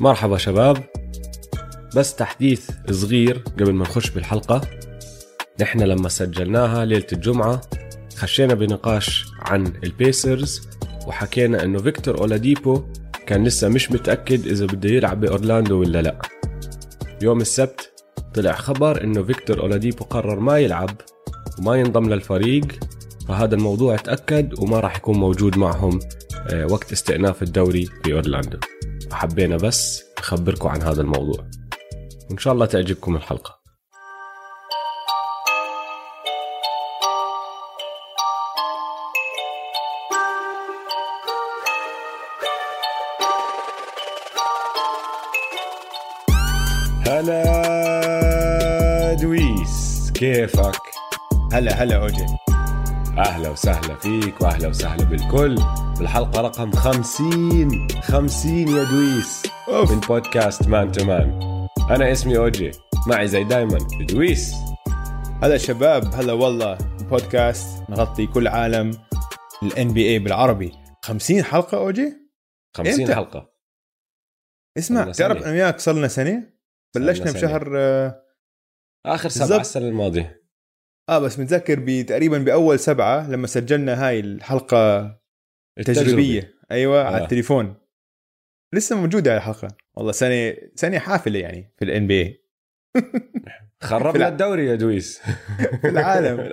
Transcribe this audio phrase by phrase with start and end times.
[0.00, 0.84] مرحبا شباب.
[1.96, 4.60] بس تحديث صغير قبل ما نخش بالحلقة.
[5.60, 7.60] نحن لما سجلناها ليلة الجمعة
[8.16, 10.68] خشينا بنقاش عن البيسرز
[11.06, 12.82] وحكينا إنه فيكتور أولاديبو
[13.26, 16.18] كان لسه مش متأكد إذا بده يلعب بأورلاندو ولا لا.
[17.22, 17.92] يوم السبت
[18.34, 20.90] طلع خبر إنه فيكتور أولاديبو قرر ما يلعب
[21.58, 22.66] وما ينضم للفريق.
[23.28, 25.98] فهذا الموضوع تأكد وما راح يكون موجود معهم
[26.50, 28.12] آه، وقت استئناف الدوري في
[29.14, 31.44] حبينا بس نخبركم عن هذا الموضوع.
[32.30, 33.64] وإن شاء الله تعجبكم الحلقة.
[47.06, 47.54] هلا
[49.14, 50.80] دويس كيفك؟
[51.52, 52.43] هلا هلا أوجي.
[53.18, 55.54] أهلا وسهلا فيك وأهلا وسهلا بالكل.
[55.98, 59.42] بالحلقة رقم 50 50 يا دويس.
[59.68, 59.92] أوف.
[59.92, 61.40] من بودكاست Man to Man.
[61.90, 62.70] أنا اسمي أوجي.
[63.06, 63.78] معي زي دايما
[64.10, 64.54] دويس.
[65.42, 66.78] هلا شباب هلا والله.
[67.10, 68.90] بودكاست نغطي كل عالم
[69.62, 70.72] ال NBA بالعربي.
[71.04, 72.12] 50 حلقة أوجي؟
[72.76, 73.50] 50 إمتى؟ حلقة.
[74.78, 75.12] اسمع صرنا.
[75.12, 76.50] تعرف أنا وياك صار لنا سنة؟
[76.96, 77.32] بلشنا سنة.
[77.32, 78.22] بشهر آه،
[79.06, 79.60] آخر سبعة بالضبط.
[79.60, 80.43] السنة الماضية.
[81.08, 85.00] آه بس متذكر ب- تقريبا بأول سبعة لما سجلنا هاي الحلقة
[85.78, 86.00] التجربة.
[86.08, 87.04] تجريبيه أيوه آه.
[87.04, 87.74] على التليفون.
[88.74, 89.68] لسه موجودة هاي الحلقة.
[89.94, 92.44] والله سنة سنة حافلة يعني في الان بي
[93.82, 95.18] خربنا الدوري يا دويس.
[95.82, 96.52] في العالم.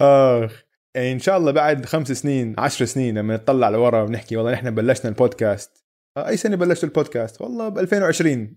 [0.00, 0.62] آخ
[0.94, 4.70] يعني إن شاء الله بعد خمس سنين عشر سنين لما نطلع لورا ونحكي والله نحن
[4.74, 5.83] بلشنا البودكاست.
[6.18, 8.56] أي سنة بلشت البودكاست؟ والله ب 2020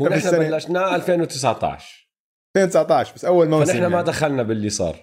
[0.00, 0.38] قبل ونحن.
[0.38, 2.08] بلشناه 2019
[2.56, 4.06] 2019 بس أول موسم فنحن ما يعني.
[4.06, 4.96] دخلنا باللي صار.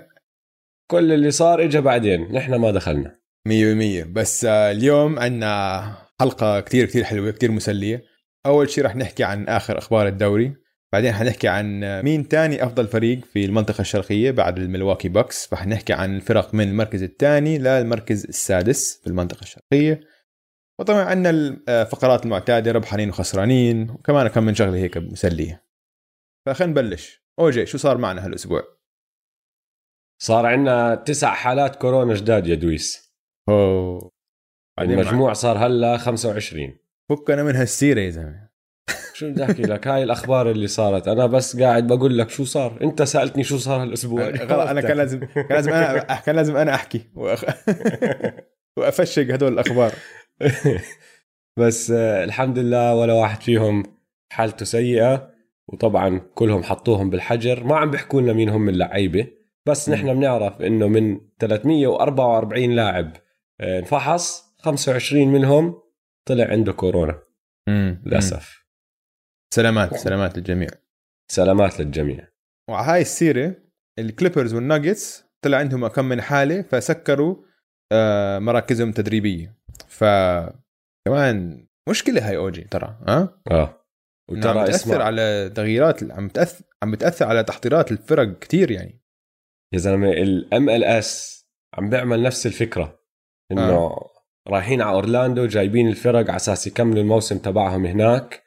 [0.90, 3.20] كل اللي صار اجى بعدين نحن ما دخلنا.
[3.48, 4.04] مية بالمية.
[4.04, 8.02] بس آه، اليوم عندنا حلقة كتير كتير حلوة كتير مسلية.
[8.46, 10.56] أول شيء رح نحكي عن آخر أخبار الدوري.
[10.92, 15.46] بعدين حنحكي عن آه، مين تاني أفضل فريق في المنطقة الشرقية بعد الملواكي بوكس.
[15.46, 20.15] فحنحكي عن الفرق من المركز الثاني للمركز السادس في المنطقة الشرقية.
[20.80, 21.30] وطبعا عندنا
[21.68, 25.66] الفقرات المعتادة ربحانين وخسرانين وكمان كم من شغلة هيك مسلية.
[26.46, 27.26] فخلينا نبلش.
[27.38, 28.62] أوجي شو صار معنا هالأسبوع؟
[30.22, 33.14] صار عندنا تسع حالات كورونا جداد يا دويس.
[33.48, 34.12] أوه.
[34.78, 36.78] بعدين المجموع صار هلا 25
[37.10, 38.46] فكنا من هالسيرة يا زلمة.
[39.14, 41.08] شو بدي أحكي لك؟ هاي الأخبار اللي صارت.
[41.08, 42.82] أنا بس قاعد بقول لك شو صار.
[42.82, 44.28] أنت سألتني شو صار هالأسبوع.
[44.70, 47.10] أنا كان لازم كان لازم أنا كان لازم أنا أحكي.
[48.78, 49.92] وأفشق هدول الأخبار.
[51.60, 53.82] بس آه، الحمد لله ولا واحد فيهم
[54.32, 55.30] حالته سيئة
[55.68, 57.64] وطبعا كلهم حطوهم بالحجر.
[57.64, 59.28] ما عم بيحكوا لنا مين هم اللعيبه
[59.66, 59.88] بس.
[59.88, 63.16] نحن بنعرف إنه من 344 لاعب
[63.60, 65.82] آه، انفحص 25 منهم
[66.28, 67.22] طلع عنده كورونا.
[67.68, 68.66] للأسف.
[69.54, 70.68] سلامات سلامات للجميع.
[71.32, 72.28] سلامات للجميع.
[72.70, 73.54] وعلى هاي السيرة
[73.98, 77.36] الكليبرز والناجتس طلع عندهم كم من حالة فسكروا
[77.92, 79.55] آه، مراكزهم التدريبيه
[81.06, 83.86] كمان مشكلة هاي أوجي ترى ها؟ آه.
[84.30, 85.04] إنه عم وترى بتأثر اسمع.
[85.04, 89.02] على تغييرات عم بتاثر عم بتأثر على تحضيرات الفرق كتير يعني.
[89.74, 91.42] يا زلمة ال MLS
[91.74, 93.00] عم بيعمل نفس الفكرة
[93.52, 94.10] إنه آه.
[94.48, 98.42] رايحين على أورلاندو جايبين الفرق على أساس يكملوا الموسم تبعهم هناك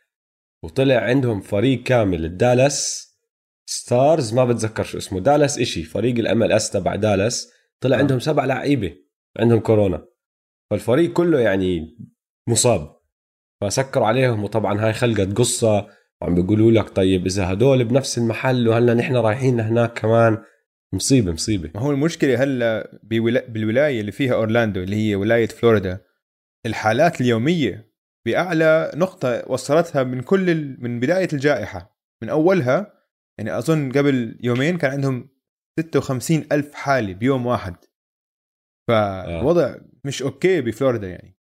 [0.64, 3.10] وطلع عندهم فريق كامل الدالاس
[3.70, 7.52] ستارز ما بتذكر شو اسمه دالاس إشي فريق ال MLS تبع دالاس
[7.84, 8.00] طلع آه.
[8.00, 8.96] عندهم سبع لعيبة
[9.40, 10.09] عندهم كورونا.
[10.72, 11.98] فالفريق كله يعني
[12.50, 13.00] مصاب.
[13.62, 15.88] فسكروا عليهم وطبعا هاي خلقت قصة.
[16.22, 20.38] وعم بيقولوا لك طيب إذا هدول بنفس المحل وهلأ نحن رايحين هناك كمان.
[20.94, 21.72] مصيبة مصيبة.
[21.76, 23.48] ما هو المشكلة هلأ بولا...
[23.48, 26.02] بالولاية اللي فيها أورلاندو اللي هي ولاية فلوريدا.
[26.66, 27.92] الحالات اليومية
[28.26, 30.84] بأعلى نقطة وصلتها من كل ال...
[30.84, 32.00] من بداية الجائحة.
[32.24, 32.94] من أولها
[33.38, 35.30] يعني أظن قبل يومين كان عندهم
[35.80, 37.76] 56 ألف حالة بيوم واحد.
[38.88, 41.38] فالوضع مش okay بفلوريدا يعني.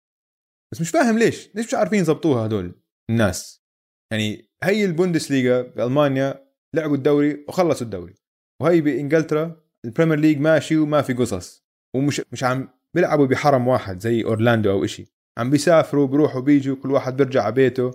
[0.72, 3.64] بس مش فاهم ليش ليش مش عارفين يظبطوها هدول الناس؟
[4.12, 8.14] يعني هي البوندسليغا بألمانيا لعبوا الدوري وخلصوا الدوري
[8.62, 14.00] وهي بإنجلترا ال Premier League ماشي وما في قصص ومش مش عم بيلعبوا بحرم واحد
[14.00, 15.06] زي أورلاندو أو إشي.
[15.38, 17.92] عم بيسافروا بيروحوا بيجوا كل واحد بيرجع على بيته.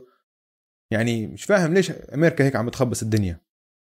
[0.92, 3.40] يعني مش فاهم ليش أمريكا هيك عم بتخبص الدنيا.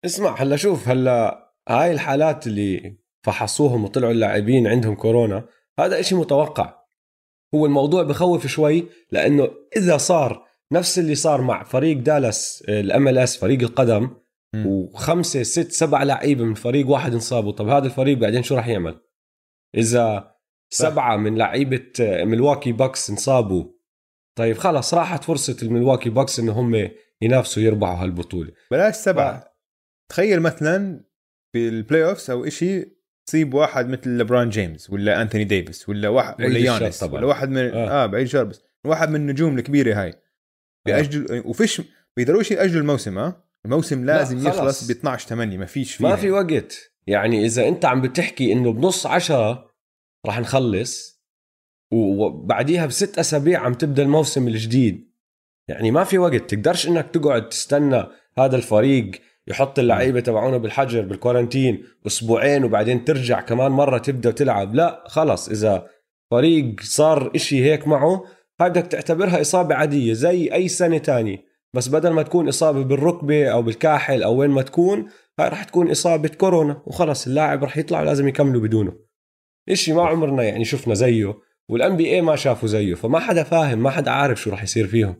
[0.04, 2.96] اسمع هلا شوف هلا هاي الحالات اللي
[3.26, 5.48] فحصوهم وطلعوا اللاعبين عندهم كورونا
[5.80, 6.80] هذا إشي متوقع.
[7.54, 13.36] هو الموضوع بخوف شوي لأنه إذا صار نفس اللي صار مع فريق دالاس ال MLS
[13.36, 14.10] فريق القدم
[14.54, 14.66] مم.
[14.66, 17.52] وخمسة ست سبع لعيبة من فريق واحد انصابوا.
[17.52, 19.00] طب هذا الفريق بعدين شو راح يعمل؟
[19.76, 20.34] إذا
[20.70, 23.64] سبعة من لعيبة ملواكي باكس انصابوا
[24.38, 26.90] طيب خلص راحت فرصة الملواكي باكس ان هم
[27.22, 28.52] ينافسوا يربحوا هالبطولة.
[28.70, 29.54] بلاش سبعة.
[30.10, 31.04] تخيل مثلا
[31.52, 36.42] في ال playoffs أو شيء تصيب واحد مثل لبرون جيمس ولا أنتوني ديفيس ولا واحد
[36.42, 38.62] ولا يانس ولا واحد من آه, آه بعيد الشر بس.
[38.84, 40.14] واحد من النجوم الكبيرة هاي.
[40.86, 41.46] بيأجل آه.
[41.46, 41.82] وفيش
[42.16, 46.08] بيقدروش يأجلوا الموسم ها آه؟ الموسم لازم لا يخلص ب 12 8 ما فيش فيها.
[46.08, 46.92] ما في وقت.
[47.06, 49.70] يعني إذا أنت عم بتحكي إنه بنص عشرة
[50.26, 51.20] راح نخلص
[51.92, 55.10] وبعديها بست أسابيع عم تبدأ الموسم الجديد.
[55.68, 56.54] يعني ما في وقت.
[56.54, 58.06] تقدرش إنك تقعد تستنى
[58.38, 59.10] هذا الفريق
[59.50, 64.74] يحط اللعيبة تبعونه بالحجر بالكورنتين أسبوعين وبعدين ترجع كمان مرة تبدأ تلعب.
[64.74, 65.86] لا خلص إذا
[66.30, 68.24] فريق صار إشي هيك معه
[68.60, 71.50] هاي بدك تعتبرها إصابة عادية زي أي سنة تانية.
[71.76, 75.08] بس بدل ما تكون إصابة بالركبة أو بالكاحل أو وين ما تكون
[75.40, 78.92] هاي راح تكون إصابة كورونا وخلص اللاعب راح يطلع ولازم يكملوا بدونه.
[79.68, 81.38] إشي ما عمرنا يعني شفنا زيه
[81.70, 85.16] وال NBA ما شافوا زيه فما حدا فاهم ما حدا عارف شو راح يصير فيهم.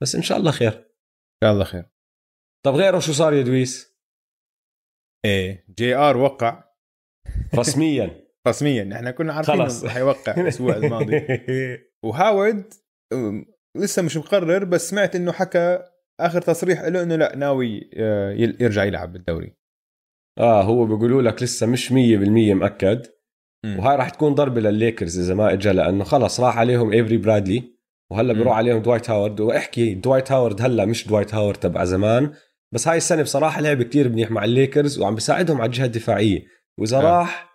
[0.00, 0.72] بس إن شاء الله خير.
[0.72, 1.93] إن شاء الله خير.
[2.66, 3.94] طب غيره شو صار يا دويس؟
[5.24, 6.64] إيه JR وقع.
[7.58, 8.24] رسميا.
[8.48, 11.20] رسميا إحنا كنا عارفين خلص حيوقع الأسبوع الماضي.
[12.04, 12.74] وهاورد
[13.76, 15.78] لسه مش مقرر بس سمعت إنه حكى
[16.20, 19.56] آخر تصريح له إنه لا ناوي آه، يرجع يلعب بالدوري.
[20.38, 21.94] آه هو بيقولوا لك لسه مش 100%
[22.54, 23.06] مأكد.
[23.64, 23.78] م.
[23.78, 27.74] وهاي راح تكون ضربة للليكرز إذا ما اجى لأنه خلص راح عليهم إيفري برادلي
[28.12, 29.40] وهلا بيروح عليهم دوايت هاورد.
[29.40, 32.34] وإحكي دوايت هاورد هلا مش دوايت هاورد تبع زمان.
[32.74, 36.46] بس هاي السنة بصراحة لعب كتير منيح مع الليكرز وعم بيساعدهم على الجهة الدفاعية.
[36.78, 37.00] وإذا آه.
[37.00, 37.54] راح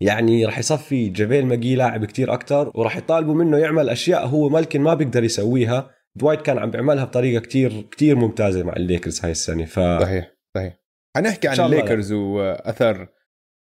[0.00, 4.80] يعني راح يصفي جافيل مكغي لاعب كتير أكتر وراح يطالبوا منه يعمل أشياء هو ممكن
[4.80, 5.90] ما بيقدر يسويها.
[6.16, 10.78] دوايت كان عم بيعملها بطريقة كتير كتير ممتازة مع الليكرز هاي السنة ف صحيح صحيح.
[11.16, 13.08] حنحكي عن الليكرز وأثر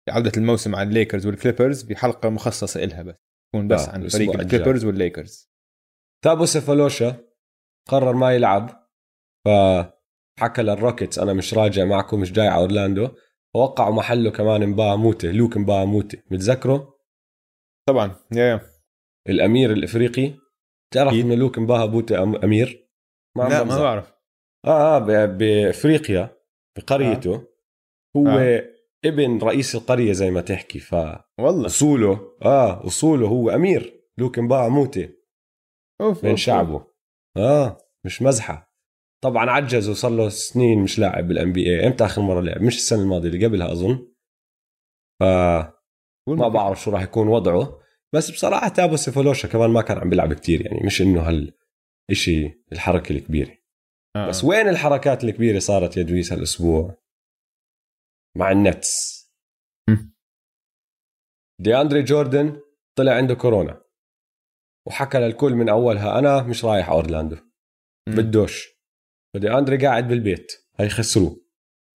[0.09, 3.15] عودة الموسم عن الليكرز والكليبرز بحلقة مخصصة إلها بس.
[3.53, 5.51] تكون بس آه عن فريق الكليبرز والليكرز.
[6.25, 7.17] تابو سيفالوشا
[7.89, 8.89] قرر ما يلعب
[10.39, 13.09] فحكى للروكيتس أنا مش راجع معكم مش جاي على أورلاندو
[13.55, 16.99] وقعوا محله كمان مبا موتة لوك مبا موتة متذكره؟
[17.89, 18.61] طبعا يا
[19.29, 20.35] الأمير الإفريقي
[20.95, 22.89] تعرف إنه لوك مبا موتة أمير؟
[23.37, 24.13] ما لا ما بعرف
[24.67, 26.37] آه آه بإفريقيا
[26.79, 27.47] بقريته آه.
[28.17, 28.65] هو آه.
[29.05, 30.95] ابن رئيس القرية زي ما تحكي ف
[31.41, 35.09] والله أصوله آه أصوله هو أمير لوك مبا موتة
[36.01, 36.87] أوف بين أوف شعبه.
[37.37, 38.68] آه مش مزحة
[39.25, 43.03] طبعا عجز وصار له سنين مش لاعب بال NBA إمتى آخر مرة لعب؟ مش السنة
[43.03, 44.15] الماضية اللي قبلها أظن.
[45.21, 45.23] ف
[46.29, 47.79] ما بعرف شو راح يكون وضعه.
[48.15, 51.55] بس بصراحة تابو سيفالوشا كمان ما كان عم بيلعب كتير يعني مش إنه هال
[52.11, 53.59] إشي الحركة الكبيرة.
[54.17, 54.29] آه.
[54.29, 56.97] بس وين الحركات الكبيرة صارت يا دويس هالأسبوع؟
[58.37, 59.19] مع النتس.
[61.61, 62.61] دي أندري جوردن
[62.99, 63.83] طلع عنده كورونا.
[64.87, 67.37] وحكى للكل من أولها أنا مش رايح أورلاندو.
[68.09, 68.78] بدوش.
[69.35, 70.53] فدي أندري قاعد بالبيت.
[70.81, 71.37] هي خسروه.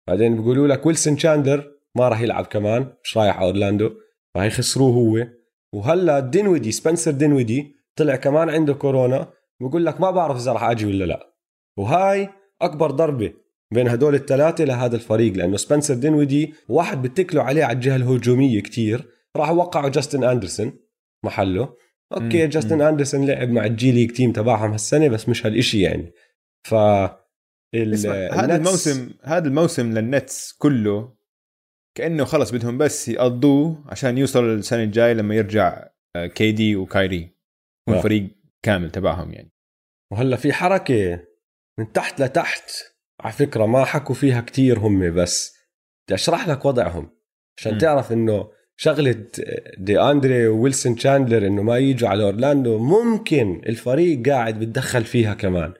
[0.08, 3.90] بعدين بيقولوا لك ويلسون شاندر ما راح يلعب كمان مش رايح أورلاندو.
[4.34, 5.26] فهي خسروه هو.
[5.72, 9.32] وهلا دينويدي سبنسر دينويدي طلع كمان عنده كورونا.
[9.60, 11.34] بقول لك ما بعرف إذا راح أجي ولا لا.
[11.76, 12.28] وهاي
[12.62, 13.32] أكبر ضربة
[13.72, 19.08] بين هدول الثلاثة لهذا الفريق لأنه سبنسر دينويدي واحد بتكلوا عليه على الجهة الهجومية كتير.
[19.36, 20.72] راح وقعوا جاستن أندرسون
[21.24, 21.74] محله.
[22.12, 26.12] okay جاستن أندرسون لعب مع ال G League team تبعهم هالسنة بس مش هالشيء يعني.
[26.62, 26.75] ف
[28.33, 31.14] هذا الموسم هذا الموسم لل Nets كله
[31.95, 37.37] كأنه خلص بدهم بس يقضوه عشان يوصل السنة الجاية لما يرجع KD و Kyrie
[37.83, 38.00] يكون آه.
[38.00, 39.52] فريق كامل تبعهم يعني
[40.12, 41.25] وهلا في حركة
[41.79, 42.71] من تحت لتحت
[43.21, 45.57] على فكرة ما حكوا فيها كتير هم بس
[46.07, 47.11] بدي أشرح لك وضعهم
[47.59, 47.79] عشان م.
[47.79, 49.25] تعرف إنه شغلة
[49.79, 55.75] دي أندري وويلسون تشاندلر إنه ما يجوا على أورلاندو ممكن الفريق قاعد بتدخل فيها كمان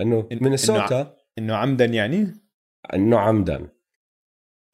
[0.00, 2.34] إنه مينيسوتا إنه عمدا يعني؟
[2.94, 3.68] إنه عمدا.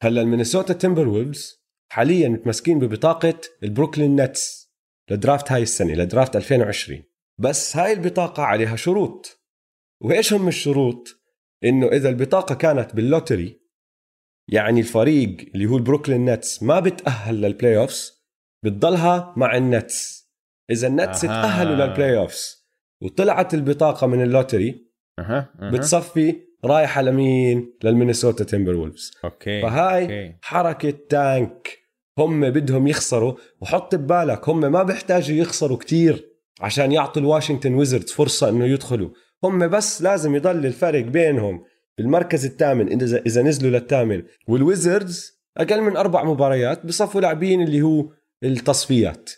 [0.03, 1.61] هلأ المينيسوتا تيمبر ويلز
[1.91, 4.71] حاليا متمسكين ببطاقة البروكلين نتس
[5.11, 7.03] لدرافت هاي السنة لدرافت 2020
[7.39, 9.41] بس هاي البطاقة عليها شروط.
[10.03, 11.07] وإيش هم الشروط؟
[11.63, 13.61] إنه إذا البطاقة كانت بال lottery
[14.51, 18.25] يعني الفريق اللي هو البروكلين نتس ما بتأهل لل playoffs
[18.65, 20.31] بتضلها مع النتس.
[20.71, 21.27] إذا النتس أه.
[21.27, 22.67] تأهلوا لل playoffs
[23.01, 24.90] وطلعت البطاقة من ال lottery
[25.21, 25.49] أه.
[25.59, 25.69] أه.
[25.69, 26.35] بتصفي
[26.65, 30.35] رايحه لمين للمينيسوتا تيمبر وولفز okay فهاي okay.
[30.41, 31.77] حركة tank
[32.17, 38.49] هم بدهم يخسروا وحط ببالك هم ما بيحتاجوا يخسروا كتير عشان يعطوا الواشنطن ويزردز فرصة
[38.49, 39.09] إنه يدخلوا
[39.43, 41.63] هم بس لازم يضل الفرق بينهم
[41.97, 48.09] بالمركز الثامن إذا إذا نزلوا للثامن والويزردز أقل من أربع مباريات بصفوا لاعبين اللي هو
[48.43, 49.29] التصفيات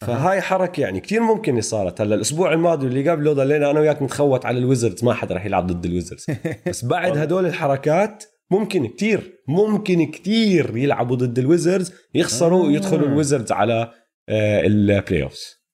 [0.00, 4.46] فهاي حركة يعني كتير ممكن صارت هلا الأسبوع الماضي اللي قبله ضلينا أنا وياك نتخوت
[4.46, 6.26] على الويزردز ما حدا رح يلعب ضد الويزردز
[6.68, 12.66] بس بعد هدول الحركات ممكن كتير ممكن كتير يلعبوا ضد الويزردز يخسروا آه.
[12.66, 13.92] ويدخلوا الويزردز على
[14.28, 15.66] آه، ال playoffs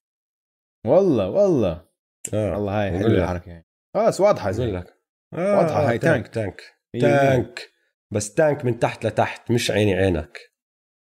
[0.87, 1.85] والله والله
[2.33, 2.53] آه.
[2.53, 3.23] والله هاي حلوة.
[3.23, 4.99] الحركه يعني خلاص واضحة زي لك
[5.33, 6.61] واضحة هاي تانك تانك.
[6.93, 7.01] تانك.
[7.01, 7.69] تانك
[8.13, 10.39] بس تانك من تحت لتحت مش عيني عينك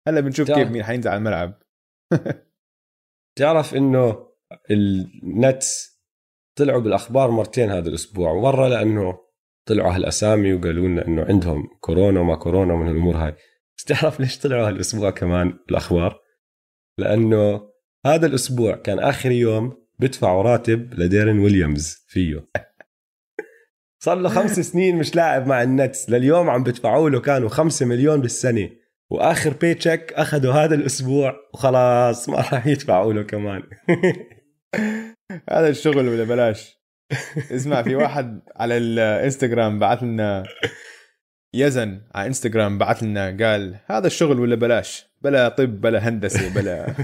[0.08, 0.60] هلا بنشوف تعال.
[0.64, 1.62] كيف مين حينزل على الملعب
[3.36, 4.28] تعرف إنه
[4.72, 5.92] النتس
[6.56, 8.42] طلعوا بالأخبار مرتين هذا الأسبوع.
[8.42, 9.20] مرة لأنه
[9.66, 13.36] طلعوا هالاسامي وقالوا لنا إنه عندهم كورونا وما كورونا ومن الأمور هاي.
[13.78, 16.22] بس تعرف ليش طلعوا هالأسبوع كمان بالأخبار؟
[16.98, 17.62] لأنه
[18.06, 22.48] هذا الأسبوع كان آخر يوم بدفعوا راتب لديرن ويليامز فيه.
[24.04, 26.10] صار له خمس سنين مش لاعب مع النتس.
[26.10, 28.70] لليوم عم بدفعوا له كانوا خمسة مليون بالسنة.
[29.12, 33.64] وآخر paycheck اخذوا هذا الأسبوع وخلاص ما راح يدفعوا له كمان.
[35.50, 36.82] هذا الشغل ولا بلاش؟
[37.52, 40.44] اسمع في واحد على الإنستغرام بعث لنا
[41.54, 46.86] يزن على انستغرام بعث لنا قال هذا الشغل ولا بلاش؟ بلا طب بلا هندسة بلا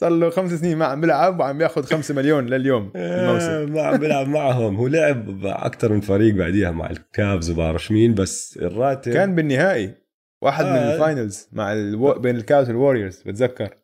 [0.00, 3.50] صار له خمس سنين ما عم بيلعب وعم بياخذ خمسة مليون لليوم الموسم.
[3.50, 4.76] آه، ما عم بيلعب معهم.
[4.76, 9.99] هو لعب أكثر من فريق بعديها مع الكافز وبعرفش مين بس الراتب كان بالنهائي.
[10.42, 10.94] واحد من آه.
[10.94, 12.12] ال finals مع ألو...
[12.12, 13.74] بين الكافز والوريورز بتذكر.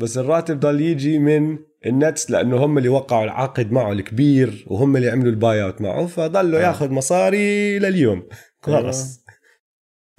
[0.00, 5.10] بس الراتب ضل يجي من النتس لأنه هم اللي وقعوا العقد معه الكبير وهم اللي
[5.10, 6.62] عملوا ال buyout معه فضلوا آه.
[6.62, 8.28] ياخذ مصاري لليوم.
[8.62, 9.24] خلص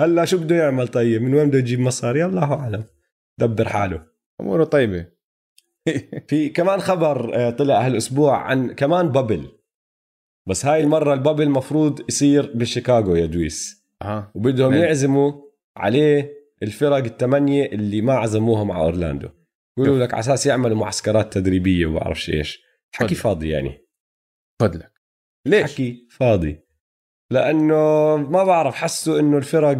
[0.01, 2.83] هلا شو بده يعمل طيب؟ من وين بده يجيب مصاري؟ الله أعلم.
[3.37, 4.03] دبر حاله.
[4.41, 5.05] أموره طيبة.
[6.27, 9.47] في كمان خبر آه، طلع هالأسبوع عن كمان bubble
[10.47, 13.85] بس هاي المرة ال bubble مفروض يصير بشيكاغو يا دويس.
[14.01, 14.31] أها.
[14.35, 14.81] وبدهم نعم.
[14.83, 19.29] يعزموا عليه الفرق الثمانيه اللي ما عزموها مع أورلاندو.
[19.77, 19.99] يقولوا.
[19.99, 22.63] لك على أساس يعملوا معسكرات تدريبية وما بعرفش إيش.
[22.95, 23.15] حكي.
[23.15, 23.87] فاضي يعني.
[24.61, 24.91] فضلك.
[25.47, 26.07] ليش؟ حكي.
[26.11, 26.59] فاضي.
[27.31, 29.77] لأنه ما بعرف حسوا إنه الفرق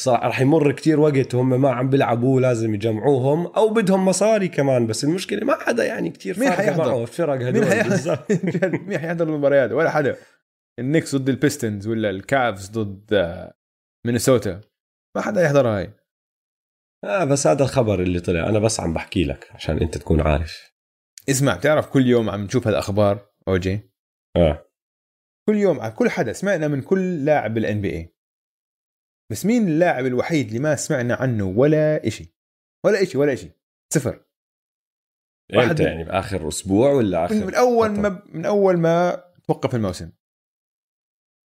[0.00, 4.86] صار رح يمر كتير وقت وهم ما عم بيلعبوا لازم يجمعوهم أو بدهم مصاري كمان.
[4.86, 7.52] بس المشكلة ما حدا يعني كتير مين حيحضر؟ معه الفرق هدول.
[7.52, 8.18] مين حيحضر
[8.88, 10.16] مين حيحضر المباريات؟ ولا حدا.
[10.78, 13.14] النكس ضد البيستونز ولا الكافز ضد
[14.06, 14.60] مينيسوتا.
[15.16, 15.94] ما حدا يحضر هاي.
[17.04, 18.48] آه بس هذا الخبر اللي طلع.
[18.48, 20.74] أنا بس عم بحكي لك عشان أنت تكون عارف.
[21.30, 23.90] اسمع بتعرف كل يوم عم نشوف هالأخبار OG؟
[24.36, 24.70] آه.
[25.48, 26.32] كل يوم على كل حدا.
[26.32, 28.16] سمعنا من كل لاعب بال NBA
[29.30, 32.34] بس مين اللاعب الوحيد اللي ما سمعنا عنه ولا إشي؟
[32.86, 33.50] ولا إشي ولا إشي.
[33.92, 34.24] صفر.
[35.54, 40.12] إمتى يعني؟ بآخر أسبوع ولا آخر من, أول؟ ما من أول ما توقف الموسم.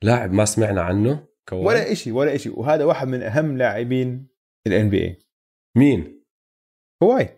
[0.04, 2.50] لاعب ما سمعنا عنه؟ كواي ولا إشي ولا إشي.
[2.50, 4.28] وهذا واحد من أهم لاعبين
[4.68, 5.20] ال NBA
[5.78, 6.24] مين؟
[7.04, 7.30] كواي.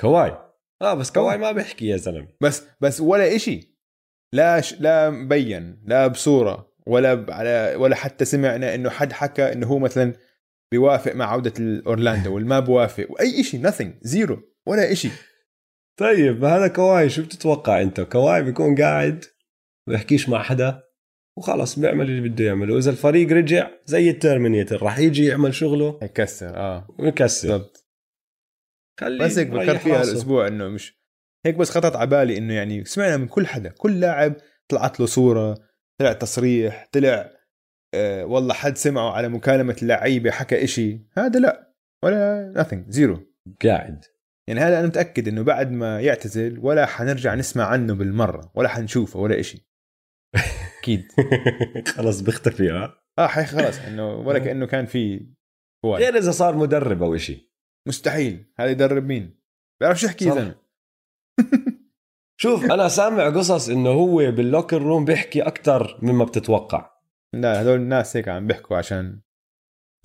[0.00, 0.38] كواي.
[0.82, 1.38] آه بس كواي كواي.
[1.38, 2.28] ما بيحكي يا زلمة.
[2.40, 3.78] بس بس ولا إشي.
[4.34, 4.80] لا ش...
[4.80, 7.30] لا مبين لا بصورة ولا ب...
[7.30, 10.12] على ولا حتى سمعنا إنه حد حكى إنه هو مثلا
[10.72, 13.06] بيوافق مع عودة اورلاندو ولا ما بوافق.
[13.10, 15.10] وأي شيء nothing zero ولا إشي.
[16.00, 19.24] طيب هذا كواي شو بتتوقع أنت؟ كواي بيكون قاعد
[19.88, 20.87] بيحكيش مع حدا؟
[21.38, 22.74] وخلص بيعمل اللي بده يعمله.
[22.74, 25.98] واذا الفريق رجع زي الترمينيتر راح يجي يعمل شغله.
[26.02, 26.88] يكسر آه.
[26.98, 27.48] ويكسر.
[27.48, 27.84] بالضبط.
[29.20, 30.02] بس هيك فكرت فيها.
[30.02, 30.98] الأسبوع إنه مش
[31.46, 34.34] هيك بس خطرت على بالي إنه يعني سمعنا من كل حدا كل لاعب
[34.68, 35.58] طلعت له صورة
[36.00, 37.30] طلع تصريح طلع
[37.94, 41.00] آه والله حد سمعه على مكالمة اللعيبة حكى إشي.
[41.18, 43.20] هذا لا ولا nothing zero
[43.64, 44.04] قاعد.
[44.48, 49.20] يعني هذا أنا متأكد إنه بعد ما يعتزل ولا حنرجع نسمع عنه بالمرة ولا حنشوفه
[49.20, 49.68] ولا إشي.
[50.78, 51.12] أكيد.
[51.96, 55.26] خلص بيختفي آه آه خلص إنه ولا كأنه كان في
[55.84, 57.48] كواي غير إذا صار مدرب أو شيء
[57.88, 58.52] مستحيل.
[58.58, 59.40] هذا يدرب مين؟
[59.80, 60.38] بيعرفش يحكي يا صح.
[60.38, 60.54] زلمه
[62.40, 66.90] شوف أنا سامع قصص إنه هو باللوكر روم بيحكي أكثر مما بتتوقع.
[67.34, 69.20] لا هذول الناس هيك عم بيحكوا عشان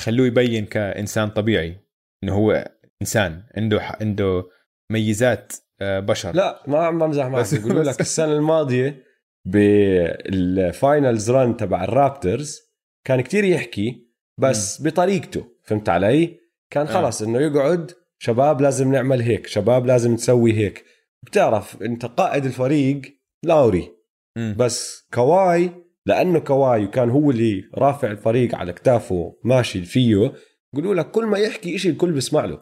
[0.02, 1.78] خلوه يبين كإنسان طبيعي
[2.24, 4.50] إنه هو إنسان عنده عنده
[4.92, 6.36] ميزات آه، بشر.
[6.36, 7.54] لا ما عم بمزح معك.
[7.54, 9.04] بيقولوا لك السنة الماضية
[9.46, 12.60] بال finals run تبع الرابترز
[13.06, 14.08] كان كتير يحكي
[14.40, 16.40] بس بطريقته فهمت علي
[16.72, 16.94] كان آه.
[16.94, 20.86] خلص إنه يقعد شباب لازم نعمل هيك شباب لازم نسوي هيك
[21.26, 23.02] بتعرف أنت قائد الفريق
[23.44, 23.92] لاوري
[24.38, 24.56] مم.
[24.60, 25.72] بس كواي
[26.06, 30.34] لأنه كواي وكان هو اللي رافع الفريق على كتافه ماشي فيه
[30.74, 32.62] يقولوا لك كل ما يحكي إشي الكل بيسمع له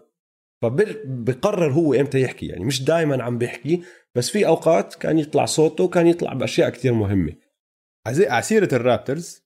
[0.62, 2.46] فبقرر هو إمتى يحكي.
[2.46, 3.84] يعني مش دائما عم بيحكي
[4.16, 7.34] بس في أوقات كان يطلع صوته وكان يطلع بأشياء كتير مهمة.
[8.40, 9.42] سيرة الرابترز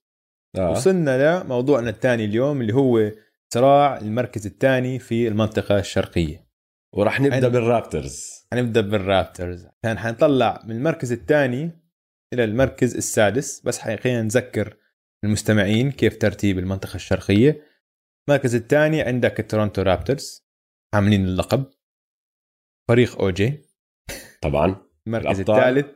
[0.58, 0.70] آه.
[0.70, 3.12] وصلنا لموضوعنا الثاني اليوم اللي هو
[3.54, 6.46] صراع المركز الثاني في المنطقة الشرقية.
[6.94, 7.48] وراح نبدأ عندي.
[7.48, 8.46] بال Raptors.
[8.52, 9.66] حنبدا بال Raptors.
[9.84, 11.70] عشان حنطلع من المركز الثاني
[12.34, 14.76] إلى المركز السادس بس خلينا نذكر
[15.24, 17.62] المستمعين كيف ترتيب المنطقة الشرقية.
[18.28, 20.45] المركز الثاني عندك التورونتو Raptors.
[20.94, 21.64] حاملين اللقب.
[22.88, 23.62] فريق أوجي.
[24.42, 24.76] طبعا.
[25.06, 25.40] المركز.
[25.40, 25.86] الثالث.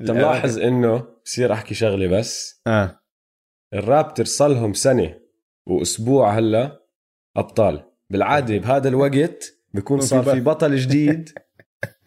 [0.00, 2.62] أنت ملاحظ إنه بصير أحكي شغلة بس.
[2.66, 3.00] آه.
[3.74, 5.20] ال Raptors صار لهم سنة
[5.66, 6.86] وأسبوع هلا
[7.36, 7.90] أبطال.
[8.10, 10.76] بالعادة بهذا الوقت بيكون في صار في بطل.
[10.76, 11.30] جديد.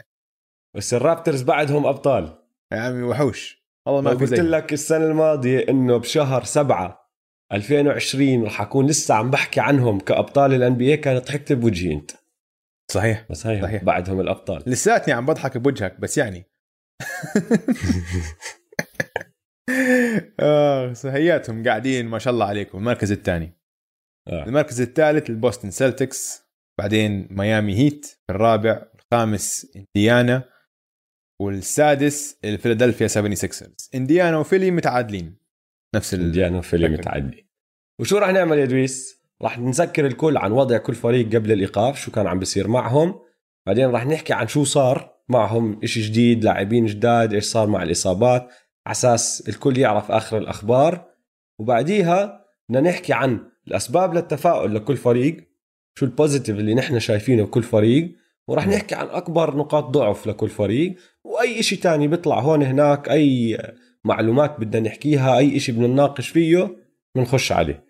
[0.75, 2.43] بس الرابترز بعدهم أبطال.
[2.71, 3.63] يا عمي وحوش.
[3.85, 7.02] والله ما قلت لك السنة الماضية إنه بشهر سبعة
[7.53, 12.11] 2020 رح أكون لسه عم بحكي عنهم كأبطال الان بي كانت ضحكت بوجهي أنت.
[12.91, 13.83] صحيح بس هي صحيح.
[13.83, 14.63] بعدهم الأبطال.
[14.67, 16.49] لساتني عم بضحك بوجهك بس يعني.
[20.39, 22.77] آه هياتهم قاعدين ما شاء الله عليكم.
[22.77, 23.57] المركز الثاني.
[24.27, 24.45] آه.
[24.45, 26.43] المركز الثالث البوستن Celtics
[26.79, 30.53] بعدين ميامي Heat الرابع الخامس إنديانا.
[31.41, 35.37] والسادس الفيلادلفيا 76 إنديانا وفيلي متعادلين.
[35.95, 36.13] نفس.
[36.13, 37.42] إنديانا وفيلي فكر.
[37.99, 42.11] وشو رح نعمل يا دويس؟ رح نذكر الكل عن وضع كل فريق قبل الإيقاف شو
[42.11, 43.19] كان عم بيصير معهم.
[43.65, 48.41] بعدين رح نحكي عن شو صار معهم إشي جديد لاعبين جداد إيش صار مع الإصابات.
[48.85, 51.05] على أساس الكل يعرف آخر الأخبار.
[51.59, 55.37] وبعديها بدنا نحكي عن الأسباب للتفاؤل لكل فريق
[55.95, 58.15] شو ال positive اللي نحن شايفينه بكل فريق.
[58.47, 58.73] ورح مم.
[58.73, 60.95] نحكي عن أكبر نقاط ضعف لكل فريق.
[61.23, 63.57] وأي إشي تاني بيطلع هون هناك أي
[64.03, 66.82] معلومات بدنا نحكيها أي إشي بدنا نناقش فيه
[67.15, 67.85] بنخش عليه.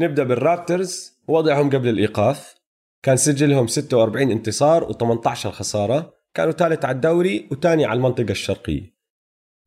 [0.00, 2.54] نبدأ بال Raptors وضعهم قبل الإيقاف.
[3.02, 6.14] كان سجلهم 46 انتصار و18 خسارة.
[6.34, 8.94] كانوا ثالث على الدوري وثاني على المنطقة الشرقية.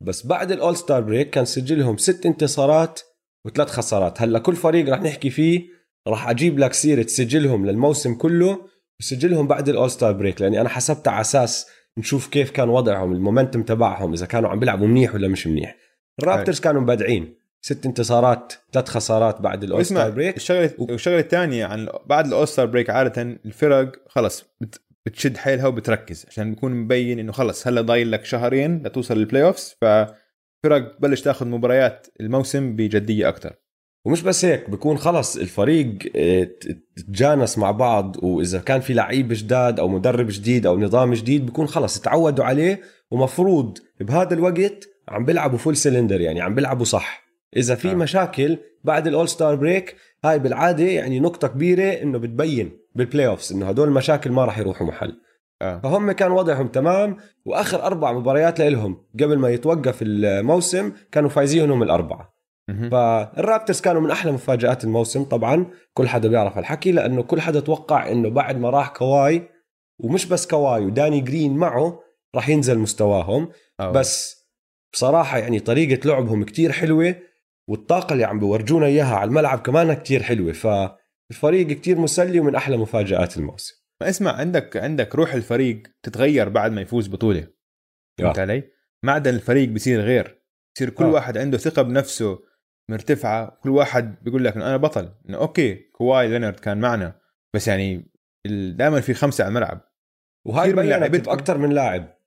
[0.02, 3.00] بس بعد ال all-star break كان سجلهم ست انتصارات
[3.46, 4.22] وثلاث خسارات.
[4.22, 5.66] هلأ كل فريق رح نحكي فيه
[6.08, 8.68] راح أجيب لك سيرة سجلهم للموسم كله
[9.00, 10.40] وسجلهم بعد ال all-star break.
[10.40, 11.66] لأني أنا حسبتها على أساس
[11.98, 15.76] نشوف كيف كان وضعهم ال momentum تبعهم إذا كانوا عم بيلعبوا منيح ولا مش منيح.
[16.20, 17.45] ال Raptors كانوا مبدعين.
[17.60, 22.90] ست انتصارات ثلاث خسارات بعد اسمع break الشغلة الشغلة الثانية عن بعد ال all-star break
[22.90, 28.24] عادة الفرق خلص بت- بتشد حيلها وبتركز عشان بيكون مبين إنه خلص هلا ضايل لك
[28.24, 33.52] شهرين لتوصل لل playoffs ففرق تبلش تاخذ مباريات الموسم بجدية أكثر
[34.06, 35.98] ومش بس هيك بكون خلص الفريق
[36.44, 41.46] ت- تجانس مع بعض وإذا كان في لعيب جداد أو مدرب جديد أو نظام جديد
[41.46, 47.25] بكون خلص تعودوا عليه ومفروض بهذا الوقت عم بيلعبوا full cylinder يعني عم بيلعبوا صح.
[47.56, 47.94] إذا في آه.
[47.94, 53.68] مشاكل بعد ال all-star break هاي بالعادة يعني نقطة كبيرة إنه بتبين بال playoffs إنه
[53.68, 55.20] هدول المشاكل ما راح يروحوا محل
[55.62, 55.80] آه.
[55.80, 62.36] فهم كان وضعهم تمام وآخر أربع مباريات لهم قبل ما يتوقف الموسم كانوا فايزينهم الأربعة.
[62.90, 67.60] فال Raptors كانوا من أحلى مفاجآت الموسم طبعا كل حدا بيعرف الحكي لأنه كل حدا
[67.60, 69.48] توقع إنه بعد ما راح كواي
[69.98, 72.00] ومش بس كواي وداني جرين معه
[72.34, 73.48] راح ينزل مستواهم
[73.80, 73.90] آه.
[73.90, 74.36] بس
[74.92, 77.14] بصراحة يعني طريقة لعبهم كتير حلوة
[77.68, 82.76] والطاقة اللي عم بورجونا إياها على الملعب كمان كتير حلوة فالفريق كتير مسلي ومن أحلى
[82.76, 87.48] مفاجآت الموسم ما اسمع عندك عندك روح الفريق تتغير بعد ما يفوز بطولة
[88.20, 88.38] فهمت.
[88.38, 88.62] علي؟
[89.04, 90.42] معدن الفريق بصير غير
[90.76, 91.08] بصير كل آه.
[91.08, 92.38] واحد عنده ثقة بنفسه
[92.90, 97.20] مرتفعة كل واحد بيقول لك إنه أنا بطل إنه okay كواي لينارد كان معنا
[97.54, 98.10] بس يعني
[98.74, 99.80] دائما في خمسة على الملعب
[100.46, 100.72] وهاي
[101.08, 101.26] بينت.
[101.28, 102.18] بأكثر من لاعب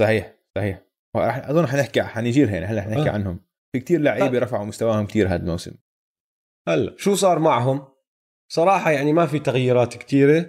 [0.00, 0.82] صحيح صحيح
[1.16, 3.12] أظن حنحكي حنيجي هنا هلأ حنحكي آه.
[3.12, 3.40] عنهم
[3.76, 4.40] في كتير لعيبة آه.
[4.40, 5.72] رفعوا مستواهم كتير هذا الموسم.
[6.68, 7.84] هلا شو صار معهم؟
[8.48, 10.46] صراحة يعني ما في تغييرات كتيرة.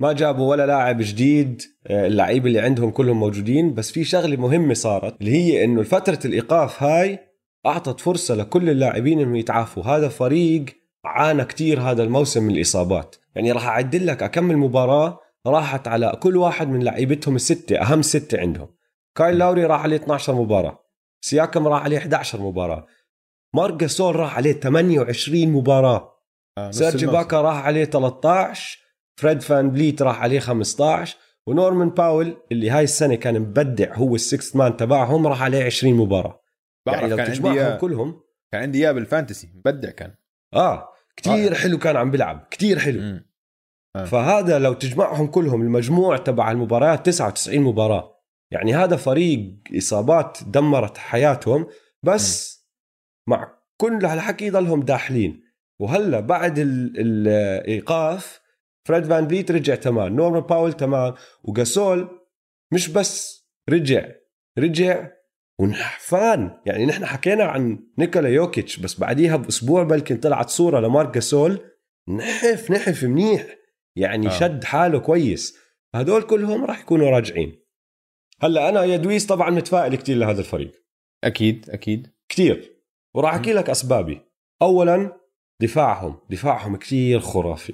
[0.00, 3.74] ما جابوا ولا لاعب جديد آه، اللعيبة اللي عندهم كلهم موجودين.
[3.74, 7.18] بس في شغلة مهمة صارت اللي هي إنه فترة الإيقاف هاي
[7.66, 9.82] أعطت فرصة لكل اللاعبين إنه يتعافوا.
[9.82, 10.64] هذا فريق
[11.04, 13.16] عانى كتير هذا الموسم من الإصابات.
[13.34, 18.40] يعني راح أعدل لك أكمل مباراة راحت على كل واحد من لعيبتهم الستة أهم ستة
[18.40, 18.68] عندهم.
[19.16, 20.79] كايل لاوري راح عليه 12 مباراة.
[21.20, 22.86] سياكم راح عليه 11 مباراة.
[23.54, 26.16] مارك جاسول راح عليه 28 مباراة.
[26.58, 28.78] آه، سيرجي إباكا راح عليه 13
[29.20, 34.21] فريد فان بليت راح عليه 15 ونورمان باول اللي هاي السنة كان مبدع هو ال
[34.21, 36.40] sixth man تبعهم راح عليه 20 مباراة.
[36.86, 38.20] بعرف يعني لو كان تجمعهم عندي كلهم.
[38.52, 40.14] كان عندي إياه بال fantasy مبدع كان.
[40.54, 41.54] آه كتير آه.
[41.54, 43.00] حلو كان عم بيلعب كتير حلو.
[43.00, 43.30] مم.
[43.96, 44.04] آه.
[44.04, 48.19] فهذا لو تجمعهم كلهم المجموع تبع المباريات 99 مباراة.
[48.52, 51.66] يعني هذا فريق إصابات دمرت حياتهم
[52.02, 52.60] بس
[53.28, 55.42] مع كل هالحكي ضلهم داحلين.
[55.80, 58.40] وهلا بعد ال- الإيقاف
[58.88, 62.08] فريد فان بليت رجع تمام نورمان باول تمام وجاسول
[62.72, 64.08] مش بس رجع
[64.58, 65.10] رجع
[65.60, 66.60] ونحفان.
[66.66, 71.60] يعني نحن حكينا عن نيكولا يوكيتش بس بعديها بأسبوع بلكن طلعت صورة لمارك جاسول
[72.08, 73.46] نحف نحف منيح.
[73.96, 74.26] يعني.
[74.26, 74.30] آه.
[74.30, 75.58] شد حاله كويس.
[75.94, 77.59] هدول كلهم راح يكونوا راجعين.
[78.42, 80.72] هلا أنا يا دويس طبعا متفائل كتير لهذا الفريق.
[81.24, 82.08] أكيد أكيد.
[82.28, 82.76] كتير.
[83.14, 84.20] وراح أحكي لك أسبابي.
[84.62, 85.16] اولا
[85.60, 86.16] دفاعهم.
[86.30, 87.72] دفاعهم كتير خرافي.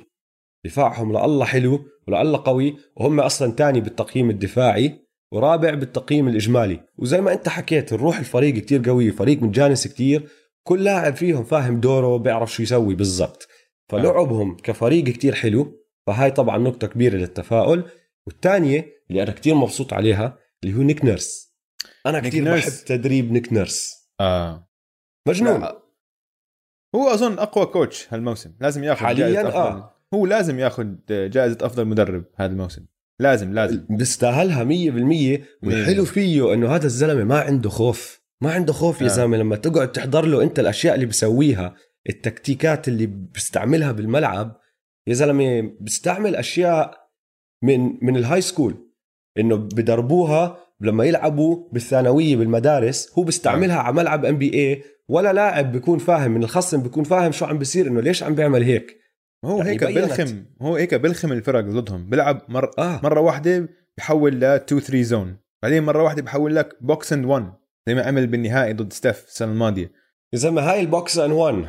[0.65, 6.81] دفاعهم لله حلو ولله قوي وهم أصلا تاني بالتقييم الدفاعي ورابع بالتقييم الإجمالي.
[6.99, 10.29] وزي ما أنت حكيت الروح الفريق كتير قوي فريق متجانس كتير.
[10.63, 13.49] كل لاعب فيهم فاهم دوره بيعرف شو يسوي بالضبط.
[13.89, 15.73] فلعبهم كفريق كتير حلو
[16.07, 17.85] فهاي طبعا نقطة كبيرة للتفاؤل.
[18.27, 21.57] والثانية اللي أنا كتير مبسوط عليها اللي هو نيك نيرس.
[22.07, 22.67] كتير نيرس.
[22.67, 24.11] بحب تدريب نيك نيرس.
[24.21, 24.71] آه.
[25.29, 25.61] مجنون.
[25.61, 25.83] لا.
[26.95, 28.53] هو أظن أقوى coach هالموسم.
[28.61, 29.59] لازم ياخذ حالياً جائزه أفضل.
[29.59, 29.97] آه.
[30.15, 32.87] هو لازم ياخذ جائزة أفضل مدرب هذا الموسم
[33.21, 33.53] لازم.
[33.53, 35.45] لازم بيستاهلها مية بالمية.
[35.63, 38.23] والحلو فيه إنه هذا الزلمة ما عنده خوف.
[38.43, 39.09] ما عنده خوف يا آه.
[39.09, 41.77] زلمة لما تقعد تحضر له أنت الأشياء اللي بيسويها
[42.09, 44.61] التكتيكات اللي بيستعملها بالملعب.
[45.09, 47.11] يا زلمة بيستعمل أشياء
[47.63, 48.86] من من ال high school
[49.39, 56.31] إنه بدربوها لما يلعبوا بالثانوية بالمدارس هو بيستعملها على ملعب NBA ولا لاعب بيكون فاهم
[56.31, 58.97] من الخصم بيكون فاهم شو عم بيصير إنه ليش عم بيعمل هيك؟
[59.45, 59.85] هو يعني هيك.
[59.85, 62.11] بلخم هو هيك بلخم الفرق ضدهم.
[62.11, 63.01] بيلعب مر آه.
[63.03, 63.69] مرة واحدة
[63.99, 67.53] بحول ل 2 3 zone بعدين مرة واحدة بحول لك box and 1
[67.89, 69.93] زي ما عمل بالنهائي ضد ستيف السنة الماضية.
[70.33, 71.65] يا زلمه هاي ال box and 1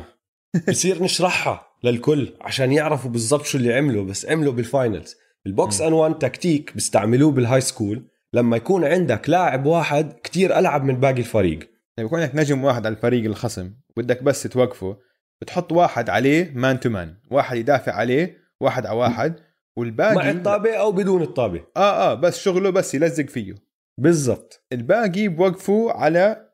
[0.68, 5.80] بصير نشرحها للكل عشان يعرفوا بالضبط شو اللي عملوا بس عملوا بال finals ال box.
[5.80, 11.00] and 1 تكتيك بيستعملوه بال high school لما يكون عندك لاعب واحد كتير ألعب من
[11.00, 11.58] باقي الفريق.
[11.98, 14.96] لما يكون عندك نجم واحد على الفريق الخصم بدك بس توقفه
[15.40, 19.40] بتحط واحد عليه man to man واحد يدافع عليه واحد على واحد
[19.76, 21.64] والباقي مع الطابة أو بدون الطابة.
[21.76, 23.54] آه آه بس شغله بس يلزق فيه.
[23.98, 24.66] بالضبط.
[24.72, 26.48] الباقي بوقفوا على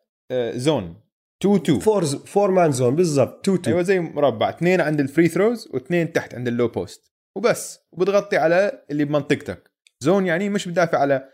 [0.54, 0.96] zone
[1.42, 5.06] 2 2 four four man zone بالضبط 2 2 أيوه زي مربع اثنين عند ال
[5.06, 7.80] free throws واثنين تحت عند ال low post وبس.
[7.92, 9.70] وبتغطي على اللي بمنطقتك.
[10.00, 11.28] zone يعني مش بتدافع على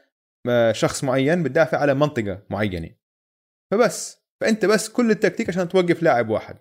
[0.49, 2.91] آه، شخص معين بتدافع على منطقة معينة.
[3.71, 4.21] فبس.
[4.41, 6.57] فأنت بس كل التكتيك عشان توقف لاعب واحد.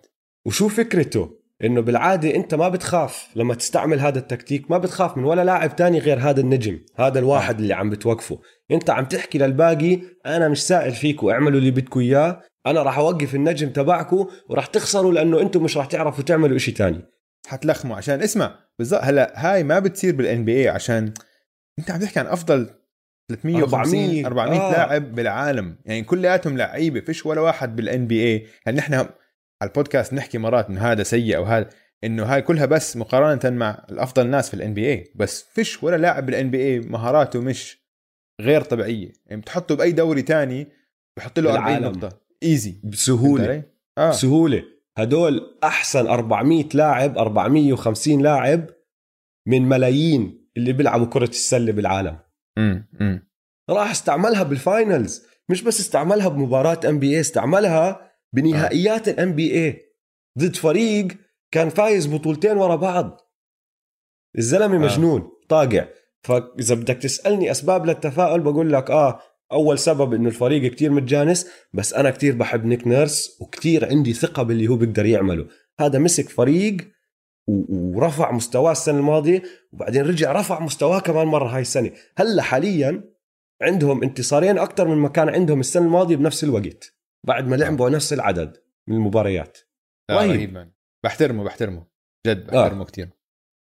[0.46, 5.44] وشو فكرته؟ إنه بالعادة أنت ما بتخاف لما تستعمل هذا التكتيك ما بتخاف من ولا
[5.44, 8.40] لاعب تاني غير هذا النجم هذا الواحد اللي عم بتوقفه.
[8.70, 12.42] أنت عم تحكي للباقي أنا مش سائل فيكم اعملوا اللي بدكم إياه.
[12.66, 17.02] أنا راح أوقف النجم تبعكم وراح تخسروا لأنه أنتم مش راح تعرفوا تعملوا إشي تاني.
[17.46, 18.58] حتلخموا عشان اسمع.
[18.78, 21.12] بالضبط هلا هاي ما بتصير بالان بي اي عشان
[21.78, 22.70] انت عم تحكي عن أفضل
[23.28, 24.72] 350 400 400 آه.
[24.72, 25.78] لاعب بالعالم.
[25.84, 29.08] يعني كلياتهم لعيبة فيش ولا واحد بال NBA يعني نحن على
[29.62, 31.68] البودكاست نحكي مرات إنه هذا سيء أو هذا
[32.04, 36.26] إنه هاي كلها بس مقارنة مع الأفضل ناس في ال NBA بس فيش ولا لاعب
[36.26, 37.80] بال NBA مهاراته مش
[38.40, 39.12] غير طبيعية.
[39.26, 40.68] يعني بتحطه بأي دوري تاني
[41.16, 41.98] بحط له 40 بالعالم.
[41.98, 42.20] نقطة.
[42.42, 43.62] easy بسهولة.
[43.98, 44.10] آه.
[44.10, 44.64] بسهولة.
[44.98, 48.66] هدول أحسن 400 لاعب 450 لاعب
[49.46, 52.18] من ملايين اللي بيلعبوا كرة السلة بالعالم.
[52.58, 53.30] امم
[53.70, 59.80] راح استعملها بال finals مش بس استعملها بمباراة NBA استعملها بنهائيات ال NBA
[60.38, 61.08] ضد فريق
[61.50, 63.20] كان فايز بطولتين ورا بعض.
[64.38, 64.78] الزلمة آه.
[64.78, 65.86] مجنون طاقع.
[66.22, 69.20] فإذا بدك تسألني أسباب للتفاؤل بقول لك آه
[69.52, 74.42] أول سبب إنه الفريق كتير متجانس بس أنا كتير بحب نيك نيرس وكتير عندي ثقة
[74.42, 75.46] باللي هو بيقدر يعمله.
[75.80, 76.76] هذا مسك فريق
[77.48, 81.90] ورفع مستواه السنة الماضية وبعدين رجع رفع مستواه كمان مرة هاي السنة.
[82.18, 83.04] هلأ حاليا
[83.62, 86.94] عندهم انتصارين أكثر من ما كان عندهم السنة الماضية بنفس الوقت
[87.26, 88.56] بعد ما لعبوا نفس العدد
[88.88, 89.58] من المباريات.
[90.10, 90.30] لا، رهيب.
[90.30, 90.70] رهيب مان.
[91.04, 91.86] بحترمه بحترمه.
[92.26, 92.84] جد بحترمه آه.
[92.84, 93.08] كثير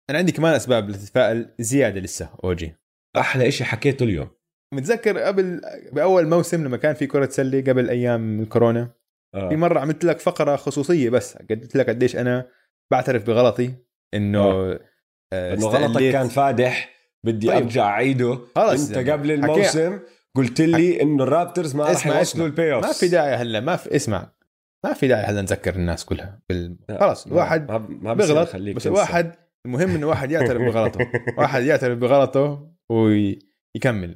[0.10, 2.76] أنا عندي كمان أسباب للتفاؤل زيادة لسه أوجي.
[3.18, 4.37] أحلى إشي حكيته اليوم.
[4.74, 8.90] متذكر قبل بأول موسم لما كان في كرة سله قبل أيام الكورونا
[9.36, 9.50] آه.
[9.50, 12.48] في مرة عملت لك فقرة خصوصية بس قلت لك قديش أنا
[12.92, 13.74] بعترف بغلطي
[14.14, 14.80] إنه آه.
[15.34, 15.54] آه.
[15.54, 16.12] إنه غلطك.
[16.12, 16.90] كان فادح
[17.26, 17.56] بدي طيب.
[17.64, 19.12] أرجع أعيده خلص أنت يعني.
[19.12, 20.00] قبل حكي- الموسم
[20.36, 23.76] قلت لي إنه ال Raptors ما راح يوصلوا ال playoff ما في داعي هلا ما
[23.76, 24.32] في اسمع
[24.86, 26.78] ما في داعي هلا نذكر الناس كلها بال...
[26.90, 27.00] لا.
[27.00, 28.88] خلاص الواحد ما, أخليك بس.
[28.88, 31.00] الواحد المهم إنه واحد يعترف بغلطه
[31.40, 34.16] واحد يعترف بغلطه ويكمل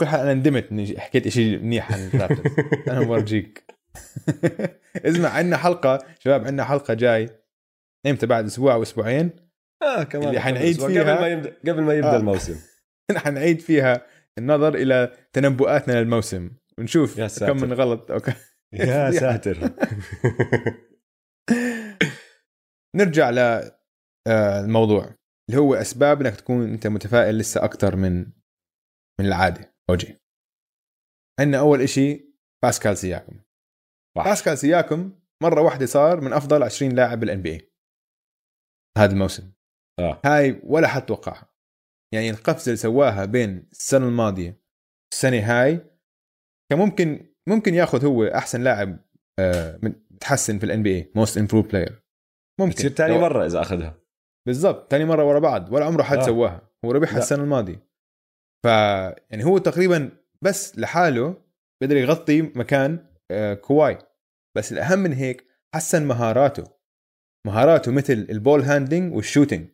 [0.00, 2.52] كل حلقة أنا ندمت إني حكيت شيء منيح عن الرابترز
[2.90, 3.64] أنا بورجيك
[5.06, 7.28] اسمع عندنا حلقة شباب عندنا حلقة جاي.
[8.06, 9.30] إمتى بعد أسبوع أو أسبوعين.
[9.82, 12.16] آه كمان اللي حنعيد فيها- قبل ما يبدا قبل ما يبدأ آه.
[12.16, 12.56] الموسم.
[13.16, 14.06] حنعيد فيها
[14.38, 16.50] النظر إلى تنبؤاتنا للموسم.
[16.78, 17.54] ونشوف يا كم ساتر.
[17.54, 18.32] من غلط أو كم
[18.72, 19.10] يا.
[19.10, 19.70] ساتر.
[22.96, 25.14] نرجع للموضوع
[25.50, 28.18] اللي هو أسباب إنك تكون أنت متفائل لسه أكثر من
[29.20, 29.74] من العادة.
[29.90, 30.16] أوجي.
[31.40, 33.40] عندنا أول إشي باسكال سياكم.
[34.16, 34.28] وحش.
[34.28, 37.72] باسكال سياكم مرة واحدة صار من أفضل 20 لاعب بال NBA
[38.98, 39.52] هذا الموسم.
[40.00, 40.20] آه.
[40.24, 41.54] هاي ولا حد توقعها.
[42.14, 44.62] يعني القفزة اللي سواها بين السنة الماضية
[45.12, 45.76] والسنة هاي
[46.70, 48.98] كان ممكن ممكن ياخذ هو أحسن لاعب
[49.38, 52.02] آه، متحسن في ال NBA most improved player
[52.60, 52.74] ممكن.
[52.74, 54.00] تصير ثاني مرة إذا أخذها.
[54.46, 56.22] بالضبط ثاني مرة ورا بعض ولا عمره حد آه.
[56.22, 56.70] سواها.
[56.84, 57.87] هو ربحها السنة الماضية.
[58.64, 58.66] ف
[59.30, 60.10] يعني هو تقريبا
[60.42, 61.36] بس لحاله
[61.80, 63.98] بيقدر يغطي مكان آه، كواي.
[64.56, 66.64] بس الأهم من هيك حسن مهاراته.
[67.46, 69.68] مهاراته مثل ال ball handling وال shooting.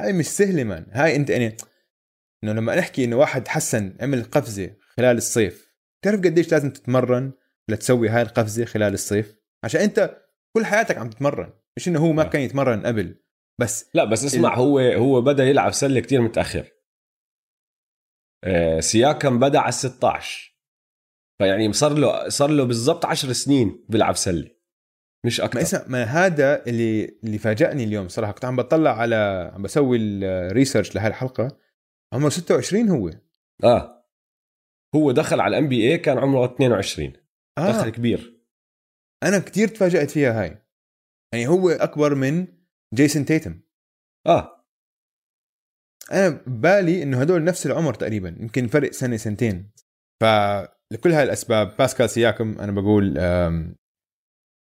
[0.00, 0.86] هاي مش سهلة man.
[0.90, 1.56] هاي أنت يعني
[2.44, 5.72] إنه لما نحكي إنه واحد حسن عمل قفزة خلال الصيف
[6.04, 7.32] تعرف قديش لازم تتمرن
[7.70, 10.22] لتسوي هاي القفزة خلال الصيف؟ عشان أنت
[10.56, 11.52] كل حياتك عم تتمرن.
[11.76, 13.14] مش إنه هو ما كان يتمرن قبل.
[13.60, 14.58] بس لا بس اسمع ال...
[14.58, 16.60] هو هو بدأ يلعب سلة كتير متأخر.
[16.60, 16.75] آه
[18.80, 20.56] سياكم بدأ على 16
[21.38, 24.56] فيعني صار له صار له بالضبط 10 سنين بيلعب سلة.
[25.26, 28.32] مش أكثر ما اسمع ما هذا اللي اللي فاجأني اليوم صراحة.
[28.32, 31.58] كنت عم بطلع على عم بسوي الريسيرش لهي الحلقة
[32.12, 33.10] عمره 26 هو.
[33.64, 34.06] آه.
[34.94, 37.12] هو دخل على ال NBA كان عمره 22
[37.58, 37.70] آه.
[37.70, 38.40] دخل كبير.
[39.22, 40.62] أنا كتير تفاجأت فيها هاي.
[41.32, 42.46] يعني هو أكبر من
[42.94, 43.60] جيسون تيتم
[44.26, 44.55] آه.
[46.12, 49.72] أنا ببالي إنه هدول نفس العمر تقريبا يمكن فرق سنة سنتين.
[50.22, 53.14] فلكل هاي الأسباب باسكال سياكم أنا بقول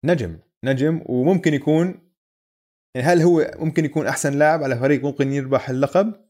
[0.04, 1.02] نجم نجم.
[1.06, 1.86] وممكن يكون
[2.96, 6.28] يعني هل هو ممكن يكون أحسن لاعب على فريق ممكن يربح اللقب؟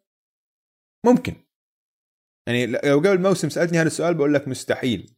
[1.07, 1.35] ممكن.
[2.48, 5.16] يعني لو قبل الموسم سألتني هذا السؤال بقول لك مستحيل.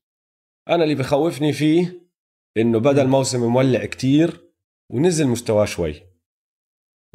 [0.69, 2.11] أنا اللي بخوفني فيه
[2.57, 4.53] إنه بدا الموسم مولع كتير
[4.93, 6.03] ونزل مستواه شوي.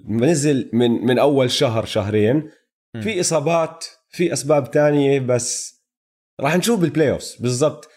[0.05, 2.51] نزل من من أول شهر شهرين
[2.99, 5.81] في إصابات في أسباب تانية بس
[6.41, 7.89] راح نشوف بال playoff بالضبط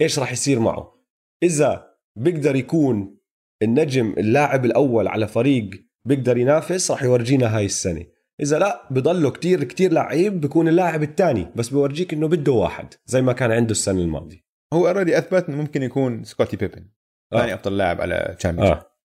[0.00, 0.94] إيش راح يصير معه.
[1.42, 3.18] إذا بيقدر يكون
[3.62, 5.70] النجم اللاعب الأول على فريق
[6.04, 8.06] بيقدر ينافس راح يورجينا هاي السنة.
[8.40, 13.22] إذا لا بضله كتير كتير لعيب بكون اللاعب الثاني بس بورجيك إنه بده واحد زي
[13.22, 14.48] ما كان عنده السنة الماضية.
[14.72, 16.88] هو already أثبت إنه ممكن يكون سكوتي بيبن
[17.30, 17.54] ثاني آه.
[17.54, 18.97] أفضل لاعب على champions آه.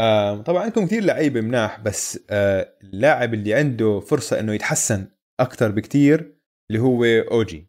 [0.00, 5.08] آه طبعا عندكم كثير لعيبة مناح بس آه اللاعب اللي عنده فرصة إنه يتحسن
[5.40, 6.38] أكثر بكثير
[6.70, 7.68] اللي هو أوجي.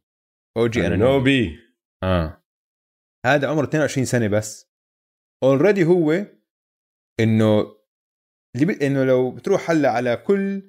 [0.57, 1.59] أوجي أنا نوبي
[2.03, 2.43] آه.
[3.25, 4.69] هذا عمره 22 سنة بس.
[5.43, 6.25] already هو
[7.19, 7.75] إنه
[8.55, 8.87] اللي بي...
[8.87, 10.63] إنه لو بتروح هلأ على كل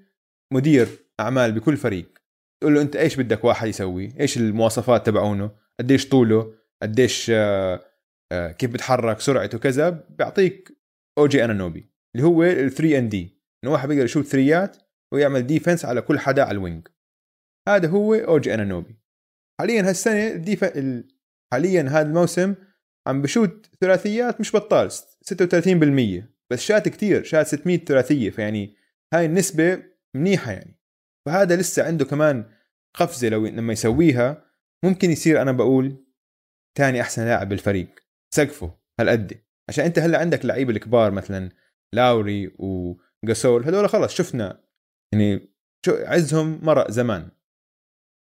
[0.52, 0.88] مدير
[1.20, 2.18] أعمال بكل فريق
[2.60, 7.84] تقول له أنت إيش بدك واحد يسوي؟ إيش المواصفات تبعونه؟ قديش طوله؟ قديش آه
[8.32, 10.79] آه كيف بتحرك سرعته؟ كذا بيعطيك
[11.18, 14.76] اوجي أنانوبي اللي هو ال 3 and D إنه واحد بيقدر يشوت ثريات
[15.12, 16.88] ويعمل defense على كل حدا على ال wing
[17.68, 19.00] هذا هو اوجي أنانوبي.
[19.60, 20.64] حاليا هالسنة ال def
[21.52, 22.54] حاليا هذا الموسم
[23.06, 28.76] عم بشوت ثلاثيات مش بطال 36% بس شات كتير شات 600 ثلاثية فيعني
[29.14, 29.82] هاي النسبة
[30.16, 30.80] منيحة يعني.
[31.26, 32.50] فهذا لسه عنده كمان
[32.96, 34.44] قفزة لو لما يسويها.
[34.84, 36.04] ممكن يصير أنا بقول
[36.78, 37.88] ثاني أحسن لاعب بالفريق.
[38.34, 39.40] سقفه هالقد.
[39.70, 41.50] عشان انت هلا عندك لعيبة الكبار مثلا
[41.94, 44.64] لاوري وجاسول هذول خلص شفنا
[45.14, 45.54] يعني
[45.86, 47.30] شو عزهم مرق زمان.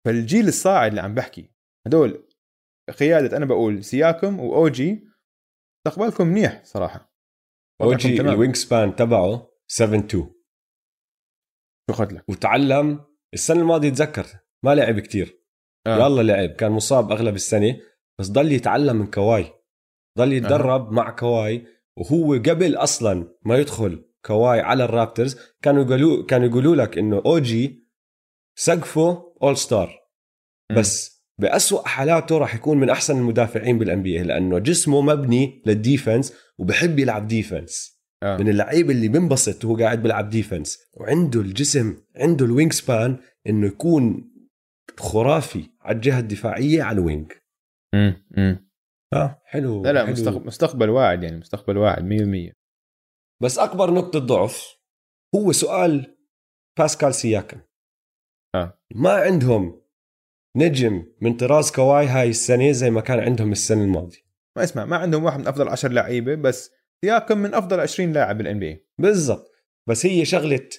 [0.06, 1.52] فالجيل الصاعد اللي عم بحكي
[1.88, 2.28] هدول
[3.00, 5.08] قيادة أنا بقول سياكم واوجي
[5.88, 7.14] مستقبلكم منيح صراحة.
[7.82, 10.34] اوجي ال wingspan تبعه 7 2
[11.92, 12.30] شو لك.
[12.30, 14.26] وتعلم السنة الماضية تذكر
[14.66, 15.44] ما لعب كتير.
[15.88, 15.96] آه.
[15.98, 17.82] يلا لعب كان مصاب أغلب السنة
[18.20, 19.59] بس ضل يتعلم من كواي.
[20.20, 20.92] ضل يتدرب آه.
[20.92, 21.66] مع كواي
[21.98, 27.22] وهو قبل أصلا ما يدخل كواي على ال Raptors كانوا يقولوا كانوا يقولوا لك إنه
[27.26, 27.88] أوجي
[28.56, 30.00] سقفه all star
[30.78, 36.34] بس بأسوأ حالاته راح يكون من أحسن المدافعين بال NBA لأنه جسمه مبني لل defense
[36.58, 38.38] وبحب يلعب defense آه.
[38.38, 44.32] من اللعيب اللي بنبسط وهو قاعد بيلعب defense وعنده الجسم عنده ال wingspan إنه يكون
[44.98, 47.32] خرافي على الجهة الدفاعية على ال wing
[47.94, 48.69] امم
[49.14, 49.42] آه.
[49.46, 50.40] حلو لا لا حلو.
[50.40, 52.54] مستقبل واعد يعني مستقبل واعد 100%
[53.42, 54.76] بس أكبر نقطة ضعف
[55.36, 56.18] هو سؤال
[56.80, 57.62] باسكال سياكم
[58.56, 58.80] آه.
[58.96, 59.82] ما عندهم
[60.58, 64.18] نجم من طراز كواي هاي السنة زي ما كان عندهم السنة الماضية.
[64.58, 66.72] ما اسمع ما عندهم واحد من أفضل 10 لعيبه بس
[67.06, 69.52] سياكم من أفضل 20 لاعب بال NBA بالضبط.
[69.88, 70.70] بس هي شغلة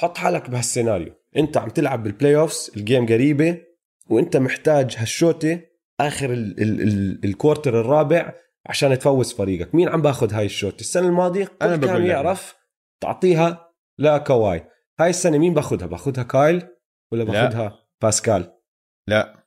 [0.00, 1.14] حط حالك بهالسيناريو.
[1.36, 3.62] أنت عم تلعب بال playoffs ال game قريبة
[4.10, 5.60] وأنت محتاج هالشوطة
[6.00, 8.32] آخر ال ال ال الكورتر الرابع
[8.66, 9.74] عشان تفوز فريقك.
[9.74, 12.56] مين عم باخذ هاي الشوط السنة الماضية أنا كان يعرف
[13.02, 14.68] تعطيها لكواي
[15.00, 16.68] هاي السنة مين باخذها؟ باخذها كايل
[17.12, 18.52] ولا باخذها باسكال؟
[19.08, 19.46] لا.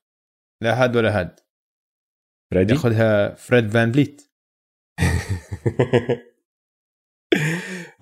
[0.64, 1.40] لا هاد ولا هاد.
[2.52, 4.32] فريدي؟ ياخذها فريد فان فليت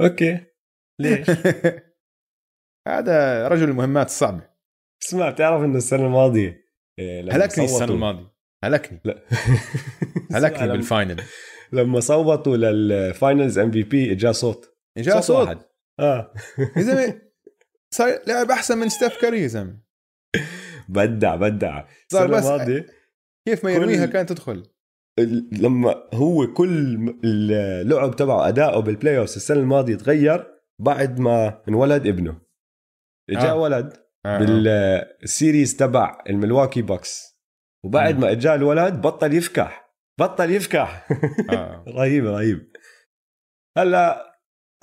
[0.01, 0.45] okay.
[0.99, 1.29] ليش؟
[2.87, 4.49] هذا رجل المهمات الصعبة.
[5.03, 6.67] اسمع بتعرف إنه السنة الماضية
[6.99, 8.36] إيه، هلكني السنة الماضية.
[8.67, 9.01] هلكني.
[9.05, 9.23] لا.
[10.35, 11.21] هلكني بال final
[11.73, 14.77] لما- صوتوا لل finals MVP إجا صوت.
[14.97, 15.47] جاء صوت.
[15.47, 15.59] واحد
[15.99, 16.33] آه.
[16.77, 17.21] يا زلمة
[17.93, 19.79] صار لعب أحسن من ستيف كاري يا زلمة.
[20.89, 21.83] بدع بدع.
[22.11, 22.85] صار بس- الماضية
[23.47, 24.63] كيف ما كل- يرميها كانت تدخل.
[25.51, 26.69] لما هو كل
[27.23, 30.47] اللعب تبعه أداؤه بال playoff السنة الماضية تغير
[30.79, 32.41] بعد ما انولد ابنه.
[33.29, 33.55] إجا آه.
[33.55, 33.93] ولد
[34.25, 34.37] آه.
[34.39, 37.36] بال series تبع الملواكي بوكس.
[37.83, 38.19] وبعد.
[38.19, 39.93] ما إجا الولد بطل يفكح.
[40.19, 41.07] بطل يفكح.
[41.51, 41.83] آه.
[41.87, 42.71] رهيب رهيب.
[43.77, 44.33] هلأ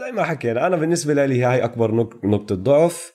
[0.01, 3.13] زي ما حكينا أنا بالنسبة لي هاي أكبر نق- نقطة ضعف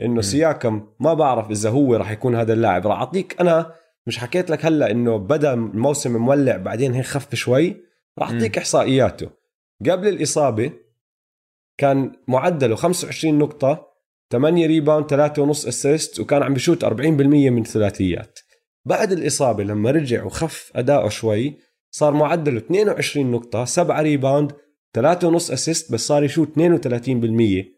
[0.00, 2.86] إنه سياكم ما بعرف إذا هو راح يكون هذا اللاعب.
[2.86, 3.74] راح أعطيك أنا
[4.06, 7.76] مش حكيت لك هلأ إنه بدا الموسم مولع بعدين هيك خف شوي
[8.18, 9.30] راح أعطيك إحصائياته.
[9.90, 10.72] قبل الإصابة
[11.78, 13.92] كان معدله 25 نقطة
[14.32, 16.90] 8 rebound 3 ونص assist وكان عم بشوت 40%
[17.50, 18.38] من الثلاثيات
[18.84, 21.58] بعد الإصابة لما رجع وخف أداؤه شوي
[21.90, 24.52] صار معدله 22 نقطة 7 rebound
[24.94, 26.58] 3 ونص assist بس صار يشوت 32%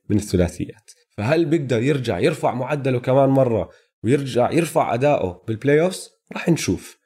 [0.09, 0.91] من الثلاثيات.
[1.17, 3.71] فهل بيقدر يرجع يرفع معدله كمان مرة
[4.05, 6.99] ويرجع يرفع أداؤه بال playoffs راح نشوف.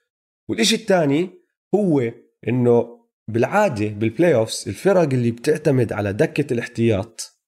[0.49, 1.31] والإشي الثاني
[1.75, 2.13] هو
[2.49, 7.39] إنه بالعادة بال playoffs الفرق اللي بتعتمد على دكة الاحتياط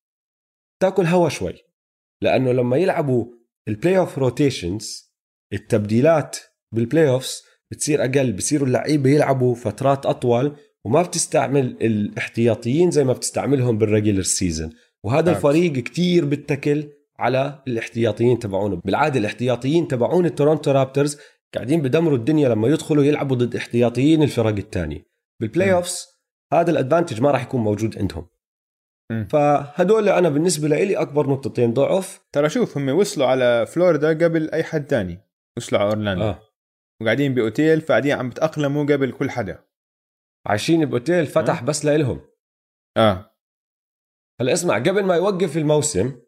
[0.81, 1.55] تاكل هوا شوي.
[2.21, 3.27] لأنه لما يلعبوا
[3.69, 5.10] ال playoff rotations
[5.53, 6.37] التبديلات
[6.75, 13.79] بال playoffs بتصير أقل بصيروا اللعيبة يلعبوا فترات أطول وما بتستعمل الاحتياطيين زي ما بتستعملهم
[13.79, 14.71] بال regular season
[15.05, 15.31] وهذا.
[15.31, 21.19] الفريق كتير بتكل على الاحتياطيين تبعونه بالعادة الاحتياطيين تبعون التورونتو رابترز
[21.55, 25.07] قاعدين بدمروا الدنيا لما يدخلوا يلعبوا ضد احتياطيين الفرق الثانية
[25.41, 25.75] بال play مم.
[25.75, 26.07] offs
[26.53, 28.27] هذا ال advantage ما راح يكون موجود عندهم
[29.11, 29.27] مم.
[29.31, 34.65] فهدول أنا بالنسبة لي أكبر نقطتين ضعف ترى شوف هم وصلوا على فلوريدا قبل أي
[34.65, 35.30] حد تاني
[35.61, 36.23] وصلوا على أورلاندو.
[36.25, 36.43] آه.
[37.03, 39.65] وقاعدين بأوتيل فقاعدين عم بتأقلموا قبل كل حدا.
[40.47, 42.21] عايشين بأوتيل فتح بس لإلهم.
[42.97, 43.37] آه.
[44.41, 46.23] هلا اسمع قبل ما يوقف الموسم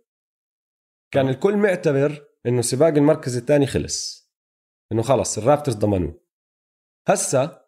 [1.15, 4.31] كان الكل معتبر إنه سباق المركز الثاني خلص.
[4.93, 6.23] إنه خلص الرابترز ضمنوه.
[7.09, 7.63] هسا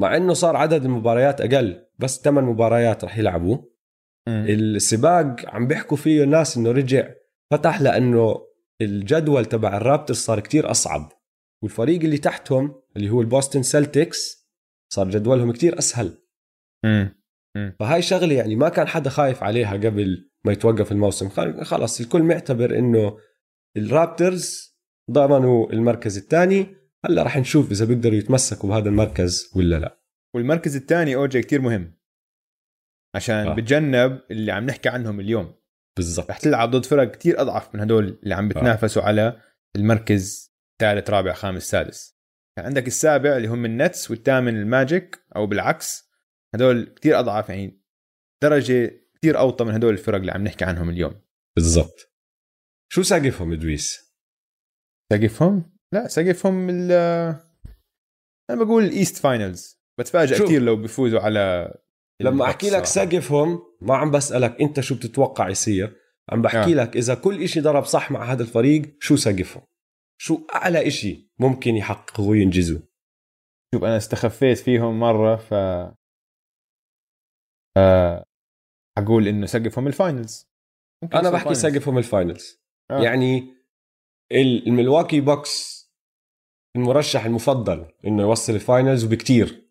[0.00, 3.56] مع إنه صار عدد المباريات أقل بس ثمان مباريات رح يلعبوا
[4.28, 4.46] مم.
[4.48, 7.14] السباق عم بيحكوا فيه الناس إنه رجع
[7.52, 8.51] فتح لأنه
[8.82, 11.12] الجدول تبع الرابترز صار كتير أصعب.
[11.62, 14.48] والفريق اللي تحتهم اللي هو البوستن سلتكس
[14.92, 16.18] صار جدولهم كتير أسهل.
[16.84, 17.22] مم.
[17.80, 21.28] فهاي شغلة يعني ما كان حدا خايف عليها قبل ما يتوقف الموسم.
[21.28, 23.18] خل- خلص الكل معتبر إنه
[23.76, 24.76] الرابترز
[25.10, 26.76] ضمنوا المركز الثاني.
[27.04, 30.02] هلا رح نشوف إذا بيقدروا يتمسكوا بهذا المركز ولا لا.
[30.34, 31.98] والمركز الثاني أوجي كتير مهم.
[33.14, 33.46] عشان.
[33.46, 33.54] آه.
[33.54, 35.54] بتجنب اللي عم نحكي عنهم اليوم.
[35.96, 36.30] بالضبط.
[36.30, 39.06] رح تلعب ضد فرق كتير أضعف من هدول اللي عم بتنافسوا آه.
[39.06, 39.42] على
[39.76, 42.18] المركز ثالث رابع خامس سادس.
[42.56, 46.10] يعني عندك السابع اللي هم النتس والثامن الماجيك أو بالعكس.
[46.54, 47.82] هدول كتير أضعف يعني
[48.42, 51.22] درجة كتير أوطى من هدول الفرق اللي عم نحكي عنهم اليوم.
[51.56, 52.12] بالضبط.
[52.92, 54.14] شو سقفهم ادريس
[55.12, 56.92] سقفهم؟ لا سقفهم ال
[58.50, 60.44] أنا بقول ال East finals بتفاجئ.
[60.44, 61.74] كثير لو بيفوزوا على
[62.22, 62.84] لما أحكي لك.
[62.86, 65.96] سقفهم ما عم بسألك أنت شو بتتوقع يصير
[66.28, 66.74] عم بحكي آه.
[66.74, 69.62] لك إذا كل إشي ضرب صح مع هذا الفريق شو سقفهم
[70.20, 72.80] شو أعلى إشي ممكن يحققوه وينجزوا
[73.74, 75.54] شوف أنا استخفيت فيهم مرة ف
[77.76, 78.24] آه،
[78.98, 80.48] أقول إنه سقفهم ال finals
[81.14, 81.54] أنا بحكي.
[81.54, 83.02] سقفهم ال finals آه.
[83.02, 83.38] يعني
[84.32, 85.82] ال- الملواكي بوكس
[86.76, 89.70] المرشح المفضل إنه يوصل ال finals وبكتير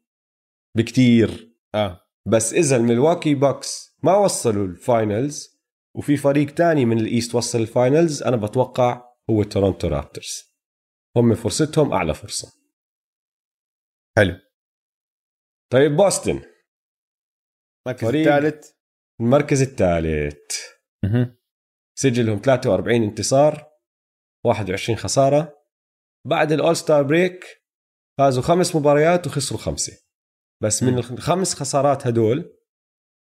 [0.77, 5.61] بكتير آه بس إذا الملواكي بوكس ما وصلوا ال finals
[5.97, 10.43] وفي فريق تاني من ال East وصل ال finals أنا بتوقع هو تورونتو رابترز.
[11.17, 12.53] هم فرصتهم أعلى فرصة.
[14.17, 14.35] حلو.
[15.71, 16.41] طيب بوسطن
[17.87, 18.15] المركز.
[18.15, 18.71] الثالث.
[19.21, 20.61] المركز الثالث.
[21.99, 23.71] سجلهم 43 انتصار
[24.45, 25.57] 21 خسارة.
[26.27, 27.45] بعد ال all-star break
[28.17, 30.10] فازوا خمس مباريات وخسروا خمسة.
[30.61, 30.97] بس من.
[30.97, 32.53] الخمس خسارات هدول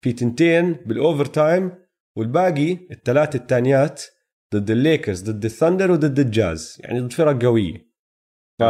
[0.04, 1.72] في تنتين بال overtime
[2.16, 4.04] والباقي الثلاثه الثانيات
[4.54, 7.88] ضد الليكرز ضد الثندر وضد الجاز يعني ضد فرق قوية
[8.60, 8.64] ف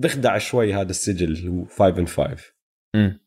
[0.00, 2.52] بخدع شوي هذا السجل اللي هو 5 and 5
[2.96, 3.20] مم.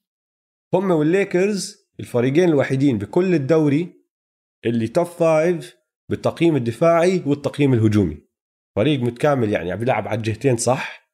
[0.74, 4.04] هم والليكرز الفريقين الوحيدين بكل الدوري
[4.66, 5.78] اللي top five
[6.12, 8.28] بالتقييم الدفاعي والتقييم الهجومي
[8.76, 11.14] فريق متكامل يعني عم بيلعب على الجهتين صح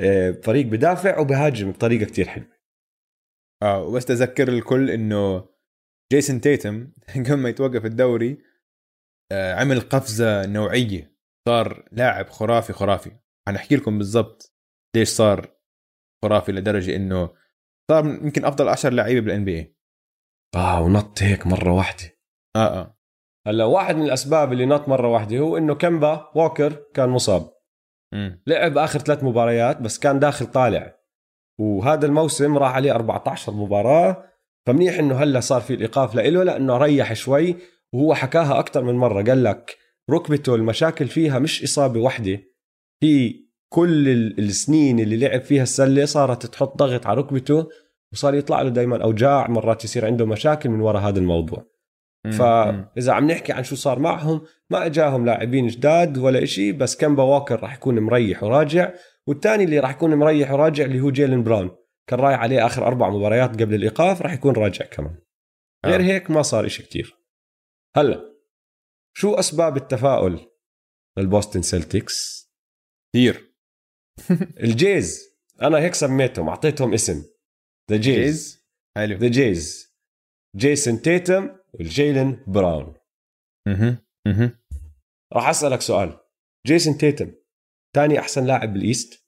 [0.00, 2.56] وفريق بدافع وبهاجم بطريقة كتير حلوة.
[3.62, 5.48] آه وبس تذكر الكل إنه
[6.12, 6.92] جيسون تيتم
[7.26, 8.38] قبل ما يتوقف الدوري
[9.32, 11.16] آه، عمل قفزة نوعية.
[11.48, 13.10] صار لاعب خرافي خرافي.
[13.48, 14.56] حنحكي لكم بالضبط
[14.96, 15.56] ليش صار
[16.24, 17.34] خرافي لدرجة إنه
[17.90, 19.76] صار يمكن أفضل 10 لعيبة بالان بي اي
[20.56, 22.04] آه ونط هيك مرة واحدة.
[22.56, 22.98] آه آه.
[23.46, 27.55] هلأ واحد من الأسباب اللي نط مرة واحدة هو إنه كمبا ووكر كان مصاب.
[28.46, 30.96] لعب آخر ثلاث مباريات بس كان داخل طالع.
[31.60, 34.24] وهذا الموسم راح عليه 14 مباراة.
[34.66, 37.56] فمنيح إنه هلا صار في الإيقاف له لأنه ريح شوي
[37.92, 39.22] وهو حكاها أكثر من مرة.
[39.22, 39.76] قال لك
[40.10, 42.40] ركبته المشاكل فيها مش إصابة واحدة
[43.02, 43.34] هي
[43.72, 47.68] كل ال- السنين اللي لعب فيها السلة صارت تحط ضغط على ركبته
[48.12, 51.66] وصار يطلع له دائما أوجاع مرات يصير عنده مشاكل من وراء هذا الموضوع.
[52.30, 57.22] فاذا عم نحكي عن شو صار معهم ما إجاهم لاعبين جداد ولا إشي بس كمبا
[57.22, 58.92] ووكر راح يكون مريح وراجع
[59.26, 61.76] والثاني اللي راح يكون مريح وراجع اللي هو جيلن براون.
[62.06, 65.18] كان رايح عليه آخر أربع مباريات قبل الإيقاف راح يكون راجع كمان.
[65.86, 66.04] غير آه.
[66.04, 67.16] هيك ما صار إشي كتير.
[67.96, 68.36] هلا
[69.16, 70.40] شو أسباب التفاؤل
[71.18, 72.46] للبوستن سيلتكس
[73.12, 73.54] كثير
[74.64, 75.20] ال Jays.
[75.62, 77.24] أنا هيك سميتهم أعطيتهم اسم.
[77.90, 78.66] the Jays
[78.96, 79.16] حلو.
[79.16, 79.86] the Jays
[80.56, 82.94] جيسون تيتم وجيلين براون.
[83.68, 83.98] مهم.
[84.26, 84.58] مهم.
[85.32, 86.20] راح أسألك سؤال.
[86.66, 87.34] جيسون تيتم
[87.96, 89.26] ثاني أحسن لاعب بال East؟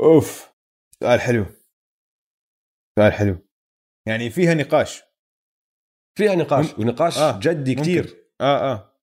[0.00, 0.52] أوف
[1.00, 1.46] سؤال حلو.
[2.98, 3.48] سؤال حلو.
[4.08, 5.02] يعني فيها نقاش.
[6.18, 7.74] فيها نقاش ونقاش آه، جدي.
[7.74, 8.30] كتير.
[8.40, 8.98] آه آه.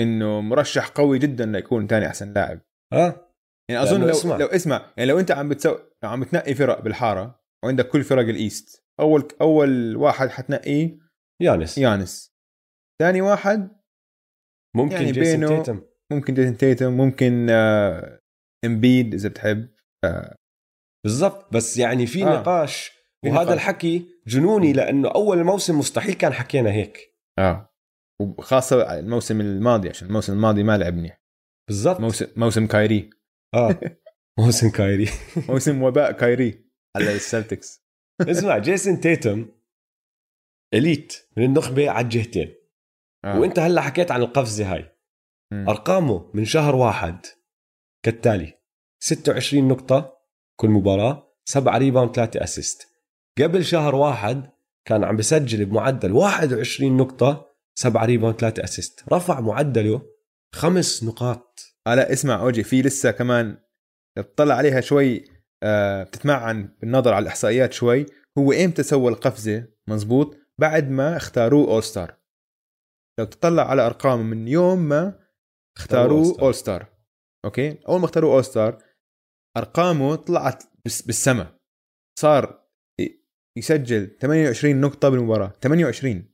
[0.00, 2.60] إنه مرشح قوي جدا ليكون ثاني أحسن لاعب.
[2.92, 3.34] آه.
[3.70, 4.36] يعني أظن لو اسمع.
[4.36, 8.39] لو اسمع يعني لو أنت عم بتسوي عم بتنقي فرق بالحارة وعندك كل فرق ال
[8.39, 10.98] East أول أول واحد حتنقيه
[11.42, 11.78] يانس.
[11.78, 12.32] يانس.
[13.02, 13.80] ثاني واحد
[14.76, 15.82] ممكن يعني جيسون تيتم.
[16.12, 18.20] ممكن جيسون تيتم ممكن آه
[18.64, 19.68] إمبيد إذا بتحب.
[21.04, 21.52] بالضبط.
[21.54, 22.26] بس يعني في آه.
[22.26, 22.40] آه.
[22.40, 22.92] نقاش
[23.24, 23.52] وهذا نقاش.
[23.54, 26.98] الحكي جنوني لأنه أول الموسم مستحيل كان حكينا هيك.
[27.38, 27.68] آه.
[28.20, 31.22] وخاصة الموسم الماضي عشان الموسم الماضي ما لعب منيح
[31.68, 32.00] بالضبط.
[32.00, 33.10] موسم موسم كايري.
[33.54, 33.80] آه.
[34.38, 35.08] موسم كايري.
[35.48, 36.64] موسم وباء كايري.
[36.96, 37.81] على السلتكس.
[38.30, 39.48] اسمع جيسون تيتم
[40.74, 42.54] elite من النخبة على الجهتين.
[43.24, 43.40] آه.
[43.40, 44.92] وإنت هلأ حكيت عن القفزة هاي.
[45.52, 45.68] مم.
[45.68, 47.26] أرقامه من شهر واحد
[48.02, 48.58] كالتالي.
[49.00, 50.18] 26 نقطة
[50.56, 52.88] كل مباراة 7 rebound 3 assist.
[53.38, 54.50] قبل شهر واحد
[54.84, 59.04] كان عم بسجل بمعدل 21 نقطة 7 rebound 3 assist.
[59.12, 60.02] رفع معدله
[60.54, 61.60] خمس نقاط.
[61.86, 63.58] آه لا اسمع أوجي في لسه كمان
[64.18, 65.24] بتطلع عليها شوي
[66.04, 68.06] بتتمعن بالنظر على الإحصائيات شوي.
[68.38, 70.36] هو إمتى سوى القفزة؟ مزبوط.
[70.58, 72.16] بعد ما اختاروه All-Star
[73.18, 75.20] لو تطلع على ارقامه من يوم ما
[75.76, 76.40] اختاروه.
[76.42, 76.86] اول Star
[77.44, 78.82] okay؟ أول ما اختاروه All-Star
[79.56, 81.58] أرقامه طلعت بس بالسما
[82.18, 82.62] صار
[83.58, 85.52] يسجل 28 نقطة بالمباراة.
[85.62, 86.24] 28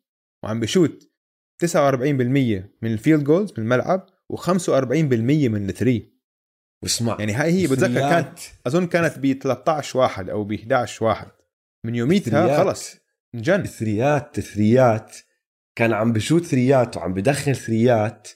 [0.45, 1.11] وعم بشوت
[1.65, 1.69] 49%
[2.83, 4.51] من ال field goals من الملعب و45%
[5.49, 6.18] من ال three
[6.83, 11.31] واسمع يعني هاي هي بتذكر كانت أظن كانت ب 13 واحد أو ب 11 واحد.
[11.85, 12.97] من يوميتها خلص
[13.35, 13.61] انجن.
[13.61, 15.17] الثريات الثريات
[15.77, 18.29] كان عم بشوت ثريات وعم بدخل ثريات.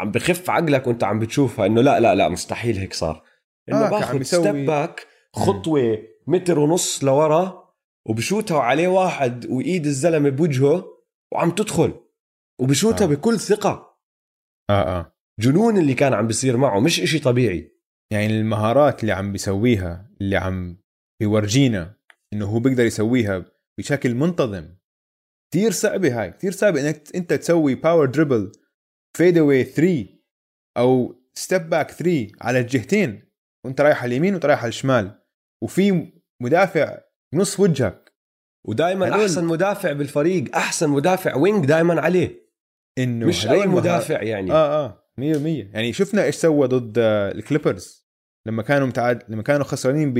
[0.00, 3.22] عم بخف عقلك وأنت عم بتشوفها إنه لا لا لا مستحيل هيك صار.
[3.68, 7.72] إنه آه، باخذ step back خطوة متر ونص لورا
[8.06, 10.84] وبشوتها وعليه واحد وإيد الزلمة بوجهه
[11.32, 12.00] وعم تدخل.
[12.60, 13.04] وبشوتها.
[13.04, 13.08] آه.
[13.08, 13.96] بكل ثقة.
[14.70, 15.15] آه آه.
[15.40, 17.76] جنون اللي كان عم بيصير معه مش إشي طبيعي.
[18.12, 20.76] يعني المهارات اللي عم بيسويها اللي عم
[21.20, 21.96] بيورجينا
[22.32, 23.44] إنه هو بيقدر يسويها
[23.78, 24.68] بشكل منتظم
[25.52, 26.30] كثير صعبة هاي.
[26.30, 28.52] كثير صعبة إنك أنت تسوي power dribble
[29.16, 30.06] fade away 3
[30.78, 33.22] أو step back 3 على الجهتين
[33.64, 35.22] وأنت رايح على اليمين وأنت رايح على الشمال
[35.62, 36.12] وفي
[36.42, 36.98] مدافع
[37.34, 38.12] بنص وجهك.
[38.68, 42.46] ودائما أحسن مدافع بالفريق أحسن مدافع wing دائما عليه.
[42.98, 44.52] إنه مش أي مدافع يعني.
[44.52, 45.05] آه آه.
[45.20, 45.22] 100%
[45.74, 48.06] يعني شفنا إيش سوى ضد آه، الكليبرز.
[48.46, 50.18] لما كانوا متعاد لما كانوا خسرانين ب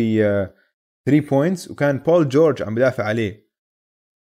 [1.07, 3.47] 3 points وكان بول جورج عم بدافع عليه.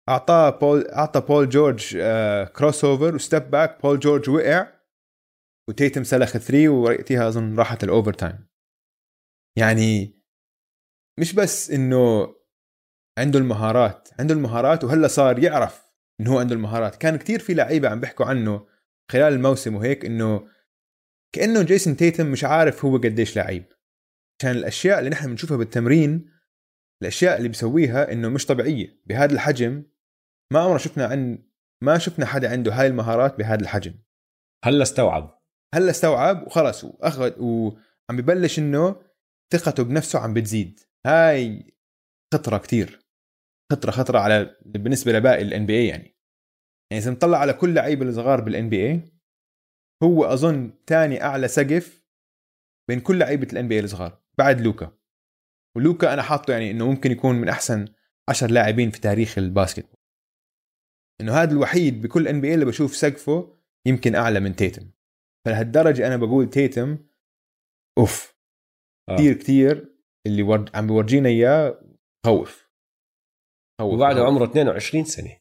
[0.09, 4.67] أعطاه بول أعطى بول جورج آه crossover و step back بول جورج وقع
[5.69, 8.47] وتيتم سلخ 3 ووقتها أظن راحت ال overtime
[9.57, 10.21] يعني
[11.19, 12.35] مش بس إنه
[13.17, 16.95] عنده المهارات عنده المهارات وهلا صار يعرف إنه هو عنده المهارات.
[16.95, 18.67] كان كتير في لعيبة عم بيحكوا عنه
[19.11, 20.47] خلال الموسم وهيك إنه
[21.35, 23.65] كأنه جيسون تيتم مش عارف هو قديش لعيب.
[24.39, 26.31] عشان الأشياء اللي نحن بنشوفها بالتمرين
[27.01, 29.01] الأشياء اللي بيسويها إنه مش طبيعية.
[29.05, 29.83] بهذا الحجم
[30.53, 31.45] ما عمرنا شفنا عن
[31.83, 33.93] ما شفنا حدا عنده هاي المهارات بهذا الحجم.
[34.65, 35.41] هلا استوعب.
[35.73, 39.01] هلا استوعب وخلص واخذ وعم ببلش إنه
[39.53, 40.79] ثقته بنفسه عم بتزيد.
[41.05, 41.73] هاي
[42.33, 42.99] خطرة كتير.
[43.71, 46.17] خطرة خطرة على بالنسبة لباقي ال NBA يعني.
[46.91, 49.14] يعني إذا نطلع على كل لعيبة الصغار بال NBA
[50.03, 52.05] هو أظن ثاني أعلى سقف
[52.89, 54.97] بين كل لعيبة ال NBA الصغار بعد لوكا.
[55.77, 57.87] ولوكا أنا حاطه يعني إنه ممكن يكون من أحسن
[58.29, 59.95] 10 لاعبين في تاريخ ال basket.
[61.21, 64.91] إنه هذا الوحيد بكل ال NBA اللي بشوف سقفه يمكن أعلى من تيتم.
[65.45, 66.97] فلهالدرجة أنا بقول تيتم
[67.97, 68.35] أوف.
[69.09, 69.15] آه.
[69.15, 69.95] كثير كثير
[70.27, 70.65] اللي ور...
[70.73, 71.81] عم بورجينا إياه
[72.25, 72.69] خوف.
[73.81, 73.93] خوف.
[73.93, 74.27] وبعده خوف.
[74.27, 75.37] عمره 22 سنة.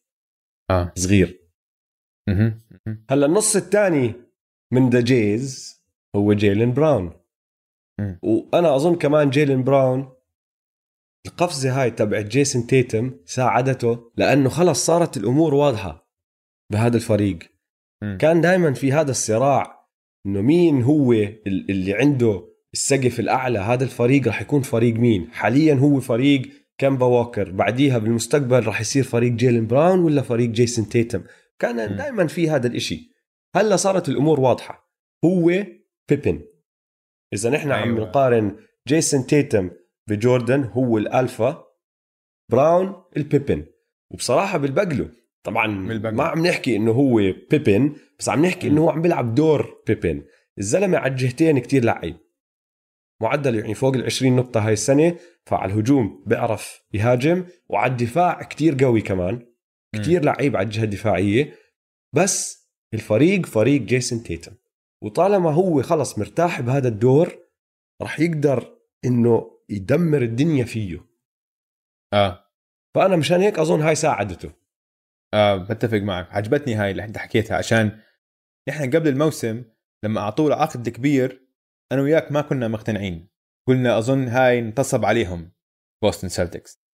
[0.71, 0.93] آه.
[0.97, 1.45] صغير.
[3.11, 4.24] هلأ النص الثاني
[4.75, 5.75] من the Jays
[6.17, 7.13] هو جيلين براون.
[8.23, 10.09] وأنا أظن كمان جيلين براون
[11.27, 16.11] القفزة هاي تبعت جيسون تيتم ساعدته لأنه خلص صارت الأمور واضحة
[16.73, 17.39] بهذا الفريق
[18.03, 18.19] مم.
[18.21, 19.89] كان دائما في هذا الصراع
[20.27, 25.75] إنه مين هو ال- اللي عنده السقف الأعلى هذا الفريق راح يكون فريق مين حاليا
[25.75, 26.43] هو فريق
[26.79, 31.23] كيمبا ووكر بعديها بالمستقبل راح يصير فريق جيلين براون ولا فريق جيسون تيتم
[31.59, 31.97] كان.
[31.97, 33.14] دائما في هذا الإشي
[33.55, 34.91] هلا صارت الأمور واضحة.
[35.25, 35.65] هو
[36.09, 36.43] بيبن.
[37.35, 38.09] إذا نحن عم أيوة.
[38.09, 38.57] نقارن
[38.89, 39.71] جيسون تيتم
[40.09, 41.65] بجوردن هو الألفا
[42.51, 43.67] براون البيبن.
[44.11, 45.11] وبصراحة بلبقله
[45.45, 46.17] طبعا بلبقله.
[46.17, 47.17] ما عم نحكي إنه هو
[47.51, 50.25] بيبن بس عم نحكي إنه هو عم بيلعب دور بيبن.
[50.59, 52.17] الزلمه على الجهتين كتير لعيب.
[53.23, 58.85] معدل يعني فوق ال 20 نقطة هاي السنة فعلى الهجوم بيعرف يهاجم وعلى الدفاع كتير
[58.85, 59.47] قوي كمان.
[59.95, 61.55] كتير لعيب على الجهة الدفاعية.
[62.13, 62.64] بس
[62.95, 64.53] الفريق فريق جيسون تيتم.
[65.03, 67.39] وطالما هو خلص مرتاح بهذا الدور
[68.03, 71.07] رح يقدر إنه يدمر الدنيا فيه.
[72.15, 72.45] آه.
[72.95, 74.53] فأنا مشان هيك أظن هاي ساعدته
[75.35, 76.33] آه بتفق معك.
[76.33, 78.01] عجبتني هاي اللي انت حكيتها عشان
[78.69, 79.65] نحن قبل الموسم
[80.05, 81.49] لما أعطوه العقد الكبير
[81.93, 83.29] أنا وياك ما كنا مقتنعين.
[83.69, 85.53] قلنا أظن هاي انتصب عليهم
[86.03, 86.85] بوستن سلتكس.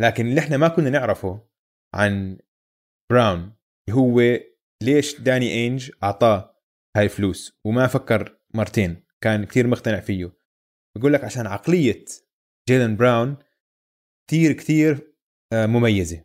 [0.00, 1.48] لكن اللي إحنا ما كنا نعرفه
[1.94, 2.38] عن
[3.10, 3.56] براون
[3.90, 4.20] هو
[4.82, 6.56] ليش داني إينج أعطاه
[6.96, 10.38] هاي فلوس؟ وما فكر مرتين كان كثير مقتنع فيه.
[10.98, 12.04] بقول لك عشان عقلية
[12.68, 13.36] جيلن براون
[14.30, 15.14] كثير كثير
[15.52, 16.24] آه، مميزة.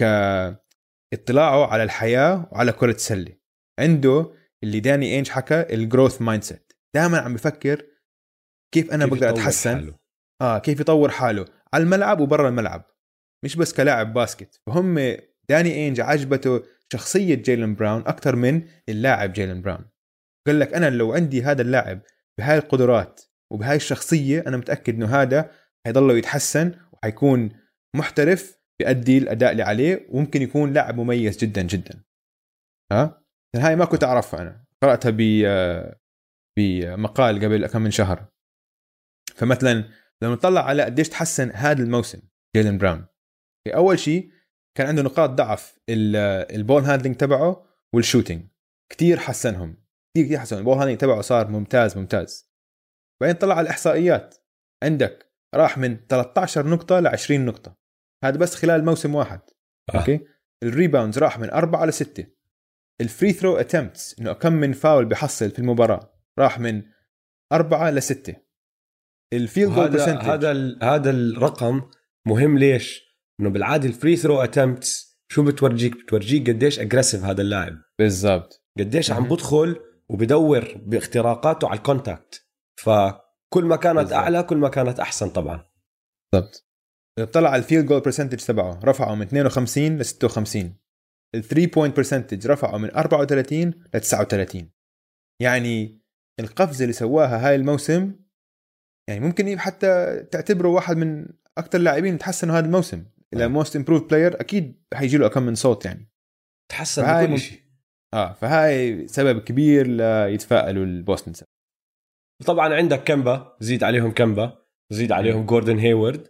[0.00, 3.36] كاطلاعه على الحياة وعلى كرة السلة.
[3.80, 7.86] عنده اللي داني إينج حكى ال growth mindset دائما عم بفكر
[8.74, 9.98] كيف أنا كيف بقدر أتحسن؟ حاله.
[10.42, 12.84] آه كيف يطور حاله؟ على الملعب وبرا الملعب.
[13.44, 14.60] مش بس كلاعب باسكت.
[14.66, 15.16] فهم
[15.48, 16.62] داني إينج عجبته
[16.92, 19.90] شخصية جيلن براون أكثر من اللاعب جيلن براون.
[20.46, 22.00] قال لك أنا لو عندي هذا اللاعب
[22.38, 23.20] بهاي القدرات
[23.52, 25.50] وبهاي الشخصية أنا متأكد إنه هذا
[25.86, 27.50] حيضله يتحسن وحيكون
[27.96, 32.04] محترف بيأدي الأداء اللي عليه وممكن يكون لاعب مميز جدا جدا.
[32.92, 33.24] ها؟
[33.56, 34.64] هاي ما كنت أعرفها أنا.
[34.82, 35.10] قرأتها
[36.58, 38.28] بمقال قبل كم من شهر.
[39.34, 39.84] فمثلا
[40.22, 42.20] لو نطلع على قديش تحسن هذا الموسم
[42.56, 43.06] جيلن براون.
[43.74, 44.30] أول شيء
[44.78, 46.16] كان عنده نقاط ضعف ال-
[46.56, 48.46] ال ball handling تبعه وال shooting.
[48.92, 49.76] كثير حسنهم.
[50.14, 52.50] كثير كثير حسن ال ball handling تبعه صار ممتاز ممتاز.
[53.20, 54.34] بعدين طلع على الإحصائيات.
[54.82, 57.76] عندك راح من 13 نقطة ل 20 نقطة.
[58.24, 59.40] هذا بس خلال موسم واحد.
[59.94, 59.98] آه.
[59.98, 60.20] أوكي؟
[60.62, 62.26] ال rebounds راح من 4 ل 6
[63.00, 66.82] ال free throw attempts إنه كم من فاول بحصل في المباراة راح من
[67.52, 68.36] 4 ل 6
[69.32, 71.82] ال field goal هذا percentage هذا هذا الرقم
[72.26, 73.07] مهم ليش؟
[73.40, 77.78] إنه بالعادة ال free throw attempts شو بتورجيك؟ بتورجيك قديش aggressive هذا اللاعب.
[77.98, 78.64] بالضبط.
[78.78, 79.28] قديش عم.
[79.28, 79.76] بدخل
[80.08, 82.46] وبدور باختراقاته على ال contact
[82.80, 84.12] فكل ما كانت بالضبط.
[84.12, 85.64] أعلى كل ما كانت أحسن طبعا.
[86.32, 86.64] بالضبط.
[87.32, 90.76] طلع على ال field goal percentage تبعه رفعه من 52 ل 56
[91.34, 93.60] ال three point percentage رفعه من 34
[93.94, 94.70] ل 39
[95.42, 96.02] يعني
[96.40, 98.12] القفزة اللي سواها هاي الموسم
[99.08, 101.26] يعني ممكن يب- حتى تعتبره واحد من
[101.58, 103.04] أكثر اللاعبين تحسنوا هذا الموسم.
[103.34, 103.46] آه.
[103.46, 106.10] most improved player أكيد حيجي له كم من صوت يعني.
[106.70, 107.62] تحسن بكل شيء.
[108.14, 111.32] آه فهاي سبب كبير ليتفائلوا البوستن.
[112.46, 116.28] طبعا عندك كمبا زيد عليهم كمبا زيد عليهم جوردن هيورد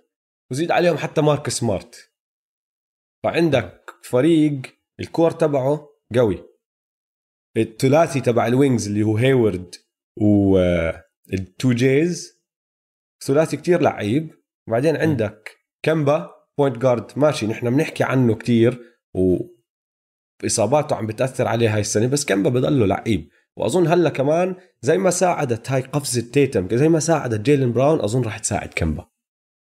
[0.51, 2.13] وزيد عليهم حتى مارك سمارت.
[3.25, 4.63] فعندك فريق
[5.01, 6.45] ال core تبعه قوي.
[7.57, 9.75] الثلاثي تبع ال wings اللي هو هيورد
[10.21, 12.43] وال two J's
[13.25, 14.39] ثلاثي كتير لعيب.
[14.69, 15.51] وبعدين عندك
[15.83, 17.47] كمبا point guard ماشي.
[17.47, 18.99] نحن بنحكي عنه كتير
[20.43, 23.29] واصاباته عم بتأثر عليه هاي السنة بس كمبا بضله لعيب.
[23.57, 28.23] وأظن هلأ كمان زي ما ساعدت هاي قفزة تيتم زي ما ساعدت جيلن براون أظن
[28.23, 29.09] راح تساعد كمبا.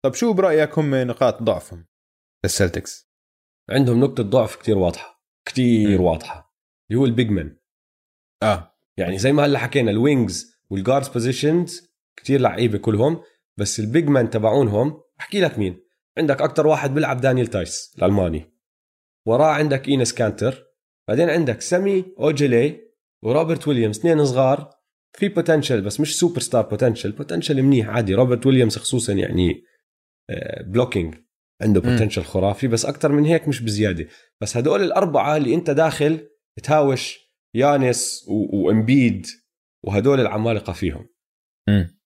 [0.06, 1.86] طب شو برأيك هم نقاط ضعفهم
[2.44, 3.12] للسلتكس؟
[3.70, 6.06] عندهم نقطة ضعف كتير واضحة كتير مم.
[6.06, 6.56] واضحة.
[6.90, 7.58] اللي هو ال big man
[8.44, 8.76] آه.
[8.98, 13.22] يعني زي ما هلأ حكينا ال wings وال guards positions كتير لعيبة كلهم
[13.58, 15.85] بس ال big man تبعونهم أحكي لك مين.
[16.18, 18.52] عندك أكتر واحد بيلعب دانيال تايس الألماني.
[19.28, 20.66] وراه عندك إينس كانتر.
[21.08, 22.82] بعدين عندك سامي أوجيلي
[23.24, 24.70] وروبرت ويليامز اثنين صغار.
[25.18, 28.14] في potential بس مش superstar potential potential منيح عادي.
[28.14, 29.64] روبرت ويليامز خصوصا يعني
[30.68, 31.16] blocking
[31.62, 34.08] عنده potential خرافي بس أكثر من هيك مش بزيادة.
[34.42, 36.30] بس هدول الأربعة اللي أنت داخل
[36.64, 37.20] تهاوش
[37.56, 39.28] يانس وامبيد
[39.84, 41.10] وهدول العمالقة فيهم.
[41.70, 42.00] مم.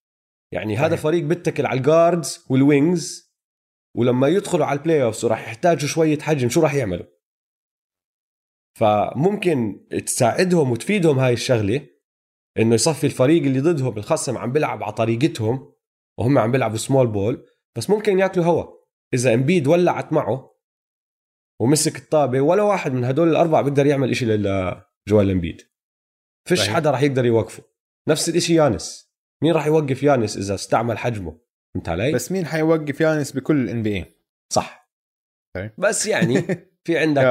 [0.52, 3.29] يعني هذا فريق بيتكل على ال guards وال wings
[3.96, 7.06] ولما يدخلوا على ال playoffs وراح يحتاجوا شوية حجم شو راح يعملوا؟
[8.78, 11.86] فممكن تساعدهم وتفيدهم هاي الشغلة
[12.58, 15.72] إنه يصفي الفريق اللي ضدهم الخصم عم بيلعب على طريقتهم
[16.18, 17.46] وهم عم بيلعبوا small ball
[17.76, 18.80] بس ممكن ياكلوا هوا.
[19.14, 20.56] إذا امبيد ولعت معه
[21.60, 25.62] ومسك الطابة ولا واحد من هدول الاربعه بيقدر يعمل شيء لجوال امبيد
[26.48, 26.68] فيش.
[26.68, 27.62] حدا راح يقدر يوقفه.
[28.08, 29.10] نفس الشيء يانس.
[29.42, 31.40] مين راح يوقف يانس إذا استعمل حجمه؟
[31.74, 34.14] فهمت علي؟ بس مين حيوقف يانس بكل ال NBA
[34.52, 34.90] صح.
[35.78, 36.34] بس يعني
[36.84, 37.22] في عندك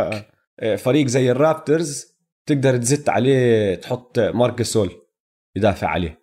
[0.60, 2.20] آه، فريق زي ال Raptors
[2.50, 5.02] تقدر تزت عليه تحط مارك جسول
[5.58, 6.22] يدافع عليه.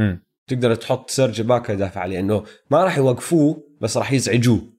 [0.00, 0.22] مم.
[0.50, 4.72] تقدر تحط سيرج باكا يدافع عليه إنه ما راح يوقفوه بس راح يزعجوه.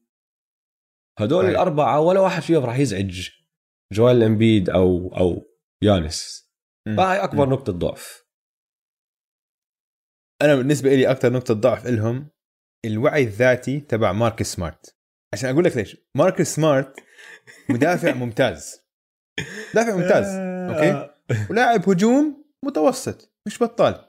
[1.20, 1.50] هدول صحيح.
[1.50, 3.30] الأربعة ولا واحد فيهم راح يزعج
[3.94, 5.50] جوال امبيد أو أو
[5.84, 6.50] يانس.
[6.98, 7.54] فهي أكبر مم.
[7.54, 8.19] نقطة ضعف.
[10.42, 12.28] أنا بالنسبة لي أكثر نقطة ضعف لهم
[12.86, 14.96] الوعي الذاتي تبع مارك سمارت.
[15.34, 15.98] عشان أقول لك ليش.
[16.16, 17.00] مارك سمارت
[17.70, 18.82] مدافع ممتاز.
[19.76, 20.26] مدافع ممتاز
[20.76, 21.10] أوكي؟
[21.50, 24.06] ولاعب هجوم متوسط مش بطال.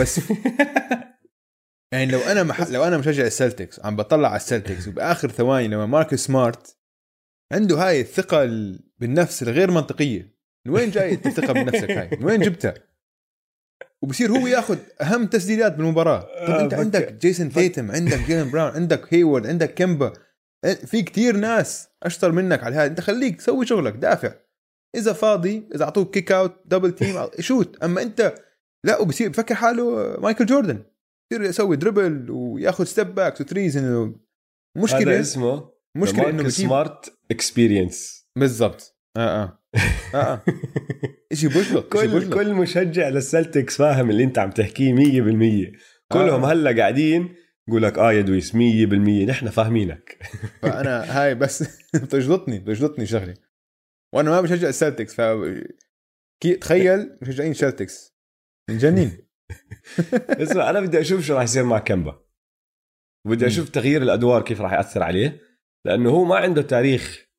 [0.00, 0.20] بس
[1.92, 2.60] يعني لو أنا مح...
[2.70, 6.76] لو أنا مشجع السلتكس عم بطلع على السلتكس وبآخر ثواني لما مارك سمارت
[7.52, 10.36] عنده هاي الثقة ال- بالنفس الغير منطقية.
[10.66, 12.74] من وين جاي الثقة بنفسك هاي؟ من وين جبتها؟
[14.02, 16.20] وبصير هو ياخذ أهم تسديدات بالمباراة.
[16.20, 20.12] طب آه، أنت فك- عندك جيسون تيتم عندك جيلن براون عندك هيورد عندك كيمبا
[20.86, 22.86] في كتير ناس أشطر منك على هذا.
[22.86, 24.32] أنت خليك سوي شغلك دافع.
[24.96, 28.34] إذا فاضي إذا أعطوك kick out double team shoot أما أنت
[28.86, 30.82] لا وبصير بفكر حاله مايكل جوردن.
[31.30, 34.12] بصير يسوي dribble وياخذ step backs و threes إنه هذا
[34.84, 38.99] مشكله اسمه مشكلة إنه Smart experience بالضبط.
[39.16, 39.60] آه آه.
[40.14, 40.42] آه آه.
[41.34, 44.96] شيء كل بجلط كل مشجع للسلتكس فاهم اللي انت عم تحكيه 100%
[46.12, 46.52] كلهم آه.
[46.52, 47.34] هلا قاعدين
[47.68, 48.56] يقول لك آه يا دويس 100%
[49.28, 50.18] نحن فاهمينك.
[50.62, 51.62] فأنا هاي بس
[52.02, 53.34] بتجلطني بتجلطني شغله
[54.14, 58.16] وأنا ما بشجع السلتكس فكيف تخيل مشجعين السلتكس.
[58.70, 59.26] مجنين
[60.14, 62.24] اسمع أنا بدي أشوف شو راح يصير مع كمبا
[63.26, 63.50] بدي مم.
[63.50, 65.40] أشوف تغيير الأدوار كيف راح يأثر عليه
[65.86, 67.29] لأنه هو ما عنده تاريخ آه،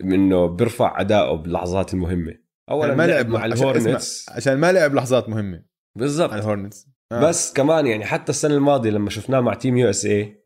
[0.00, 2.34] إنه بيرفع اداؤه باللحظات المهمة.
[2.70, 5.64] اولا ما لعب مع الهورنتس عشان ما لعب لحظات مهمة.
[5.98, 6.32] بالضبط.
[6.32, 7.28] الهورنتس آه.
[7.28, 10.44] بس كمان يعني حتى السنة الماضية لما شفناه مع Team USA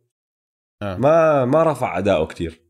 [0.83, 0.97] آه.
[0.97, 2.61] ما ما رفع اداؤه كتير.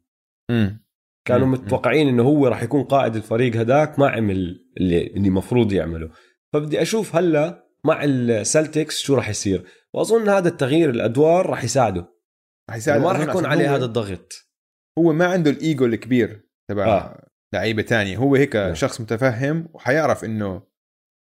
[0.51, 0.89] مم.
[1.26, 1.53] كانوا مم.
[1.53, 6.11] متوقعين إنه هو راح يكون قائد الفريق هداك ما عمل اللي اللي المفروض يعمله.
[6.53, 9.64] فبدي أشوف هلأ مع السلتكس شو راح يصير.
[9.95, 12.14] وأظن هذا التغيير الأدوار راح يساعده.
[12.70, 14.47] رح يساعد ما راح يكون عليه هذا الضغط.
[14.99, 17.28] هو ما عنده الإيجو الكبير تبع آه.
[17.55, 18.74] لعيبة تانية هو هيك نعم.
[18.74, 20.62] شخص متفهم وحيعرف إنه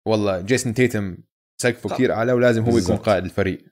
[0.08, 1.18] والله جيسون تيتم
[1.62, 1.90] سقفه.
[1.90, 3.00] كثير أعلى ولازم هو يكون بالضبط.
[3.00, 3.66] قائد الفريق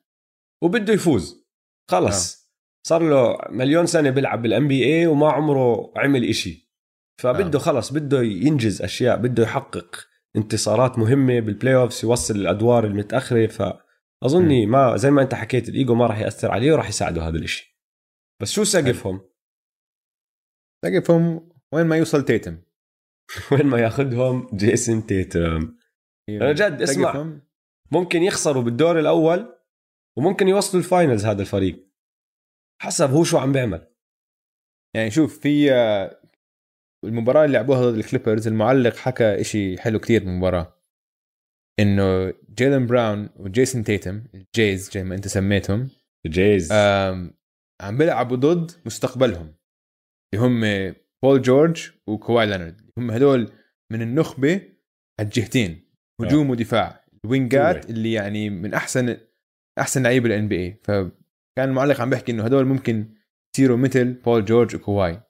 [0.63, 1.45] وبده يفوز
[1.91, 2.45] خلص
[2.87, 6.71] صار له مليون سنة بيلعب بال NBA وما عمره عمل إشي
[7.21, 7.61] فبده آه.
[7.61, 14.97] خلص بده ينجز أشياء بده يحقق انتصارات مهمة بال playoffs يوصل الأدوار المتأخرة فأظني ما
[14.97, 17.79] زي ما أنت حكيت الإيجو ما راح يأثر عليه وراح يساعده هذا الإشي
[18.41, 19.21] بس شو سقفهم
[20.85, 22.57] سقفهم وين ما يوصل تيتم.
[23.51, 25.77] وين ما ياخذهم جيسون تيتم.
[26.29, 27.11] أنا جد اسمع.
[27.11, 27.41] سقفهم
[27.91, 29.55] ممكن يخسروا بالدور الأول
[30.17, 31.85] وممكن يوصلوا ال finals هذا الفريق.
[32.81, 33.87] حسب هو شو عم بيعمل.
[34.95, 36.21] يعني شوف في آه،
[37.05, 40.81] المباراة اللي لعبوها ضد الكليبرز المعلق حكى إشي حلو كتير بالمباراة.
[41.79, 45.89] إنه جيلن براون وجيسون تيتم ال Js زي ما أنت سميتهم
[46.27, 47.33] Js آم،
[47.81, 49.55] عم بيلعبوا ضد مستقبلهم.
[50.35, 53.51] اللي هم بول جورج وكواي لينارد هم هدول
[53.91, 54.53] من النخبة
[55.19, 57.05] على الجهتين هجوم ودفاع.
[57.25, 57.89] الوينجات.
[57.89, 59.17] اللي يعني من أحسن
[59.79, 63.15] أحسن لعيبه ال NBA فكان المعلق عم بيحكي إنه هدول ممكن
[63.55, 65.21] يصيروا مثل بول جورج وكواي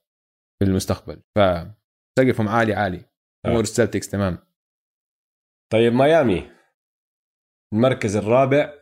[0.60, 1.22] في المستقبل.
[1.38, 3.06] فسقفهم عالي عالي.
[3.46, 3.62] أمور آه.
[3.62, 4.38] السلتكس تمام.
[5.74, 6.52] طيب ميامي.
[7.74, 8.74] المركز الرابع.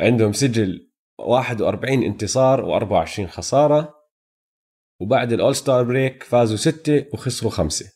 [0.00, 3.99] عندهم سجل 41 انتصار و24 خسارة.
[5.00, 7.92] وبعد ال All-Star break فازوا ستة وخسروا خمسة.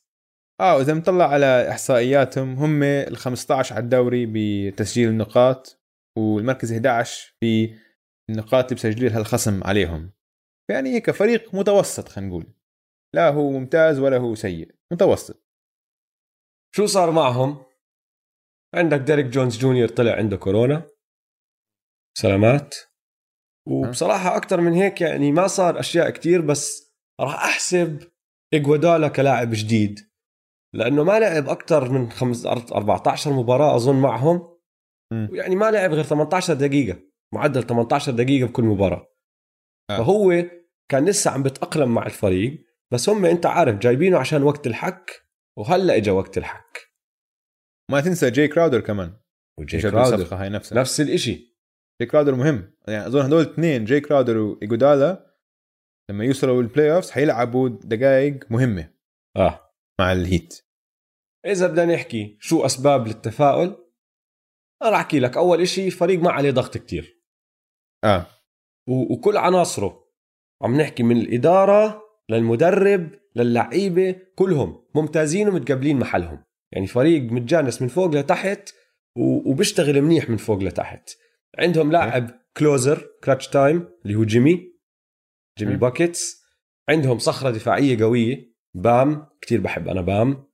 [0.61, 5.81] آه وإذا مطلع على إحصائياتهم هم ال 15 على الدوري بتسجيل النقاط
[6.19, 7.79] والمركز 11 في
[8.31, 10.13] النقاط اللي بسجلها الخصم عليهم.
[10.71, 12.47] يعني هيك فريق متوسط خلينا نقول.
[13.15, 15.45] لا هو ممتاز ولا هو سيء متوسط.
[16.77, 17.65] شو صار معهم؟
[18.75, 20.91] عندك ديريك جونز جونيور طلع عنده كورونا.
[22.19, 22.75] سلامات.
[23.69, 26.84] وبصراحة أكثر من هيك يعني ما صار أشياء كتير بس
[27.21, 28.03] راح أحسب
[28.55, 30.01] إجوادالا كلاعب جديد
[30.75, 32.09] لأنه ما لعب أكثر من
[32.73, 34.55] 14 مباراة أظن معهم.
[35.13, 36.99] يعني ما لعب غير 18 دقيقة
[37.35, 39.15] معدل 18 دقيقة بكل مباراة.
[39.91, 39.99] آه.
[39.99, 40.45] فهو
[40.89, 45.97] كان لسه عم بتأقلم مع الفريق بس هم أنت عارف جايبينه عشان وقت الحك وهلأ
[45.97, 46.91] اجى وقت الحك.
[47.91, 49.17] ما تنسى جاي كراودر كمان.
[49.61, 50.35] وجاي كراودر.
[50.35, 50.79] هاي نفسها.
[50.79, 51.55] نفس الشيء
[52.01, 52.75] جاي كراودر مهم.
[52.89, 55.24] يعني أظن هدول الاثنين جاي كراودر وايجودالا
[56.11, 58.91] لما يوصلوا ال playoffs حيلعبوا دقائق مهمة
[59.37, 59.71] آه.
[60.01, 60.61] مع الهيت.
[61.47, 63.77] إذا بدنا نحكي شو أسباب للتفاؤل
[64.83, 67.23] أنا أحكي لك أول شيء فريق ما عليه ضغط كتير.
[68.05, 68.27] آه.
[68.89, 70.05] وكل عناصره.
[70.63, 76.45] عم نحكي من الإدارة للمدرب للعيبه كلهم ممتازين ومتقبلين محلهم.
[76.73, 78.75] يعني فريق متجانس من فوق لتحت
[79.19, 81.11] وبيشتغل منيح من فوق لتحت.
[81.59, 84.74] عندهم لاعب closer clutch time اللي هو جيمي.
[85.59, 86.45] جيمي buckets.
[86.89, 88.55] عندهم صخرة دفاعية قوية.
[88.75, 90.45] بام كتير بحب أنا بام.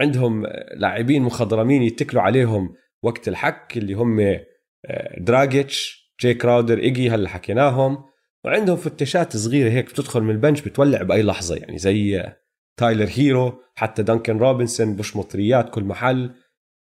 [0.00, 7.28] عندهم لاعبين مخضرمين يتكلوا عليهم وقت الحك اللي هم آه، دراجيتش جي كراودر إيجي هلا
[7.28, 8.04] حكيناهم.
[8.44, 11.56] وعندهم فتشات صغيرة هيك بتدخل من ال bench بتولع بأي لحظة.
[11.56, 12.32] يعني زي
[12.76, 16.34] تايلر هيرو حتى دانكن روبنسون بش مطريات كل محل.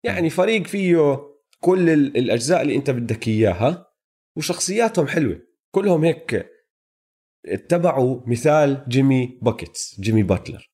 [0.03, 1.19] يعني فريق فيه
[1.59, 3.85] كل الأجزاء اللي أنت بدك إياها.
[4.37, 5.39] وشخصياتهم حلوة.
[5.71, 6.49] كلهم هيك
[7.45, 10.71] اتبعوا مثال جيمي buckets جيمي باتلر.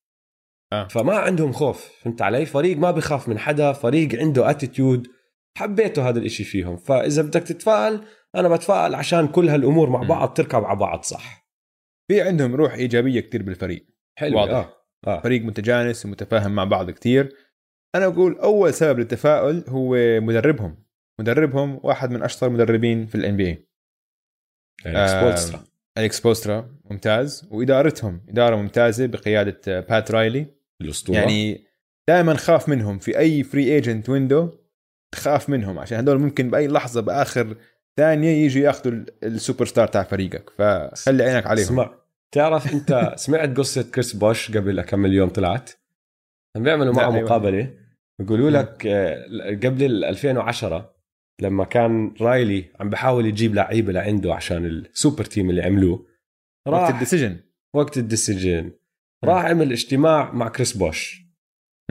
[0.73, 0.87] آه.
[0.87, 5.07] فما عندهم خوف فهمت علي؟ فريق ما بخاف من حدا فريق عنده attitude
[5.57, 6.77] حبيته هذا الإشي فيهم.
[6.77, 8.01] فإذا بدك تتفائل
[8.35, 11.47] أنا بتفائل عشان كل هالأمور مع بعض تركب على بعض صح.
[12.07, 13.87] في عندهم روح إيجابية كتير بالفريق.
[14.17, 14.53] حلو واضح.
[14.53, 14.73] آه.
[15.07, 15.21] آه.
[15.21, 17.35] فريق متجانس ومتفاهم مع بعض كتير.
[17.95, 20.85] أنا بقول أول سبب للتفاؤل هو مدربهم.
[21.19, 29.79] مدربهم واحد من أشطر مدربين في ال NBA إريك سبولسترا ممتاز وإدارتهم إدارة ممتازة بقيادة
[29.79, 30.45] بات رايلي.
[30.81, 31.17] الأسطورة.
[31.17, 31.65] يعني
[32.07, 34.49] دائما خاف منهم في أي free agent window
[35.11, 37.55] تخاف منهم عشان هدول ممكن بأي لحظة بآخر
[37.97, 40.49] ثانية يجوا ياخذوا السوبر ستار تاع فريقك.
[40.49, 41.65] فخلي عينك عليهم.
[41.65, 41.95] اسمع
[42.31, 45.69] تعرف أنت سمعت قصة كريس بوش قبل كم يوم طلعت؟
[46.55, 47.21] عم بيعملوا معه أيوة.
[47.25, 47.73] مقابلة
[48.19, 49.25] بيقولوا لك آه،
[49.63, 50.94] قبل 2010
[51.41, 56.05] لما كان رايلي عم بحاول يجيب لعيبة لعنده عشان ال super team اللي عملوه
[56.67, 57.39] راح وقت ال decision.
[57.73, 58.71] وقت ال decision.
[59.23, 61.21] راح عمل اجتماع مع كريس بوش.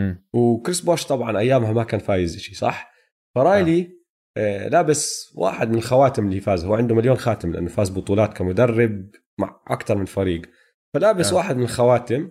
[0.00, 0.14] م.
[0.32, 2.92] وكريس بوش طبعا أيامها ما كان فايز شيء صح؟
[3.34, 3.90] فرايلي
[4.36, 4.68] آه.
[4.68, 6.64] لابس واحد من الخواتم اللي فاز.
[6.64, 10.42] هو عنده مليون خاتم لأنه فاز بطولات كمدرب مع أكثر من فريق.
[10.94, 11.36] فلابس آه.
[11.36, 12.30] واحد من الخواتم.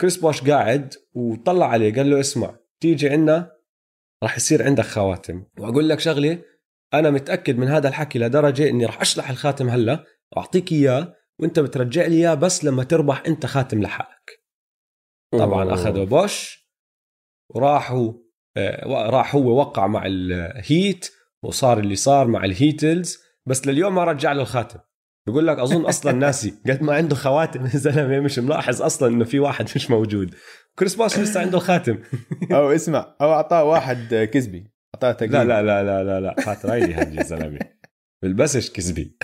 [0.00, 3.53] كريس بوش قاعد وطلع عليه قال له اسمع تيجي عنا
[4.24, 5.44] راح يصير عندك خواتم.
[5.58, 6.38] وأقول لك شغلة
[6.94, 10.04] أنا متأكد من هذا الحكي لدرجة إني راح أشلح الخاتم هلا
[10.36, 14.44] واعطيك إياه وأنت بترجع لي إياه بس لما تربح أنت خاتم لحالك.
[15.32, 16.64] طبعا أخذوا بوش
[17.54, 18.12] وراحوا
[18.56, 21.10] آه، راح هو وقع مع الهيت
[21.42, 24.78] وصار اللي صار مع الهيتلز بس لليوم ما رجع له الخاتم.
[25.26, 29.38] بقول لك أظن أصلا ناسي قد ما عنده خواتم الزلمه مش ملاحظ أصلا إنه في
[29.38, 30.34] واحد مش موجود.
[30.78, 31.98] كريس بوش لسه عنده الخاتم
[32.52, 34.64] أو اسمع أو أعطاه واحد كذبي
[34.94, 36.34] أعطاه لا لا لا لا لا لا.
[36.40, 37.58] بات رايلي هذا الزلمه
[38.22, 39.16] بلبسش كذبي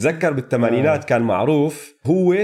[0.00, 2.34] تذكر بالثمانينات كان معروف هو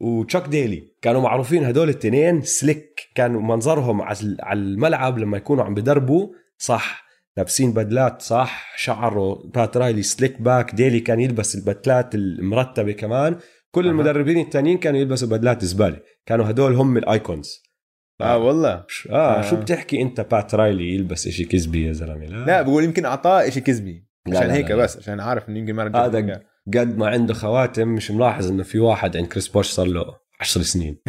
[0.00, 0.82] وتشاك ديلي.
[1.02, 3.00] كانوا معروفين هدول الاثنين slick.
[3.14, 4.18] كانوا منظرهم على
[4.52, 6.28] الملعب لما يكونوا عم بدربوا
[6.58, 7.04] صح.
[7.36, 8.72] لابسين بدلات صح.
[8.76, 10.74] شعره بات رايلي slick back.
[10.74, 13.36] ديلي كان يلبس البدلات المرتبة كمان.
[13.70, 13.90] كل أه.
[13.90, 16.00] المدربين التانيين كانوا يلبسوا بدلات زبالة.
[16.26, 17.62] كانوا هدول هم ال icons.
[18.22, 18.84] آه والله.
[19.10, 22.46] آه, آه شو بتحكي أنت؟ بات رايلي يلبس إشي كذبي يا زلمة لا.
[22.46, 24.06] لا بقول يمكن أعطاه إشي كذبي.
[24.28, 27.34] عشان لا هيك لا بس عشان عارف إنه يمكن ما رجع هذا قد ما عنده
[27.34, 30.98] خواتم مش ملاحظ إنه في واحد عند كريس بوش صار له 10 سنين.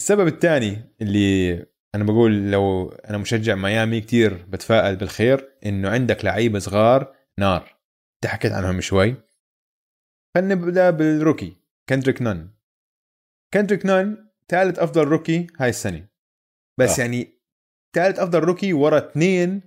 [0.00, 1.52] السبب الثاني اللي
[1.94, 7.76] أنا بقول لو أنا مشجع ميامي كتير بتفائل بالخير إنه عندك لعيبة صغار نار.
[8.24, 9.16] أنت حكيت عنهم شوي.
[10.36, 11.56] خلينا نبدأ بال rookie
[11.88, 12.54] كندريك نون.
[13.54, 16.08] كندريك نون ثالث أفضل rookie هاي السنة.
[16.80, 17.02] بس آه.
[17.02, 17.40] يعني
[17.96, 19.62] ثالث أفضل rookie ورا اثنين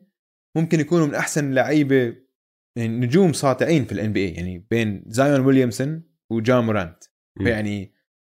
[0.58, 2.16] ممكن يكونوا من أحسن لعيبة
[2.78, 7.04] يعني نجوم ساطعين في ال NBA يعني بين زايون ويليامسون وجا مورانت.
[7.40, 7.94] يعني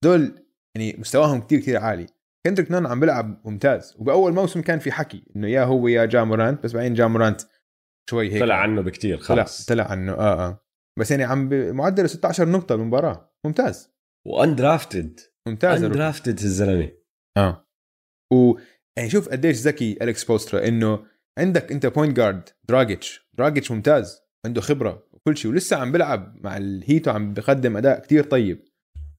[0.04, 2.08] دول يعني مستواهم كتير كتير عالي.
[2.46, 3.96] كندريك نون عم بيلعب ممتاز.
[4.00, 7.42] وبأول موسم كان في حكي إنه يا هو يا جا مورانت بس بعدين جا مورانت
[8.10, 9.66] شوي هيك طلع عنه بكتير خلاص.
[9.66, 10.66] طلع, طلع عنه آه آه.
[11.00, 13.92] بس يعني عم بمعدل 16 نقطة بالمباراه ممتاز.
[14.28, 15.20] و undrafted.
[15.48, 15.84] ممتاز.
[15.84, 16.92] undrafted الزلمة.
[17.38, 17.68] آه.
[18.34, 18.60] و
[18.98, 21.06] يعني شوف قديش ذكي إريك سبولسترا إنه
[21.40, 26.58] عندك أنت point guard دراجيتش دراجيتش ممتاز عنده خبرة وكل شيء ولسه عم بيلعب مع
[26.58, 28.66] الهيت وعم بيقدم أداء كتير طيب.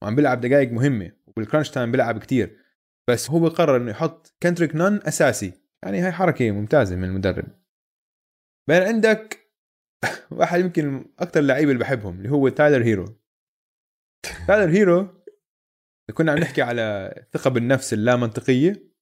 [0.01, 2.59] وعم بيلعب دقائق مهمة وبال crunch time بيلعب كتير.
[3.09, 5.53] بس هو قرر إنه يحط كندريك نان أساسي.
[5.83, 7.45] يعني هاي حركة ممتازة من المدرب.
[8.69, 9.39] بين عندك
[10.31, 13.05] واحد يمكن أكثر اللعيبه اللي بحبهم اللي هو تايلر هيرو
[14.47, 15.22] تايلر هيرو
[16.11, 18.93] كنا عم نحكي على ثقة بالنفس اللا منطقيه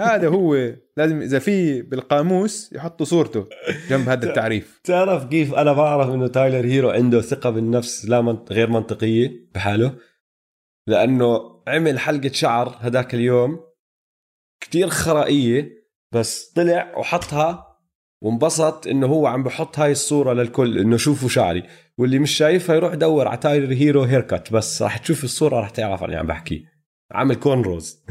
[0.00, 3.48] هذا هو لازم إذا في بالقاموس يحطوا صورته
[3.88, 4.80] جنب هذا التعريف.
[4.84, 8.52] تعرف كيف أنا بعرف إنه تايلر هيرو عنده ثقة بالنفس لا منط...
[8.52, 9.96] غير منطقية بحاله؟
[10.88, 13.60] لأنه عمل حلقة شعر هذاك اليوم
[14.60, 17.78] كتير خرائية بس طلع وحطها
[18.22, 21.62] وانبسط إنه هو عم بحط هاي الصورة للكل إنه شوفوا شعري.
[22.00, 26.02] واللي مش شايفها يروح يدور على تايلر هيرو haircut بس راح تشوف الصورة راح تعرف
[26.02, 26.66] عن اللي عم بحكي.
[27.12, 28.04] عامل corn rows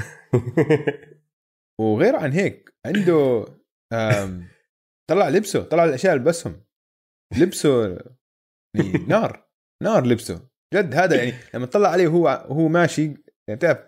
[1.81, 3.45] وغير عن هيك عنده
[5.09, 6.65] طلع لبسه طلع الأشياء اللي لبسهم
[7.37, 7.97] لبسه
[8.75, 9.47] يعني نار
[9.83, 10.47] نار لبسه.
[10.73, 13.85] جد هذا يعني لما تطلع عليه وهو وهو ماشي يعني بتعرف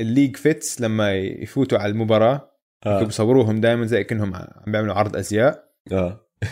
[0.00, 3.02] ال league fits لما يفوتوا على المباراة آه.
[3.02, 5.72] بيصوروهم دائما زي كأنهم عم بيعملوا عرض أزياء.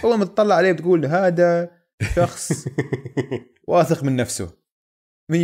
[0.04, 2.68] اول ما تطلع عليه بتقول هذا شخص
[3.68, 4.56] واثق من نفسه.
[5.32, 5.34] 100%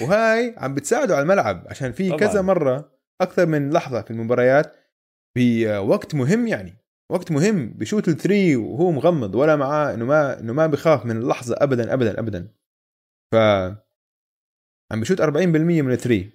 [0.00, 2.16] وهاي عم بتساعده على الملعب عشان في.
[2.16, 4.76] كذا مرة أكثر من لحظة في المباريات
[5.38, 6.76] بوقت مهم يعني
[7.12, 11.16] وقت مهم بشوت ال three وهو مغمض ولا معاه إنه ما إنه ما بخاف من
[11.16, 12.52] اللحظة ابدا ابدا ابدا.
[13.32, 13.36] ف
[14.92, 16.32] عم بشوت 40% من ال three.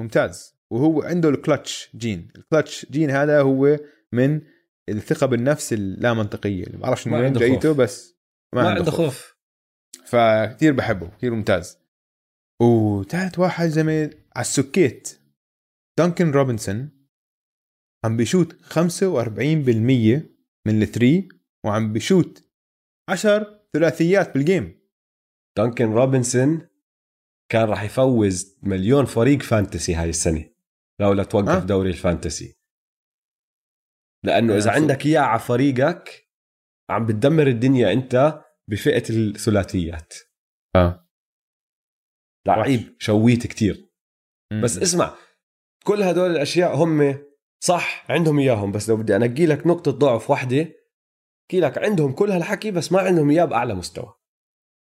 [0.00, 0.56] ممتاز.
[0.70, 2.28] وهو عنده ال clutch gene.
[2.36, 3.78] ال clutch gene هذا هو
[4.12, 4.40] من
[4.88, 6.64] الثقة بالنفس اللا منطقية.
[6.64, 7.72] اللي ما بعرفش من وين جايته.
[7.72, 8.15] بس
[8.56, 9.00] ما, ما عنده عنده خوف.
[9.00, 9.36] خوف.
[10.06, 11.78] فكتير بحبه كتير ممتاز.
[12.62, 15.20] وثالث واحد زلمه على السكيت
[15.98, 17.08] دانكن روبنسون
[18.04, 18.78] عم بيشوت 45%
[20.66, 21.28] من ال three
[21.66, 22.50] وعم بيشوت
[23.10, 24.80] 10 ثلاثيات بال game
[25.58, 26.68] دانكن روبنسون
[27.52, 30.50] كان راح يفوز مليون فريق fantasy هاي السنة
[31.00, 31.58] لولا توقف آه.
[31.64, 32.56] دوري ال fantasy.
[34.24, 36.28] لأنه آه، إذا عندك إياه على فريقك
[36.90, 40.14] عم بتدمر الدنيا أنت بفئة الثلاثيات.
[40.76, 41.08] آه.
[42.46, 43.90] لعيب شويت كتير.
[44.62, 45.14] بس اسمع
[45.84, 47.18] كل هدول الأشياء هم
[47.64, 50.60] صح عندهم إياهم بس لو بدي أنقي لك نقطة ضعف واحدة
[51.42, 54.14] أحكي لك عندهم كل هالحكي بس ما عندهم إياه بأعلى مستوى.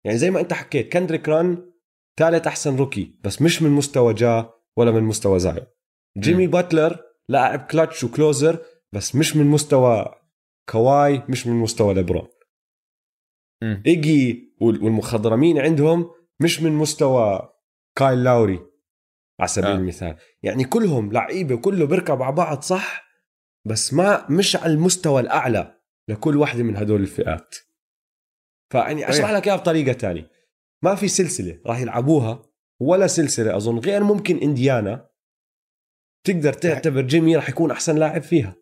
[0.05, 1.73] يعني زي ما أنت حكيت كندريك نان
[2.19, 5.67] ثالث أحسن rookie بس مش من مستوى جا ولا من مستوى زايون
[6.19, 10.15] جيمي باتلر لاعب كلتش و closer بس مش من مستوى
[10.69, 12.23] كواي مش من مستوى ليبرون.
[12.23, 12.40] مم.
[13.63, 17.53] إيجي وال- والمخضرمين عندهم مش من مستوى
[17.97, 18.61] كايل لاوري
[19.41, 19.75] على سبيل آه.
[19.75, 20.17] المثال.
[20.43, 23.05] يعني كلهم لعيبة كله بيركب على بعض صح
[23.67, 27.55] بس ما مش على المستوى الأعلى لكل واحدة من هدول الفئات.
[28.73, 29.31] فيعني أشرح.
[29.31, 30.31] لك إياها بطريقة تانية.
[30.83, 32.43] ما في سلسلة راح يلعبوها
[32.81, 35.11] ولا سلسلة أظن غير ممكن إنديانا.
[36.25, 38.57] تقدر تعتبر جيمي راح يكون أحسن لاعب فيها.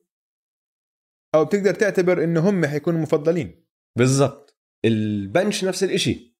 [1.35, 3.65] أو بتقدر تعتبر إنه هم حيكونوا مفضلين.
[3.97, 4.48] بالضبط.
[4.85, 6.39] ال bench نفس الإشي.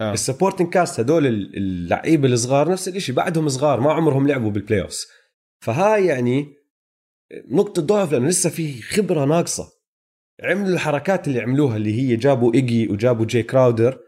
[0.00, 0.12] آه.
[0.12, 4.82] ال supporting cast هدول ال- اللعيبة الصغار نفس الشيء بعدهم صغار ما عمرهم لعبوا بال
[4.82, 5.06] playoffs
[5.64, 6.54] فهاي يعني
[7.48, 9.72] نقطة ضعف لأنه لسه في خبرة ناقصة.
[10.42, 14.00] عملوا الحركات اللي عملوها اللي هي جابوا إيجي وجابوا جاي كراودر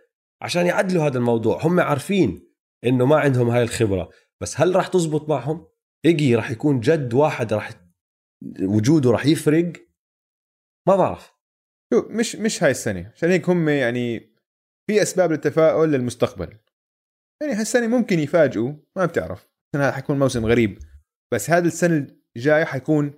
[0.43, 1.67] عشان يعدلوا هذا الموضوع.
[1.67, 2.53] هم عارفين
[2.85, 4.11] إنه ما عندهم هاي الخبرة.
[4.41, 5.67] بس هل راح تزبط معهم؟
[6.05, 7.71] إيجي راح يكون جد واحد راح
[8.63, 9.73] وجوده راح يفرق؟
[10.89, 11.33] ما بعرف.
[11.93, 14.35] شوف مش مش هاي السنة عشان هيك هم يعني
[14.87, 16.59] في أسباب للتفاؤل للمستقبل.
[17.43, 20.79] يعني هالسنه ممكن يفاجئوا ما بتعرف السنة هذا حيكون موسم غريب.
[21.35, 23.15] بس هذا السنة الجاية حيكون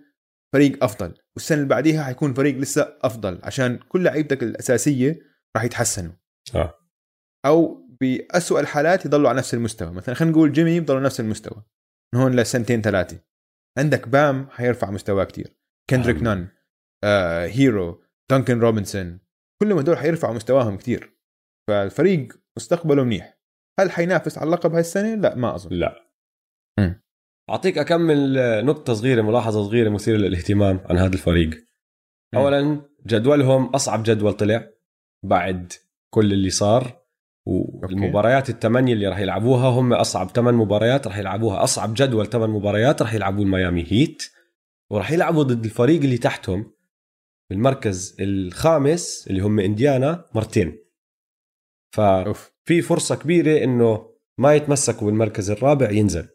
[0.54, 5.18] فريق أفضل والسنة اللي بعديها حيكون فريق لسه أفضل عشان كل لعيبتك الأساسية
[5.56, 6.12] راح يتحسنوا.
[6.54, 6.74] آه.
[7.46, 9.92] أو بأسوأ الحالات يضلوا على نفس المستوى.
[9.92, 11.62] مثلا خلينا نقول جيمي يضلوا نفس المستوى.
[12.14, 13.20] من هون لسنتين ثلاثة.
[13.78, 15.56] عندك بام حيرفع مستواه كتير.
[15.90, 16.24] كندريك أهم.
[16.24, 16.48] نان
[17.04, 18.03] آه، هيرو.
[18.30, 19.20] دانكن روبنسون
[19.62, 21.16] كلهم هدول حيرفعوا مستواهم كتير.
[21.68, 23.38] فالفريق مستقبله منيح.
[23.80, 25.76] هل حينافس على اللقب هاي السنة؟ لا ما أظن.
[25.76, 26.10] لا.
[26.78, 27.02] مم.
[27.50, 31.50] أعطيك أكمل نقطة صغيرة ملاحظة صغيرة مثيرة للاهتمام عن هذا الفريق.
[32.34, 34.70] اولا جدولهم أصعب جدول طلع
[35.24, 35.72] بعد
[36.14, 37.04] كل اللي صار.
[37.46, 43.02] والمباريات الثمانية اللي راح يلعبوها هم أصعب ثمان مباريات راح يلعبوها أصعب جدول ثمان مباريات
[43.02, 44.22] راح يلعبوا الميامي هيت.
[44.92, 46.73] وراح يلعبوا ضد الفريق اللي تحتهم.
[47.54, 50.78] بالمركز الخامس اللي هم إنديانا مرتين.
[51.96, 52.52] ف أوف.
[52.68, 56.28] في فرصة كبيرة إنه ما يتمسكوا بالمركز الرابع ينزل.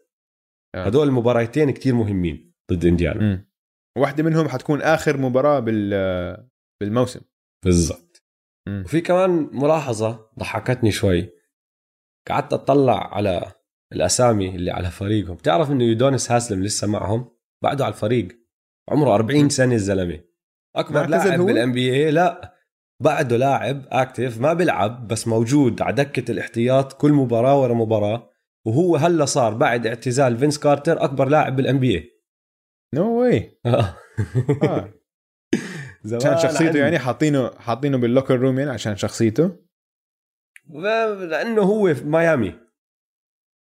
[0.74, 0.84] آه.
[0.84, 3.20] هدول المباراتين كتير مهمين ضد إنديانا.
[3.20, 3.50] مم.
[3.98, 5.90] واحدة منهم حتكون آخر مباراة بال
[6.80, 7.20] بالموسم.
[7.64, 8.22] بالضبط.
[8.68, 11.30] وفي كمان ملاحظة ضحكتني شوي.
[12.28, 13.52] قعدت أطلع على
[13.92, 15.36] الأسامي اللي على فريقهم.
[15.36, 18.28] بتعرف إنه يودونس هاسلم لسه معهم؟ بعده على الفريق.
[18.90, 20.29] عمره 40 سنة الزلمة.
[20.76, 22.54] أكبر لاعب؟ بال NBA لا.
[23.02, 28.30] بعده لاعب active ما بيلعب بس موجود على دكة الاحتياط كل مباراة ورا مباراة.
[28.66, 32.10] وهو هلا صار بعد اعتزال فينس كارتر أكبر لاعب بال NBA
[32.94, 33.60] no way.
[36.14, 39.56] عشان شخصيته يعني حاطينه حاطينه بال locker room يعني عشان شخصيته؟
[40.68, 42.54] لأنه هو في ميامي.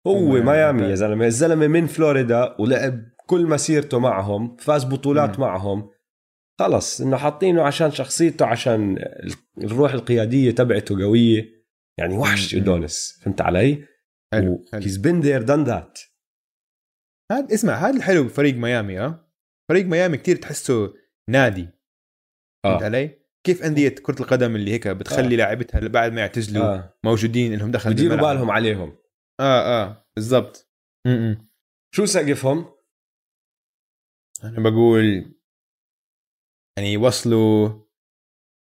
[0.06, 0.96] هو ميامي، yeah okay.
[0.96, 1.26] زلمة.
[1.26, 5.38] الزلمة من فلوريدا ولعب كل مسيرته معهم فاز بطولات.
[5.38, 5.90] معهم.
[6.62, 8.98] خلص إنه حاطينه عشان شخصيته عشان
[9.58, 11.64] الروح القيادية تبعته قوية
[11.98, 12.54] يعني وحش.
[12.54, 13.84] ادونس فهمت علي؟
[14.32, 15.98] حلو he's been there done that
[17.32, 19.32] هاد اسمع هذا الحلو بفريق ميامي آه
[19.70, 20.94] فريق ميامي كتير تحسه
[21.30, 21.68] نادي
[22.64, 26.98] فهمت آه علي؟ كيف أندية كرة القدم اللي هيك بتخلي لاعبتها بعد ما يعتزلوا آه
[27.04, 28.34] موجودين إنهم دخل بديروا بالملعب.
[28.36, 28.96] بالهم عليهم
[29.40, 30.72] آه آه بالضبط.
[31.94, 32.66] شو سقفهم؟
[34.44, 35.34] أنا بقول
[36.76, 37.82] يعني يوصلوا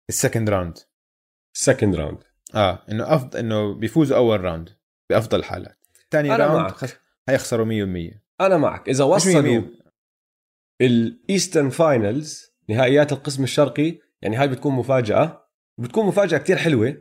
[0.10, 0.78] ال second round.
[1.58, 2.24] second round
[2.56, 4.70] آه إنه افضل إنه بيفوزوا أول round
[5.10, 5.78] بأفضل الحالات
[6.12, 6.72] ثاني round معك.
[6.72, 6.96] خس...
[7.30, 7.66] هيخسروا
[8.12, 8.90] 100% أنا معك.
[8.90, 9.64] إذا وصلوا 100%.
[10.82, 15.50] ال Eastern finals نهائيات القسم الشرقي يعني هاي بتكون مفاجأة.
[15.80, 16.98] بتكون مفاجأة كتير حلوة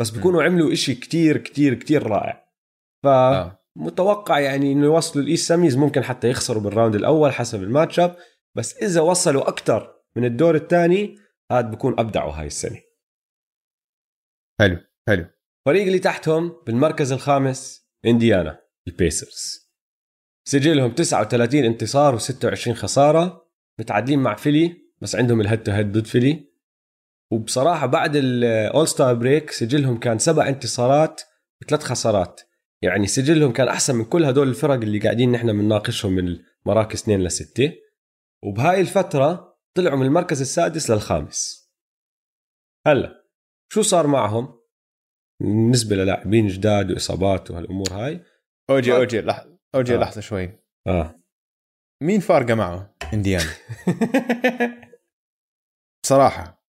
[0.00, 2.48] بس بيكونوا عملوا إشي كتير كتير كتير رائع.
[3.04, 8.00] فمتوقع يعني إنه يوصلوا ال East semis ممكن حتى يخسروا بال round الأول حسب ال
[8.00, 8.16] matchup.
[8.54, 11.16] بس إذا وصلوا أكثر من الدور الثاني
[11.50, 12.80] هاد بكون أبدعوا هاي السنة.
[14.60, 15.26] حلو حلو.
[15.66, 19.68] الفريق اللي تحتهم بالمركز الخامس إنديانا البيسرز.
[20.48, 23.48] سجلهم 39 انتصار و26 خسارة.
[23.80, 26.48] متعادلين مع فيلي بس عندهم ال head to head ضد فيلي.
[27.32, 31.20] وبصراحة بعد ال all-star break سجلهم كان سبع انتصارات
[31.62, 32.40] وثلاث خسارات.
[32.82, 37.24] يعني سجلهم كان أحسن من كل هدول الفرق اللي قاعدين نحن بنناقشهم من المراكز 2
[37.24, 37.72] لستة.
[38.44, 39.47] وبهاي الفترة
[39.78, 41.68] طلعوا من المركز السادس للخامس.
[42.86, 43.24] هلا
[43.72, 44.58] شو صار معهم؟
[45.42, 48.24] بالنسبة للاعبين جداد وإصابات وهالأمور هاي.
[48.70, 48.96] أوجي آه.
[48.96, 49.98] أوجي لحظه أوجي آه.
[49.98, 50.50] لحظة شوي.
[50.86, 51.22] آه.
[52.02, 53.44] مين فارقة معه؟ إنديانا.
[56.04, 56.64] بصراحة.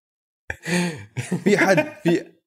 [1.43, 2.39] في حد في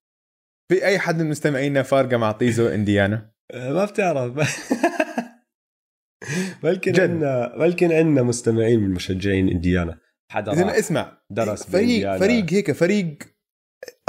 [0.71, 4.33] في أي حد من مستمعينا فارقة مع طيزو إنديانا؟ ما بتعرف.
[6.63, 7.01] بلكن.
[7.01, 9.99] عندنا بلكن عندنا مستمعين من مشجعين إنديانا.
[10.33, 12.17] حدا ما اسمع درس فريق.
[12.17, 13.17] فريق هيك فريق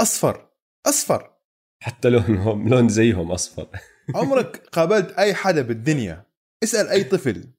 [0.01, 0.49] أصفر
[0.87, 1.35] أصفر.
[1.83, 3.67] حتى لونهم لون زيهم أصفر.
[4.15, 6.25] عمرك قابلت أي حدا بالدنيا؟
[6.63, 7.53] اسأل أي طفل.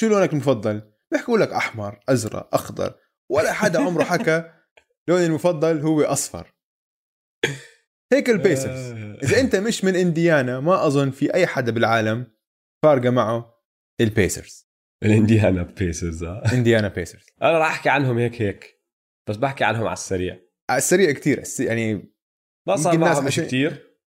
[0.00, 2.94] شو لونك المفضل؟ بيحكوا لك أحمر أزرق أخضر.
[3.30, 4.52] ولا حدا عمره حكى
[5.08, 6.54] لوني المفضل هو أصفر.
[8.12, 8.92] هيك البيسرز
[9.22, 12.26] إذا أنت مش من إنديانا ما أظن في أي حدا بالعالم
[12.82, 13.54] فارقة معه
[14.00, 14.67] البيسرز
[15.02, 16.42] الإنديانا بيسرز آه.
[16.52, 17.22] إنديانا بيسرز.
[17.42, 18.80] أنا راح أحكي عنهم هيك هيك
[19.28, 20.38] بس بحكي عنهم على السريع.
[20.70, 22.12] على السريع كثير يعني
[22.66, 23.70] ما صار معهم شيء عشان- كثير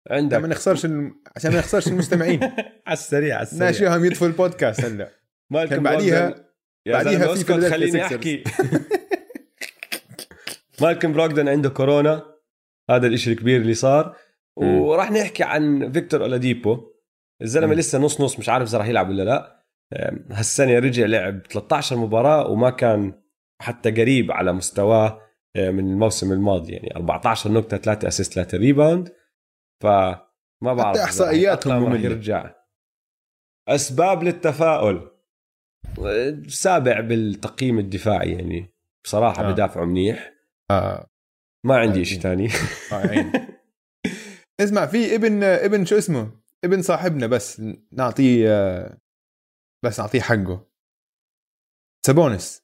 [0.07, 1.23] عشان عندك ما نخسرش الم...
[1.37, 2.41] عشان ما نخسرش المستمعين.
[2.87, 3.65] على السريع على السريع.
[3.67, 5.11] ناشئهم يطفوا البودكاست هلا.
[5.53, 6.35] مالكم بعديها-
[6.87, 8.05] بعديها في أسكت خليني.
[8.07, 8.45] أحكي.
[10.81, 12.35] مالكم بروغدن عنده كورونا؟
[12.91, 14.17] هذا الإشي الكبير اللي صار.
[14.57, 16.93] وراح نحكي عن فيكتور أولاديبو.
[17.43, 17.75] الزلمة.
[17.75, 19.60] لسه نص نص مش عارف إذا راح يلعب ولا لا.
[20.31, 23.23] هالسنة رجع لعب 13 مباراة وما كان
[23.63, 25.21] حتى قريب على مستواه
[25.57, 26.73] أه، من الموسم الماضي.
[26.73, 29.13] يعني 14 نقطة 3 assist 3 rebound.
[29.83, 31.13] فما بعرف راح
[31.67, 32.01] مملة.
[32.01, 32.55] يرجع.
[33.69, 35.11] أسباب للتفاؤل.
[36.49, 38.75] سابع بالتقييم الدفاعي يعني.
[39.05, 39.53] بصراحة آه.
[39.53, 40.33] بدافعوا منيح.
[40.71, 41.07] آه.
[41.65, 42.49] ما عندي شيء ثاني.
[42.93, 43.33] آه،.
[44.61, 46.31] اسمع في ابن ابن شو اسمه؟
[46.65, 47.63] ابن صاحبنا بس
[47.93, 48.99] نعطيه آه،
[49.85, 50.67] بس نعطيه حقه.
[52.07, 52.63] سابونس.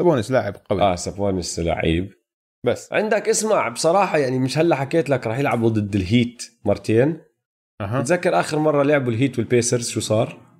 [0.00, 0.82] سابونس لاعب قوي.
[0.82, 2.20] آه سابونس لعيب.
[2.66, 2.92] بس.
[2.92, 7.22] عندك اسمع بصراحة يعني مش هلا حكيت لك راح يلعبوا ضد الهيت مرتين.
[7.80, 8.00] أها.
[8.00, 10.50] بتذكر آخر مرة لعبوا الهيت والبيسرز شو صار؟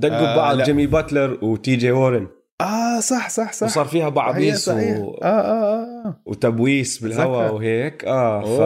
[0.00, 0.64] دقوا آه، ببعض لا.
[0.64, 2.28] جيمي باتلر وتي جي وورن.
[2.60, 3.66] آه صح صح صح.
[3.66, 4.08] وصار فيها
[4.56, 5.14] صحيح و...
[5.14, 7.54] آه آه آه وتبويس بالهواء.
[7.54, 8.04] وهيك.
[8.04, 8.60] آه ف...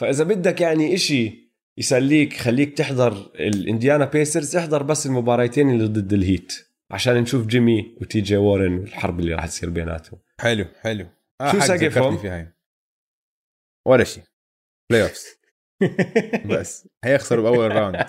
[0.00, 1.41] فإذا بدك يعني إشي
[1.78, 6.52] يسليك خليك تحضر الانديانا بيسرز احضر بس المباراتين اللي ضد الهيت
[6.90, 10.20] عشان نشوف جيمي وتي جي وورن والحرب اللي راح تصير بيناتهم.
[10.40, 11.06] حلو حلو.
[11.40, 12.48] آه شو سقفهم؟
[13.86, 14.22] ولا شيء.
[14.90, 15.26] playoffs
[16.50, 16.88] بس.
[17.04, 17.96] هيخسروا بأول round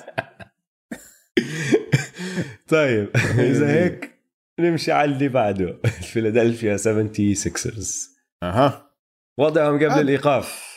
[2.68, 3.10] طيب
[3.40, 4.14] إذا هيك
[4.60, 5.80] نمشي على اللي بعده.
[5.86, 8.10] الفيلادلفيا 76رز
[8.44, 8.96] أها.
[9.38, 10.02] وضعهم قبل آه.
[10.02, 10.73] الإيقاف.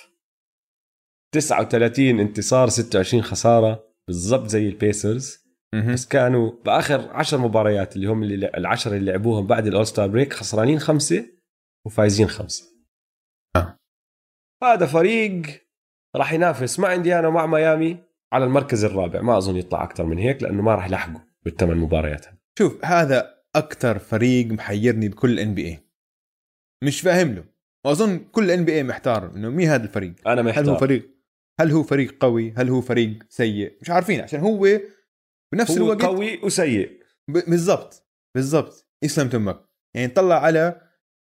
[1.40, 5.46] 39 انتصار 26 خسارة بالضبط زي البيسرز.
[5.92, 10.32] بس كانوا بآخر 10 مباريات اللي هم اللي العشرة اللي لعبوهم بعد ال all-star break
[10.32, 11.26] خسرانين خمسة
[11.86, 12.64] وفايزين خمسة.
[13.56, 13.76] آه.
[14.62, 15.42] هذا فريق
[16.16, 17.98] راح ينافس مع إنديانا ومع ميامي
[18.32, 19.20] على المركز الرابع.
[19.20, 22.26] ما أظن يطلع أكثر من هيك لأنه ما راح يلحقوا بالثمان مباريات.
[22.58, 25.78] شوف هذا أكثر فريق محيرني بكل ان بي اي
[26.84, 27.44] مش فاهم له.
[27.86, 30.78] وأظن كل ان بي اي محتار إنه مين هذا الفريق؟ أنا هل هو محتار.
[30.78, 31.15] فريق
[31.60, 34.80] هل هو فريق قوي؟ هل هو فريق سيء؟ مش عارفين عشان هو
[35.52, 37.02] بنفس هو الوقت قوي وسيء.
[37.28, 38.88] بالضبط بالضبط.
[39.02, 39.64] يسلم تمك.
[39.94, 40.90] يعني نطلع على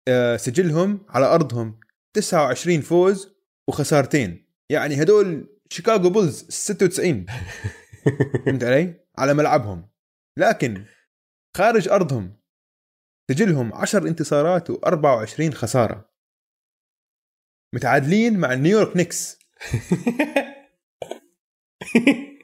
[0.07, 1.79] آه، سجلهم على أرضهم.
[2.15, 3.35] 29 فوز
[3.69, 4.47] وخسارتين.
[4.71, 7.25] يعني هدول شيكاغو بولز 96
[8.45, 9.89] فهمت علي؟ على ملعبهم.
[10.39, 10.85] لكن
[11.57, 12.37] خارج أرضهم
[13.31, 16.09] سجلهم 10 انتصارات و24 خسارة.
[17.75, 19.36] متعادلين مع نيويورك نيكس.
[21.81, 22.37] تخيل.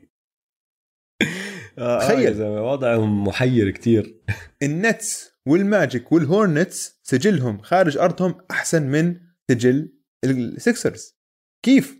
[1.78, 4.22] آه يا زلمة، وضعهم محير كتير.
[4.64, 9.20] النتس والماجيك والهورنتس سجلهم خارج أرضهم أحسن من
[9.52, 9.94] سجل
[10.26, 11.18] السكسرز
[11.66, 11.98] كيف؟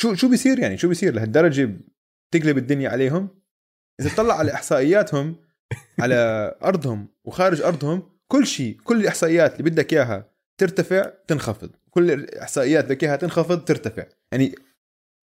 [0.00, 1.80] شو شو بيصير يعني؟ شو بيصير؟ لهالدرجة
[2.34, 3.42] تقلب الدنيا عليهم؟
[4.00, 5.36] إذا تطلع على إحصائياتهم
[6.00, 6.14] على
[6.62, 11.70] أرضهم وخارج أرضهم كل شيء كل الإحصائيات اللي بدك إياها ترتفع تنخفض.
[11.94, 14.06] كل الاحصائيات بدك اياها تنخفض ترتفع.
[14.32, 14.54] يعني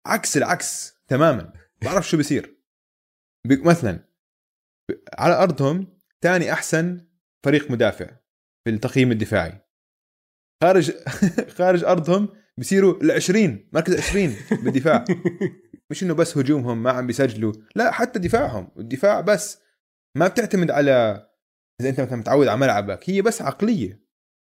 [0.08, 1.54] عكس العكس تماما.
[1.82, 2.58] بعرف شو بيصير.
[3.48, 4.00] بي- مثلا
[5.18, 7.08] على أرضهم ثاني أحسن
[7.46, 8.06] فريق مدافع
[8.64, 9.62] في التقييم الدفاعي.
[10.64, 10.92] خارج
[11.58, 15.06] خارج أرضهم بصيروا ال 20 مركز 20 بالدفاع.
[15.92, 17.54] مش إنه بس هجومهم ما عم بيسجلوا.
[17.76, 18.72] لا حتى دفاعهم.
[18.78, 19.62] الدفاع بس.
[20.18, 20.92] ما بتعتمد على
[21.82, 24.04] إذا أنت مثلا متعود على ملعبك هي بس عقلية.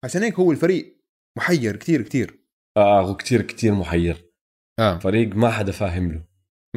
[0.04, 0.97] عشان هيك هو الفريق
[1.38, 2.44] محير كتير كتير.
[2.76, 4.32] آه هو كتير كتير محير.
[4.78, 4.98] آه.
[4.98, 6.24] فريق ما حدا فاهم له.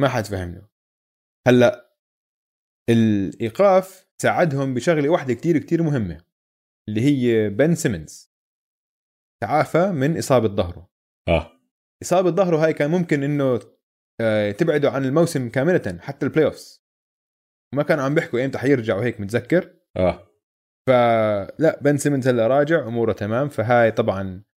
[0.00, 0.68] ما حد فهم له.
[1.48, 1.96] هلأ
[2.90, 6.24] الإيقاف ساعدهم بشغلة واحدة كتير كتير مهمة
[6.88, 8.32] اللي هي بن سيمنز.
[9.42, 10.90] تعافى من إصابة ظهره.
[11.28, 11.52] آه.
[12.02, 13.60] إصابة ظهره هاي كان ممكن إنه
[14.20, 16.84] آه، تبعده عن الموسم كاملة حتى ال playoffs
[17.74, 19.74] وما كانوا عم بيحكوا إمتى حيرجع وهيك متذكر.
[19.96, 20.28] آه.
[20.88, 23.48] فلا بن سيمنز هلأ راجع أموره تمام.
[23.48, 24.51] فهاي طبعا آه،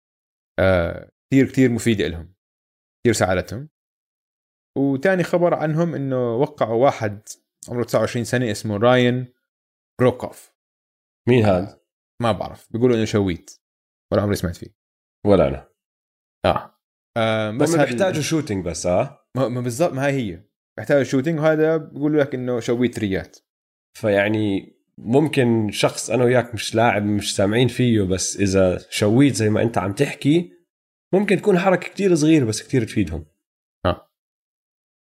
[0.59, 2.33] كثير كثير مفيدة لهم
[3.03, 3.69] كثير ساعدتهم.
[4.77, 7.21] وتاني خبر عنهم إنه وقعوا واحد
[7.69, 9.33] عمره 29 سنة اسمه راين
[10.01, 10.53] بروكوف.
[11.29, 11.81] مين هذا؟
[12.21, 13.51] ما بعرف بيقولوا إنه شويت
[14.13, 14.75] ولا عمري سمعت فيه.
[15.25, 15.69] ولا أنا.
[16.45, 16.79] آه,
[17.17, 20.43] آه بس هذا- بيحتاجوا شوتينج بس آه؟ ما ما بالضبط ما هي هي.
[20.77, 23.37] بيحتاج shooting وهذا بيقولوا لك إنه شويت ريات.
[23.97, 29.61] فيعني ممكن شخص أنا وياك مش لاعب مش سامعين فيه بس إذا شويت زي ما
[29.61, 30.51] أنت عم تحكي
[31.13, 33.25] ممكن تكون حركة كتير صغيرة بس كتير تفيدهم.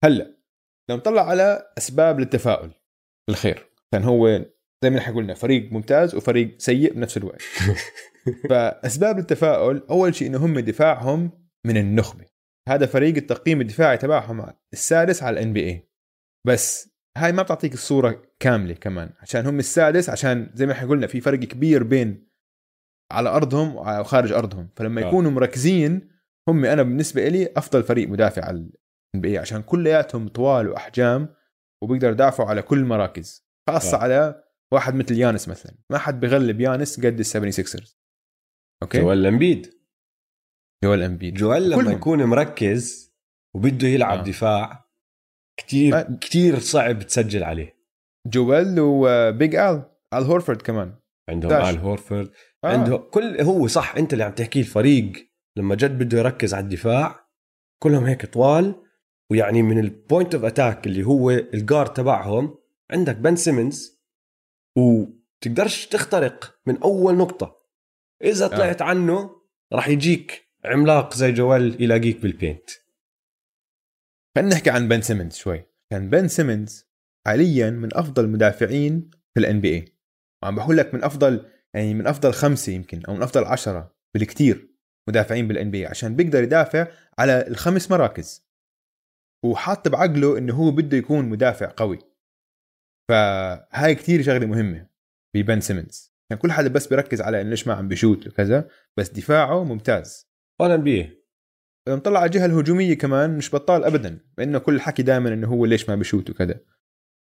[0.05, 0.37] هلأ
[0.91, 2.71] لو نطلع على أسباب للتفاؤل
[3.29, 4.39] بالخير كان هو
[4.85, 7.43] زي ما نحن قلنا فريق ممتاز وفريق سيء بنفس الوقت.
[8.51, 11.31] فأسباب التفاؤل أول شيء إنه هم دفاعهم
[11.67, 12.25] من النخبة.
[12.69, 15.89] هذا فريق التقييم الدفاعي تبعهم السادس على الان بي اي
[16.47, 21.07] بس هاي ما بتعطيك الصورة كاملة كمان عشان هم السادس عشان زي ما إحنا قلنا
[21.07, 22.29] في فرق كبير بين
[23.13, 25.07] على أرضهم وخارج أرضهم فلما آه.
[25.09, 26.11] يكونوا مركزين
[26.49, 31.35] هم أنا بالنسبة لي أفضل فريق مدافع على ال NBA عشان كلياتهم طوال وأحجام
[31.83, 34.01] وبيقدروا يدافعوا على كل المراكز خاصة آه.
[34.01, 37.97] على واحد مثل يانس مثلا ما حد بغلب يانس قد ال 76ers
[38.83, 39.75] okay جوال إمبيد
[40.85, 41.93] جوال إمبيد جوال لما.
[41.93, 43.15] يكون مركز
[43.57, 44.19] وبده يلعب.
[44.19, 44.23] آه.
[44.23, 44.84] دفاع
[45.57, 47.77] كتير ما- كتير صعب تسجل عليه
[48.27, 49.83] جوال و big آل
[50.15, 50.95] آل هورفورد كمان
[51.29, 51.75] عندهم داش.
[51.75, 52.31] آل هورفورد
[52.65, 52.67] آه.
[52.69, 52.73] آه.
[52.73, 55.13] عنده كل هو صح أنت اللي عم تحكيه الفريق
[55.57, 57.27] لما جد بده يركز على الدفاع
[57.83, 58.75] كلهم هيك طوال
[59.31, 62.59] ويعني من ال point of attack اللي هو ال guard تبعهم
[62.91, 64.01] عندك بن سيمنز
[64.77, 67.57] وتقدرش تخترق من أول نقطة
[68.25, 68.85] إذا طلعت آه.
[68.85, 69.31] عنه
[69.73, 72.71] راح يجيك عملاق زي جوال يلاقيك بال paint
[74.37, 75.65] خلينا نحكي عن بن سيمنز شوي.
[75.91, 76.87] كان بن سيمنز
[77.27, 79.85] حاليا من أفضل المدافعين في ال NBA
[80.43, 84.69] وعم بقول لك من أفضل يعني من أفضل خمسة يمكن أو من أفضل عشرة بالكثير
[85.09, 86.89] مدافعين بال NBA عشان بيقدر يدافع
[87.19, 88.47] على الخمس مراكز.
[89.45, 91.99] وحاط بعقله إنه هو بده يكون مدافع قوي.
[93.11, 94.89] فهاي كثير شغلة مهمة
[95.37, 96.15] ببن سيمنز.
[96.31, 100.31] يعني كل حدا بس بيركز على إنه ليش ما عم بيشوت وكذا بس دفاعه ممتاز.
[100.61, 101.24] ولا بيه لما
[101.89, 105.89] نطلع على الجهه الهجومية كمان مش بطال ابدا لأنه كل الحكي دائما إنه هو ليش
[105.89, 106.61] ما بشوت وكذا.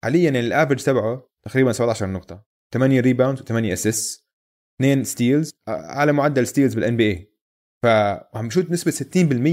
[0.04, 2.44] حاليا ال average تبعه تقريبا 17 نقطة.
[2.74, 4.28] 8 rebound و8 assist
[4.80, 7.34] 2 steals على معدل steals بال NBA
[7.84, 8.92] فعم بشوت بنسبه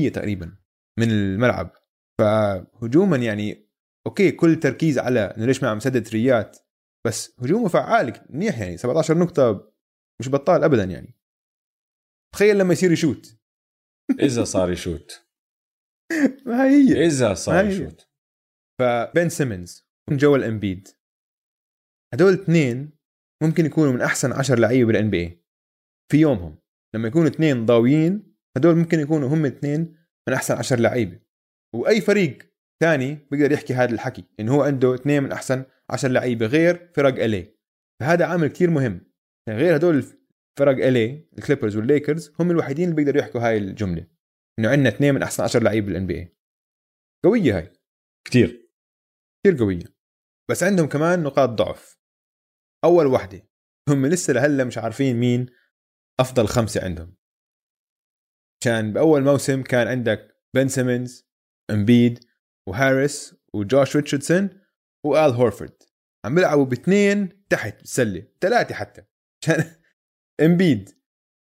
[0.10, 0.58] 60% تقريبا
[1.00, 1.72] من الملعب.
[2.20, 3.68] فهجوما يعني
[4.08, 6.58] okay كل تركيز على إنه ليش ما عم سدد ثريات
[7.08, 8.78] بس هجومه فعال منيح يعني.
[8.78, 9.74] 17 نقطة
[10.22, 11.18] مش بطال ابدا يعني.
[12.36, 13.37] تخيل لما يصير يشوت.
[14.12, 15.28] إذا صار يشوت.
[16.46, 17.06] ما هي.
[17.06, 17.66] إذا صار.
[17.66, 18.08] يشوت.
[18.80, 20.88] فبن سيمنز جوال امبيد
[22.14, 22.92] هدول اثنين
[23.44, 25.44] ممكن يكونوا من أحسن 10 لعيبة بال NBA
[26.12, 26.58] في يومهم.
[26.96, 29.96] لما يكونوا اثنين ضاويين هدول ممكن يكونوا هم اثنين
[30.28, 31.20] من أحسن 10 لعيبة.
[31.76, 32.54] وأي فريق
[32.84, 37.24] ثاني بيقدر يحكي هذا الحكي انه هو عنده اثنين من أحسن 10 لعيبة غير فرق
[37.24, 37.58] LA
[38.02, 39.02] فهذا عامل كتير مهم.
[39.48, 40.04] يعني غير هدول
[40.58, 44.08] فرق LA الكليبرز والليكرز هم الوحيدين اللي بيقدروا يحكوا هاي الجملة.
[44.60, 46.36] إنه عندنا اثنين من أحسن 10 لعيبه بال NBA
[47.26, 47.74] قوية هاي.
[48.28, 48.70] كثير
[49.44, 49.84] كثير قوية.
[50.50, 51.98] بس عندهم كمان نقاط ضعف.
[52.84, 53.50] أول وحدة
[53.90, 55.46] هم لسه لهلأ مش عارفين مين
[56.20, 57.16] أفضل خمسة عندهم.
[58.64, 61.28] كان بأول موسم كان عندك بن سيمنز
[61.72, 62.20] امبيد
[62.70, 64.50] وهاريس وجوش ريتشاردسون
[65.06, 65.84] وال هورفورد
[66.26, 69.04] عم بيلعبوا باثنين تحت السله ثلاثة حتى.
[69.46, 69.78] كان
[70.42, 70.90] امبيد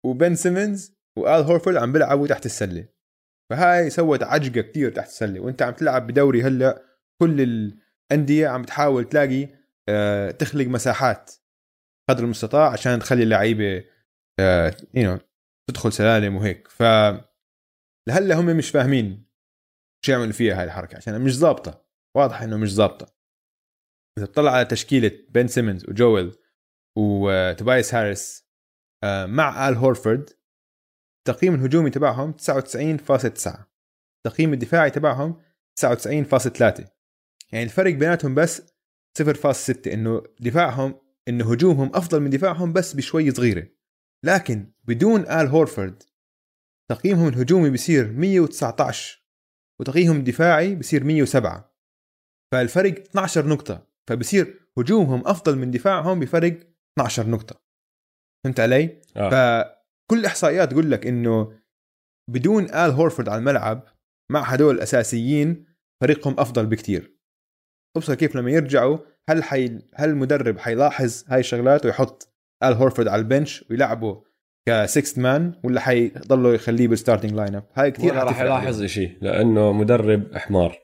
[0.07, 2.89] وبن سيمنز وال هورفورد عم بيلعبوا تحت السلة.
[3.51, 5.41] فهاي سوت عجقة كتير تحت السلة.
[5.41, 6.85] وانت عم تلعب بدوري هلأ
[7.23, 9.49] كل الأندية عم تحاول تلاقي
[9.89, 11.33] آه، تخلق مساحات
[12.11, 13.85] قدر المستطاع عشان تخلي اللعيبة
[14.95, 15.19] you know
[15.71, 16.69] تدخل سلالم وهيك.
[16.69, 16.83] ف
[18.09, 19.27] لهلأ هم مش فاهمين
[20.05, 21.87] شو يعملوا فيها هاي الحركة عشان مش ظابطة.
[22.17, 23.21] واضح إنه مش ظابطة.
[24.19, 26.37] إذا تطلع على تشكيلة بن سيمنز وجويل
[26.99, 28.50] وتوبايس هاريس آه،
[29.05, 30.31] مع آل هورفورد
[31.19, 33.71] التقييم الهجومي تبعهم 99.9
[34.27, 35.41] التقييم الدفاعي تبعهم
[35.81, 36.85] 99.3
[37.53, 38.63] يعني الفرق بيناتهم بس
[39.23, 43.69] 0.6 إنه دفاعهم انه هجومهم أفضل من دفاعهم بس بشوي صغيرة.
[44.25, 46.03] لكن بدون آل هورفورد
[46.91, 49.25] تقييمهم الهجومي بصير 119
[49.81, 51.75] وتقييمهم الدفاعي بصير 107
[52.53, 56.59] فالفرق 12 نقطة فبصير هجومهم أفضل من دفاعهم بفرق
[56.99, 57.70] 12 نقطة.
[58.45, 59.31] فهمت علي؟ آه.
[59.31, 61.61] فكل الإحصائيات تقول لك إنه
[62.31, 63.85] بدون آل هورفورد على الملعب
[64.33, 65.67] مع هدول الأساسيين
[66.03, 67.17] فريقهم أفضل بكتير.
[67.97, 68.99] ابصر كيف لما يرجعوا
[69.29, 69.79] هل حي...
[69.95, 72.35] هل المدرب حيلاحظ هاي الشغلات ويحط
[72.65, 74.25] آل هورفورد على ال bench ويلعبه
[74.69, 79.19] ك sixth man ولا حيضلوا يخليه بال starting lineup هاي كثير ولا راح يلاحظ شيء
[79.23, 80.79] لأنه مدرب حمار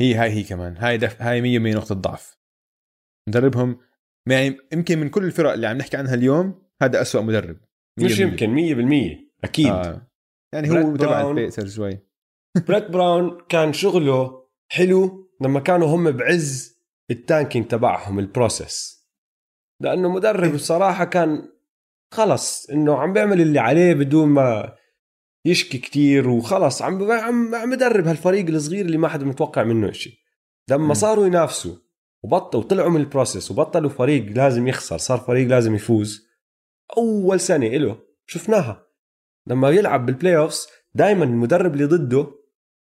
[0.00, 1.22] هي هاي هي كمان هاي دف...
[1.22, 2.38] هاي 100% نقطة ضعف.
[3.28, 3.78] مدربهم
[4.30, 7.56] يعني يمكن من كل الفرق اللي عم نحكي عنها اليوم هذا أسوأ مدرب
[8.00, 8.04] 100%.
[8.04, 8.54] مش يمكن
[9.38, 10.08] 100% أكيد آه.
[10.54, 11.38] يعني هو تبع براون.
[11.38, 11.98] البيسرز شوي
[12.68, 16.78] بريت براون كان شغله حلو لما كانوا هم بعز
[17.10, 19.02] ال tanking تبعهم ال process
[19.82, 21.48] لأنه مدرب الصراحه كان
[22.14, 24.76] خلص إنه عم بيعمل اللي عليه بدون ما
[25.46, 30.14] يشكي كتير وخلص عم عم عم بدرب هالفريق الصغير اللي ما حدا متوقع منه شيء
[30.70, 30.94] لما.
[30.94, 31.76] صاروا ينافسوا
[32.24, 36.28] وبطلوا طلعوا من ال process وبطلوا فريق لازم يخسر صار فريق لازم يفوز.
[36.96, 38.86] أول سنة له شفناها.
[39.46, 42.26] لما يلعب بال playoffs دائما المدرب اللي ضده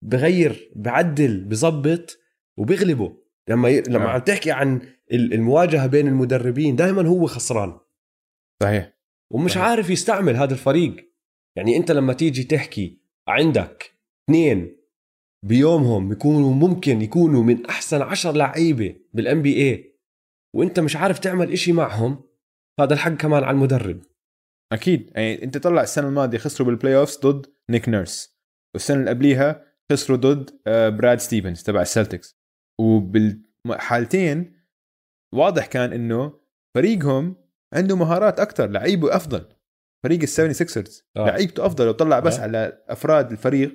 [0.04, 2.18] بغير بعدل بظبط
[2.58, 3.16] وبيغلبه
[3.48, 3.80] لما ي...
[3.88, 4.08] لما آه.
[4.08, 4.80] عم تحكي عن
[5.12, 7.78] ال- المواجهة بين المدربين دائما هو خسران.
[8.62, 8.92] صحيح.
[9.32, 9.64] ومش صحيح.
[9.64, 11.08] عارف يستعمل هذا الفريق.
[11.56, 13.92] يعني أنت لما تيجي تحكي عندك
[14.24, 14.78] اثنين
[15.44, 19.98] بيومهم بيكونوا ممكن يكونوا من أحسن عشر لعيبة بال NB A
[20.56, 22.24] وانت مش عارف تعمل إشي معهم
[22.80, 24.00] هذا الحق كمان على المدرب.
[24.72, 25.10] أكيد.
[25.14, 28.38] يعني أنت طلع السنة الماضية خسروا بال playoffs ضد نيك نيرس
[28.74, 32.38] والسنة اللي قبليها خسروا ضد آه، براد ستيفنز تبع ال Celtics
[32.80, 34.52] وبالحالتين
[35.34, 36.40] واضح كان إنه
[36.74, 37.36] فريقهم
[37.74, 39.48] عنده مهارات أكثر لعيبه أفضل.
[40.04, 41.26] فريق ال Seventy Sixers آه.
[41.26, 42.42] لعيبته أفضل لو طلع بس آه.
[42.42, 43.70] على أفراد الفريق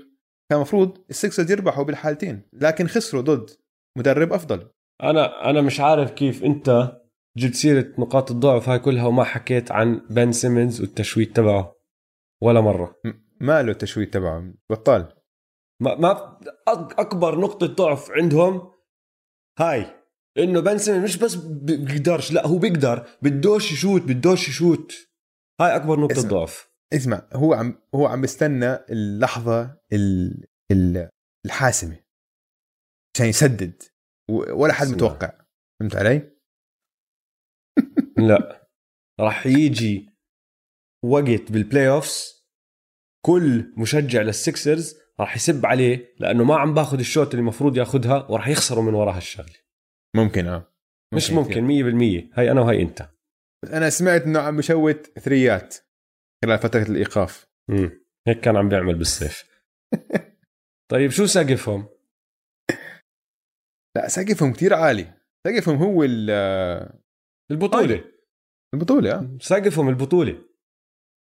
[0.49, 3.49] كان المفروض ال Sixers يربحوا بالحالتين لكن خسروا ضد
[3.97, 4.69] مدرب أفضل.
[5.03, 6.97] أنا أنا مش عارف كيف أنت
[7.37, 11.75] جبت سيرة نقاط الضعف هاي كلها وما حكيت عن بن سيمنز والتشويت تبعه
[12.43, 12.95] ولا مرة.
[13.41, 14.53] ما له التشويت تبعه.
[14.69, 15.13] بطال.
[15.81, 18.71] ما, ما أكبر نقطة ضعف عندهم
[19.59, 19.85] هاي
[20.37, 23.07] إنه بن سيمنز مش بس بيقدرش لا هو بيقدر.
[23.21, 24.93] بدوش يشوت بدوش يشوت.
[25.61, 26.29] هاي أكبر نقطة اسمع.
[26.29, 26.69] ضعف.
[26.93, 30.43] اسمع هو عم هو عم بيستنى اللحظة ال...
[30.71, 31.09] ال...
[31.45, 31.99] الحاسمة.
[33.15, 33.83] عشان يسدد.
[34.29, 34.87] ولا حد.
[34.87, 35.31] متوقع.
[35.79, 36.33] فهمت علي؟
[38.17, 38.69] لا.
[39.19, 40.09] راح يجي
[41.05, 42.47] وقت بال playoffs
[43.25, 47.77] كل مشجع لل Sixers راح يسب عليه لأنه ما عم باخذ ال shot اللي المفروض
[47.77, 49.55] ياخذها وراح يخسروا من وراها الشغلة.
[50.15, 50.73] ممكن آه.
[51.13, 53.09] مش ممكن 100% هاي أنا وهي أنت.
[53.63, 55.75] بس أنا سمعت إنه عم بشوت three ات
[56.43, 57.47] خلال فترة الإيقاف.
[57.69, 59.43] امم هيك كان عم بيعمل بالصيف.
[60.91, 61.87] طيب شو سقفهم؟
[63.95, 65.13] لا سقفهم كتير عالي.
[65.47, 66.29] سقفهم هو ال-
[67.51, 68.03] البطولة.
[68.73, 69.37] البطولة آه.
[69.41, 70.41] سقفهم البطولة.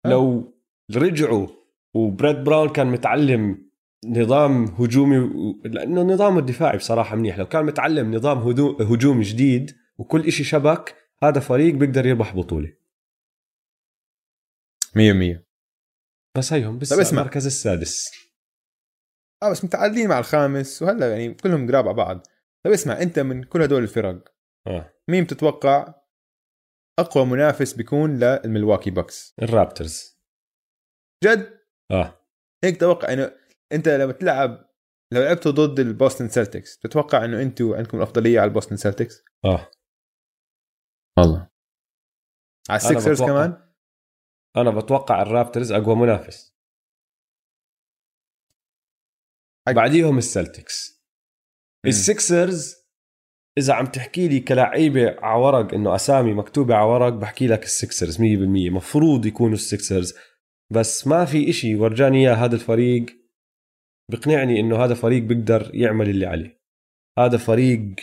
[0.06, 0.10] آه.
[0.10, 0.54] لو
[0.96, 1.48] رجعوا
[1.96, 3.70] وبريد براون كان متعلم
[4.06, 7.38] نظام هجومي و- لأنه نظامه الدفاعي بصراحة منيح.
[7.40, 12.74] لو كان متعلم نظام هدو- هجوم جديد وكل إشي شبك هذا فريق بيقدر يربح بطولة.
[14.96, 15.46] 100%
[16.38, 17.22] بس هيهم بس طيب اسمع.
[17.22, 18.10] المركز السادس.
[19.44, 22.28] آه بس متعادلين مع الخامس وهلأ يعني كلهم قراب على بعض.
[22.66, 24.36] طيب اسمع أنت من كل هدول الفرق
[24.68, 24.94] آه.
[25.10, 25.96] مين بتتوقع
[27.00, 30.20] أقوى منافس بيكون لل Milwaukee Bucks ال Raptors.
[31.24, 31.60] جد؟
[31.92, 32.26] آه.
[32.64, 33.32] هيك توقع إنه
[33.72, 34.70] أنت لما تلعب
[35.14, 39.24] لو لعبتوا ضد ال Boston Celtics تتوقع إنه أنتوا عندكم الأفضلية على ال Boston Celtics؟
[39.46, 39.72] آه.
[41.20, 41.50] والله.
[42.70, 43.70] على أنا ال Sixers بتوقع- كمان؟
[44.58, 46.56] أنا بتوقع ال Raptors أقوى منافس.
[49.76, 50.99] بعديهم ال Celtics.
[51.86, 52.76] ال Sixers
[53.58, 57.71] إذا عم تحكي لي كلعيبه على ورق إنه أسامي مكتوبة على ورق بحكي لك ال
[57.71, 58.22] Sixers 100%
[58.72, 60.14] مفروض يكونوا ال Sixers
[60.74, 63.06] بس ما في إشي ورجاني إياه هذا الفريق.
[64.12, 66.62] بقنعني إنه هذا فريق بيقدر يعمل اللي عليه.
[67.20, 67.96] هذا فريق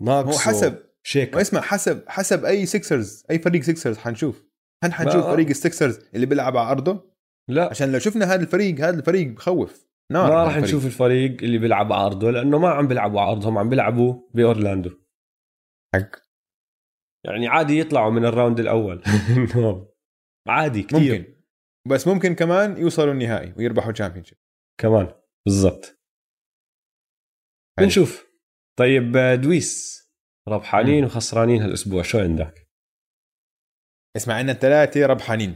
[0.00, 0.78] ناقصه هو حسب.
[1.02, 4.44] شيك اسمع حسب حسب أي Sixers أي فريق Sixers حنشوف.
[4.84, 7.10] هل حنشوف فريق ال Sixers اللي بيلعب على أرضه؟
[7.48, 7.70] لا.
[7.70, 9.89] عشان لو شفنا هذا الفريق هذا الفريق بخوف.
[10.10, 10.56] ما هذا راح.
[10.56, 14.90] نشوف الفريق اللي بيلعب على ارضه لأنه ما عم بيلعبوا على ارضهم عم بيلعبوا بأورلاندو.
[15.94, 16.16] حق.
[17.26, 19.02] يعني عادي يطلعوا من ال round الأول.
[19.36, 19.92] إنه
[20.48, 21.40] عادي كثير ممكن.
[21.88, 24.24] بس ممكن كمان يوصلوا النهائي ويربحوا ال champion
[24.80, 25.14] كمان.
[25.46, 26.00] بالضبط.
[27.80, 28.26] بنشوف.
[28.78, 29.12] طيب
[29.42, 30.00] دويس.
[30.48, 32.02] ربحانين وخسرانين هالأسبوع.
[32.02, 32.70] شو عندك؟
[34.16, 35.50] اسمع عندنا ثلاثة ربحانين.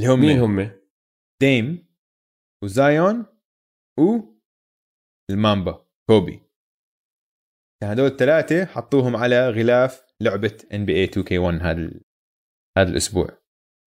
[0.00, 0.80] اللي هم مين؟ هم؟
[1.40, 1.87] ديم.
[2.64, 3.26] وزايون
[3.98, 4.20] و
[5.30, 6.40] المامبا كوبي
[7.82, 12.00] يعني هدول الثلاثه حطوهم على غلاف لعبة NBA 2 K 1 هذا ال-
[12.78, 13.38] هذا الأسبوع.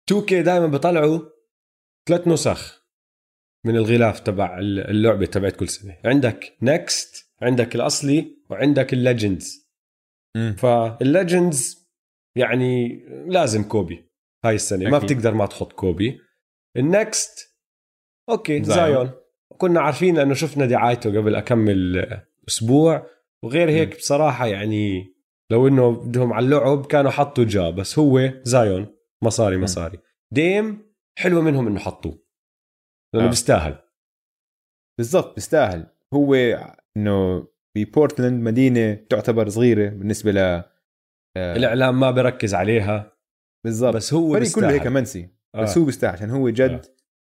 [0.09, 1.19] 2 K دائما بيطلعوا
[2.09, 2.87] ثلاث نسخ
[3.65, 5.97] من الغلاف تبع اللعبة تبعت كل سنة.
[6.05, 9.69] عندك next عندك الأصلي وعندك ال legends.
[10.57, 11.89] فال legends
[12.37, 14.09] يعني لازم كوبي
[14.45, 14.89] هاي السنة.
[14.89, 15.09] ما أكيد.
[15.11, 16.19] بتقدر ما تحط كوبي.
[16.77, 17.52] ال next
[18.29, 19.11] okay زايون.
[19.57, 22.05] كنا عارفين لأنه شفنا دعايته قبل أكمل
[22.47, 23.07] أسبوع
[23.43, 23.97] وغير هيك.
[23.97, 25.13] بصراحة يعني
[25.51, 28.87] لو إنه بدهم على اللعب كانوا حطوا جا بس هو زايون
[29.23, 29.57] مصاري.
[29.57, 29.99] مصاري.
[30.33, 32.23] ديم حلوة منهم إنه حطوه.
[33.13, 33.29] لأنه آه.
[33.29, 33.75] بيستاهل.
[34.97, 35.85] بالضبط بيستاهل.
[36.13, 36.35] هو
[36.97, 37.47] إنه
[37.77, 43.17] ببورتلاند مدينة تعتبر صغيرة بالنسبة ل آه، الإعلام ما بركز عليها.
[43.65, 43.95] بالضبط.
[43.95, 44.93] بس هو الفريق كله هيك بيستاهل.
[44.93, 45.29] منسي.
[45.55, 45.61] آه.
[45.61, 46.85] بس هو بيستاهل عشان هو جد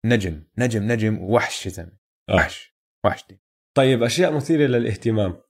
[0.05, 1.97] نجم نجم نجم وحش يا زلمه
[2.29, 2.35] آه.
[2.35, 2.75] وحش
[3.05, 3.39] وحش دي.
[3.77, 5.41] طيب أشياء مثيرة للاهتمام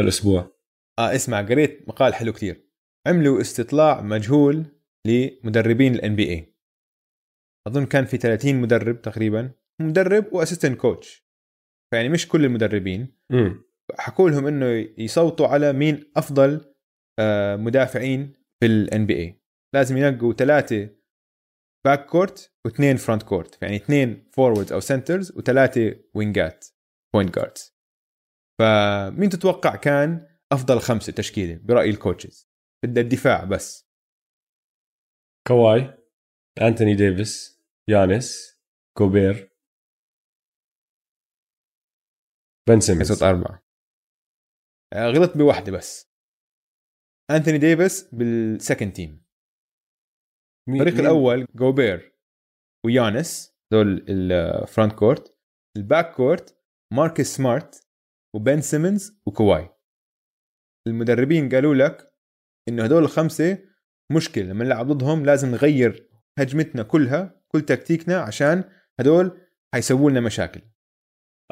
[0.00, 0.56] هالاسبوع
[0.98, 2.68] آه اسمع قريت مقال حلو كتير.
[3.06, 4.66] عملوا استطلاع مجهول
[5.06, 6.56] لمدربين ال NBA
[7.68, 9.52] أظن كان في 30 مدرب تقريبا.
[9.80, 11.26] مدرب و assistant coach.
[11.90, 13.18] فيعني مش كل المدربين.
[13.98, 14.66] حكوا لهم إنه
[14.98, 16.74] يصوتوا على مين أفضل
[17.20, 19.42] آه، مدافعين في ال NBA
[19.74, 20.88] لازم ينقوا ثلاثة
[21.86, 26.66] back court واثنين front court يعني اثنين forward أو centers وثلاثة wing ات
[27.14, 27.76] point guards
[28.58, 32.50] فمين تتوقع كان أفضل خمسة تشكيلة برأي ال coaches
[32.84, 33.92] بدها الدفاع بس.
[35.48, 35.98] كواي
[36.62, 38.58] أنتوني ديفيس يانس
[38.98, 39.52] جوبير
[42.68, 43.12] بن سيمنز.
[43.12, 43.62] صوت أربعة.
[44.92, 46.12] آه، غلط بواحدة بس.
[47.30, 49.26] انثوني ديفيس بال second team
[50.68, 52.12] الفريق الأول جوبير
[52.86, 55.38] ويانس دول ال front court.
[55.76, 56.56] ال back court
[56.92, 57.88] ماركس سمارت
[58.34, 59.68] وبن سيمنز وكواي.
[60.86, 62.12] المدربين قالوا لك
[62.68, 63.58] إنه هدول الخمسة
[64.12, 66.08] مشكلة لما نلعب ضدهم لازم نغير
[66.38, 68.64] هجمتنا كلها كل تكتيكنا عشان
[69.00, 69.40] هدول
[69.74, 70.60] حيسووا لنا مشاكل.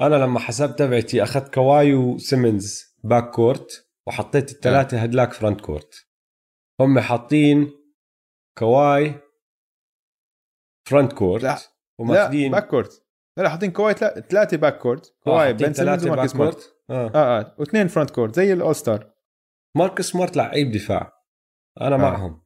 [0.01, 6.07] أنا لما حسبت تبعتي أخذت كواي وسيمنز back court وحطيت الثلاثة هدلاك front court.
[6.81, 7.80] هم حاطين
[8.59, 9.15] كواي
[10.89, 11.43] front court.
[11.43, 11.59] لا،
[11.99, 13.03] وماخذين back court
[13.37, 16.55] لا حاطين كواي ثلاثة back court كواي بن سيمنز وماركس سمارت.
[16.55, 17.11] court آه.
[17.15, 19.11] آه آه واثنين front court زي ال all star
[19.77, 21.13] ماركس سمارت لعيب دفاع.
[21.81, 21.99] أنا آه.
[21.99, 22.43] معهم.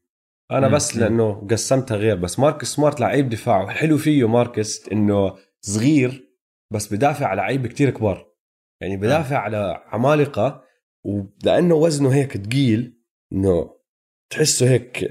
[0.51, 0.97] أنا مم، بس.
[0.97, 3.62] لأنه قسمتها غير بس ماركس سمارت لعيب دفاع.
[3.64, 6.31] وحلو فيه ماركس إنه صغير
[6.72, 8.35] بس بدافع على لعيبه كتير كبار.
[8.81, 10.64] يعني بدافع على عمالقة
[11.05, 13.01] ولأنه وزنه هيك ثقيل
[13.32, 13.76] إنه
[14.31, 15.10] تحسه هيك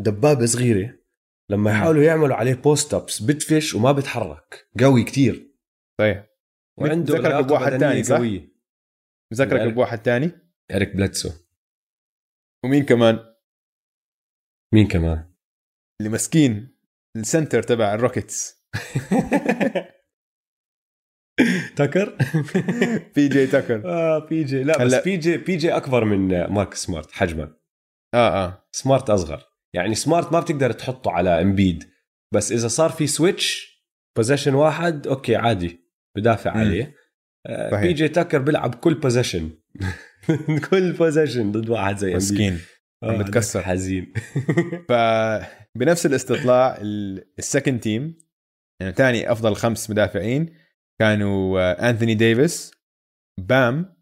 [0.00, 0.98] دبابة صغيرة
[1.50, 5.54] لما يحاولوا يعملوا عليه post ups بدفش وما بيتحرك قوي كتير.
[6.00, 6.26] صحيح.
[6.80, 8.52] وعنده لياقة بواحد؟ قوية.
[9.32, 10.30] بذكرك يعني- بواحد تاني؟
[10.74, 11.30] اريك بليدسو.
[12.64, 13.34] ومين كمان؟
[14.74, 15.34] مين كمان؟
[16.00, 16.78] اللي مسكين
[17.16, 18.64] ال center تبع الروكيتس
[21.76, 22.16] تاكر؟
[23.14, 23.82] بي جي تاكر.
[23.84, 27.56] آه بي جي لا بس بي جي بي جي أكبر من مارك سمارت حجما
[28.14, 28.68] آه آه.
[28.72, 29.44] سمارت أصغر.
[29.74, 31.84] يعني سمارت ما بتقدر تحطه على امبيد
[32.34, 33.68] بس إذا صار في switch
[34.16, 35.80] position واحد okay عادي
[36.16, 36.60] بدافع مم.
[36.60, 36.94] عليه
[37.46, 37.82] آه، صحيح.
[37.82, 39.50] بي جي تاكر بيلعب كل بوزيشن
[40.70, 42.58] كل بوزيشن ضد واحد زي مسكين
[43.04, 43.62] عم آه، بتكسر.
[43.62, 44.12] حزين
[44.88, 46.78] فبنفس الاستطلاع
[47.38, 48.18] ال second team
[48.80, 50.54] يعني ثاني أفضل خمس مدافعين
[51.00, 52.70] كانوا آه، انثوني ديفيس
[53.40, 53.96] بام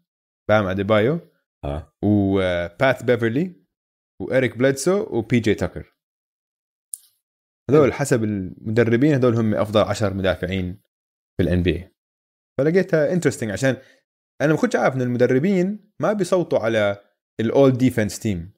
[0.49, 1.19] بام اديبايو
[1.65, 3.66] آه وبات بيفرلي
[4.21, 5.93] وإريك بليدسو وبي جي تاكر
[7.69, 10.81] هذول حسب المدربين هذول هم أفضل عشر مدافعين
[11.37, 11.87] في ال NBA
[12.59, 13.77] فلقيتها interesting عشان
[14.41, 17.01] أنا ما كنتش عارف إن المدربين ما بيصوتوا على
[17.39, 18.51] ال all defense team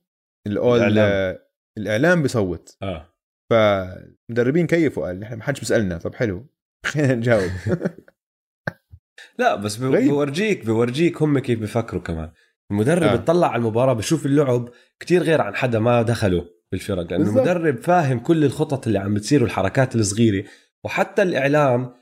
[0.47, 1.37] الأول الإعلام.
[1.77, 2.77] الإعلام بيصوت.
[2.83, 3.15] آه.
[3.51, 5.97] فالمدربين كيفوا؟ قال نحن ما حدش بيسألنا.
[5.97, 6.47] طب حلو.
[6.85, 7.51] خلينا نجاوب
[9.39, 10.09] لا بس بي- غريب.
[10.09, 12.31] بورجيك بورجيك هم كيف بيفكروا كمان.
[12.71, 13.15] المدرب آه.
[13.15, 14.69] بتطلع على المباراة بشوف اللعب
[14.99, 17.29] كتير غير عن حدا ما دخله بالفرق لأنه.
[17.29, 20.49] المدرب فاهم كل الخطط اللي عم بتصير والحركات الصغيرة
[20.85, 21.95] وحتى الإعلام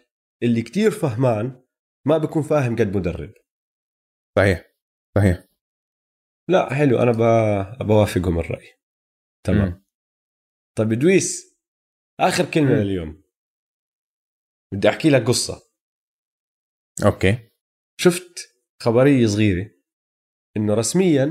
[0.44, 1.64] اللي كتير فهمان
[2.08, 3.34] ما بيكون فاهم قد مدرب
[4.38, 4.66] صحيح
[5.18, 5.44] صحيح
[6.50, 8.72] لا حلو أنا ب- بوافقهم الراي
[9.46, 9.86] تمام.
[10.78, 11.58] طيب دويس
[12.20, 12.82] آخر كلمة مم.
[12.82, 13.24] لليوم
[14.74, 15.62] بدي أحكي لك قصة
[17.06, 17.50] okay
[18.02, 18.40] شفت
[18.84, 19.72] خبرية صغيرة
[20.58, 21.24] إنه رسميا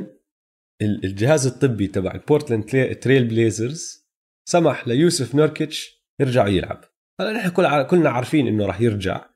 [0.82, 4.06] ال- الجهاز الطبي تبع البورتلاند تلي- تريل بليزرز
[4.48, 6.84] سمح ليوسف نوركيتش يرجع يلعب.
[7.20, 9.26] هلا نحن كل كلنا عارفين إنه راح يرجع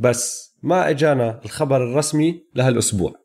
[0.00, 3.24] بس ما إجانا الخبر الرسمي لهالأسبوع.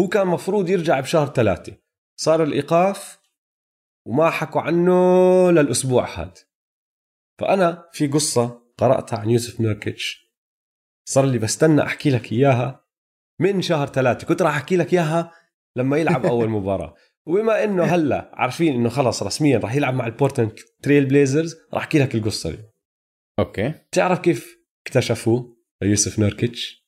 [0.00, 1.76] هو كان مفروض يرجع بشهر ثلاثة.
[2.20, 3.18] صار الإيقاف
[4.06, 6.34] وما حكوا عنه للأسبوع هذا
[7.40, 10.32] فأنا في قصة قرأتها عن يوسف نوركيتش.
[11.08, 12.84] صار لي بستنى أحكي لك إياها
[13.40, 14.26] من شهر ثلاثة.
[14.26, 15.32] كنت راح أحكي لك إياها
[15.76, 16.94] لما يلعب أول مباراة.
[17.26, 21.98] وبما إنه هلأ عارفين إنه خلص رسميا راح يلعب مع البورتلاند تريل بليزرز راح أحكي
[21.98, 22.62] لك القصة دي
[23.38, 23.68] okay.
[23.68, 26.86] بتعرف كيف اكتشفوا يوسف نوركيتش؟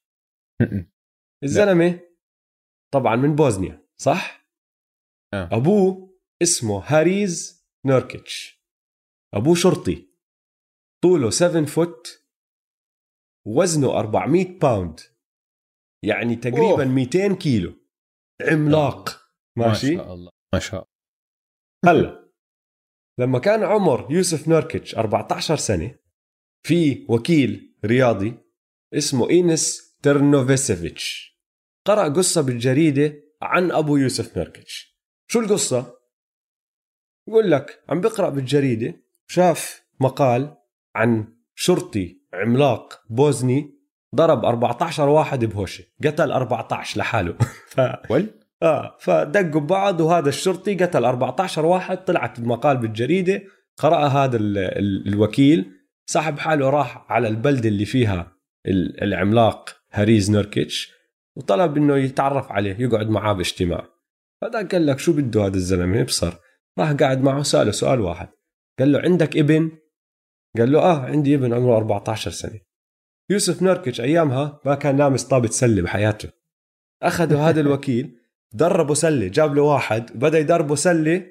[1.45, 2.01] الزلمة
[2.95, 4.49] طبعا من بوزنيا صح؟
[5.35, 5.49] آه.
[5.53, 8.65] أبوه اسمه هاريز نوركيتش.
[9.35, 10.09] أبوه شرطي.
[11.03, 12.25] طوله 7 foot
[13.47, 15.01] وزنه 400 pound
[16.05, 16.85] يعني تقريبا أوه.
[16.85, 17.84] 200 كيلو.
[18.43, 19.21] عملاق.
[19.57, 20.89] ما ماشي؟ شاء الله ما شاء
[21.85, 22.31] هلا
[23.19, 25.95] لما كان عمر يوسف نوركيتش 14 سنة
[26.67, 28.39] في وكيل رياضي
[28.95, 31.35] اسمه إينس ترنوفيسيفيتش.
[31.87, 34.99] قرأ قصة بالجريدة عن أبو يوسف نوركيتش.
[35.31, 35.99] شو القصة؟
[37.29, 40.57] يقول لك عم بقرأ بالجريدة شاف مقال
[40.95, 43.74] عن شرطي عملاق بوزني
[44.15, 47.35] ضرب 14 واحد بهوشة قتل 14 لحاله.
[47.75, 47.81] ف...
[48.11, 48.27] ول؟
[48.63, 53.43] آه فدقوا ببعض وهذا الشرطي قتل 14 واحد طلعت المقال بالجريدة
[53.79, 55.71] قرأها هذا ال ال الوكيل
[56.07, 58.33] سحب حاله راح على البلده اللي فيها
[58.67, 60.93] ال- العملاق هاريز نوركيتش
[61.37, 63.87] وطلب إنه يتعرف عليه يقعد معاه باجتماع.
[64.45, 66.35] هذا قال لك شو بده هذا الزلمة؟ ابصر
[66.79, 68.29] راح قاعد معه سأله سؤال واحد.
[68.79, 69.71] قال له عندك ابن؟
[70.59, 72.61] قال له آه عندي ابن عمره 14 سنة.
[73.31, 76.29] يوسف نوركيتش أيامها ما كان لامس طابة سلة بحياته.
[77.03, 78.19] أخذوا هذا الوكيل
[78.53, 81.27] دربوا سلة جاب له واحد بدا يدربه سلة.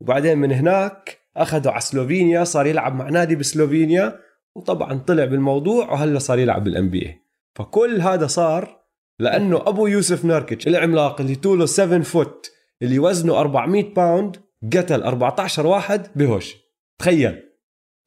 [0.00, 4.20] وبعدين من هناك أخذوا على سلوفينيا صار يلعب مع نادي بسلوفينيا.
[4.54, 7.20] وطبعا طلع بالموضوع وهلا صار يلعب بال NBA
[7.54, 8.80] فكل هذا صار
[9.18, 12.52] لأنه أبو يوسف نوركيتش العملاق اللي طوله 7 foot
[12.82, 14.36] اللي وزنه 400 pound
[14.76, 16.56] قتل 14 واحد بهوشة.
[16.98, 17.42] تخيل.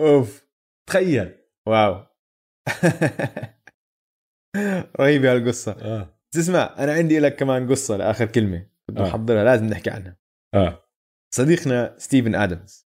[0.02, 0.44] أوف.
[0.88, 1.32] تخيل.
[1.66, 2.09] wow.
[5.00, 5.74] رهيبة هالقصة.
[6.32, 9.08] بس اسمع أنا عندي لك كمان قصة لآخر كلمة بدي آه.
[9.08, 10.18] احضرها لازم نحكي عنها.
[10.56, 10.86] آه.
[11.36, 12.88] صديقنا ستيفن آدمز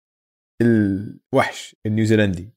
[0.62, 2.50] الوحش النيوزيلندي.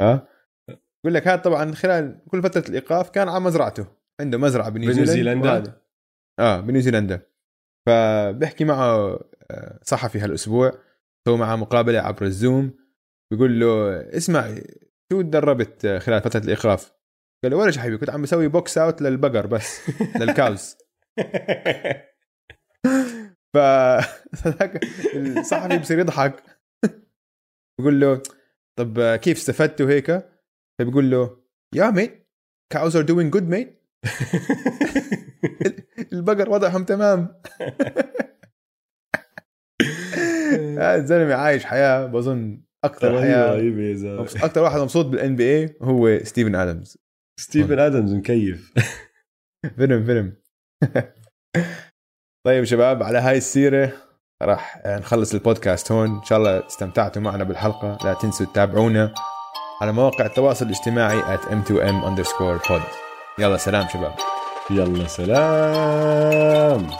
[0.00, 0.28] آه.
[0.70, 3.86] يقول لك هذا طبعا خلال كل فترة الإيقاف كان على مزرعته
[4.20, 5.80] عنده مزرعة بنيوزيلندا.
[6.40, 7.26] آه بنيوزيلندا.
[7.88, 9.20] فبيحكي معه
[9.50, 10.72] آه، صحفي هالأسبوع
[11.28, 12.72] سوى معه مقابلة عبر الزوم
[13.32, 14.54] بيقول له اسمع
[15.12, 16.92] شو تدربت خلال فترة الايقاف؟
[17.44, 19.90] قال له ولا شيء حبيبي كنت عم بسوي box out للبقر بس
[20.20, 20.76] لل cows.
[23.54, 23.56] ف
[25.16, 26.42] الصحفي بصير يضحك.
[27.78, 28.22] بيقول له
[28.78, 30.28] طب كيف استفدت وهيك؟
[30.78, 31.44] فبيقول له
[31.74, 32.28] يا mate
[32.74, 33.74] cows are doing good mate.
[36.12, 37.42] البقر وضعهم تمام.
[40.78, 44.22] الزلمة عايش حياة بظن أكثر حياه رهيبه يا زلمة.
[44.22, 46.98] أكثر واحد مبسوط بال NBA هو ستيفن ادمز
[47.40, 48.72] ستيفن ادمز مكيف.
[49.76, 50.32] فيلم فيلم.
[52.46, 53.92] طيب شباب على هاي السيرة
[54.42, 56.10] راح نخلص البودكاست هون.
[56.10, 57.98] إن شاء الله استمتعتوا معنا بالحلقة.
[58.04, 59.14] لا تنسوا تتابعونا
[59.82, 62.82] على مواقع التواصل الاجتماعي at m2m underscore pod.
[63.38, 64.14] يلا سلام شباب.
[64.70, 66.90] يلا سلام.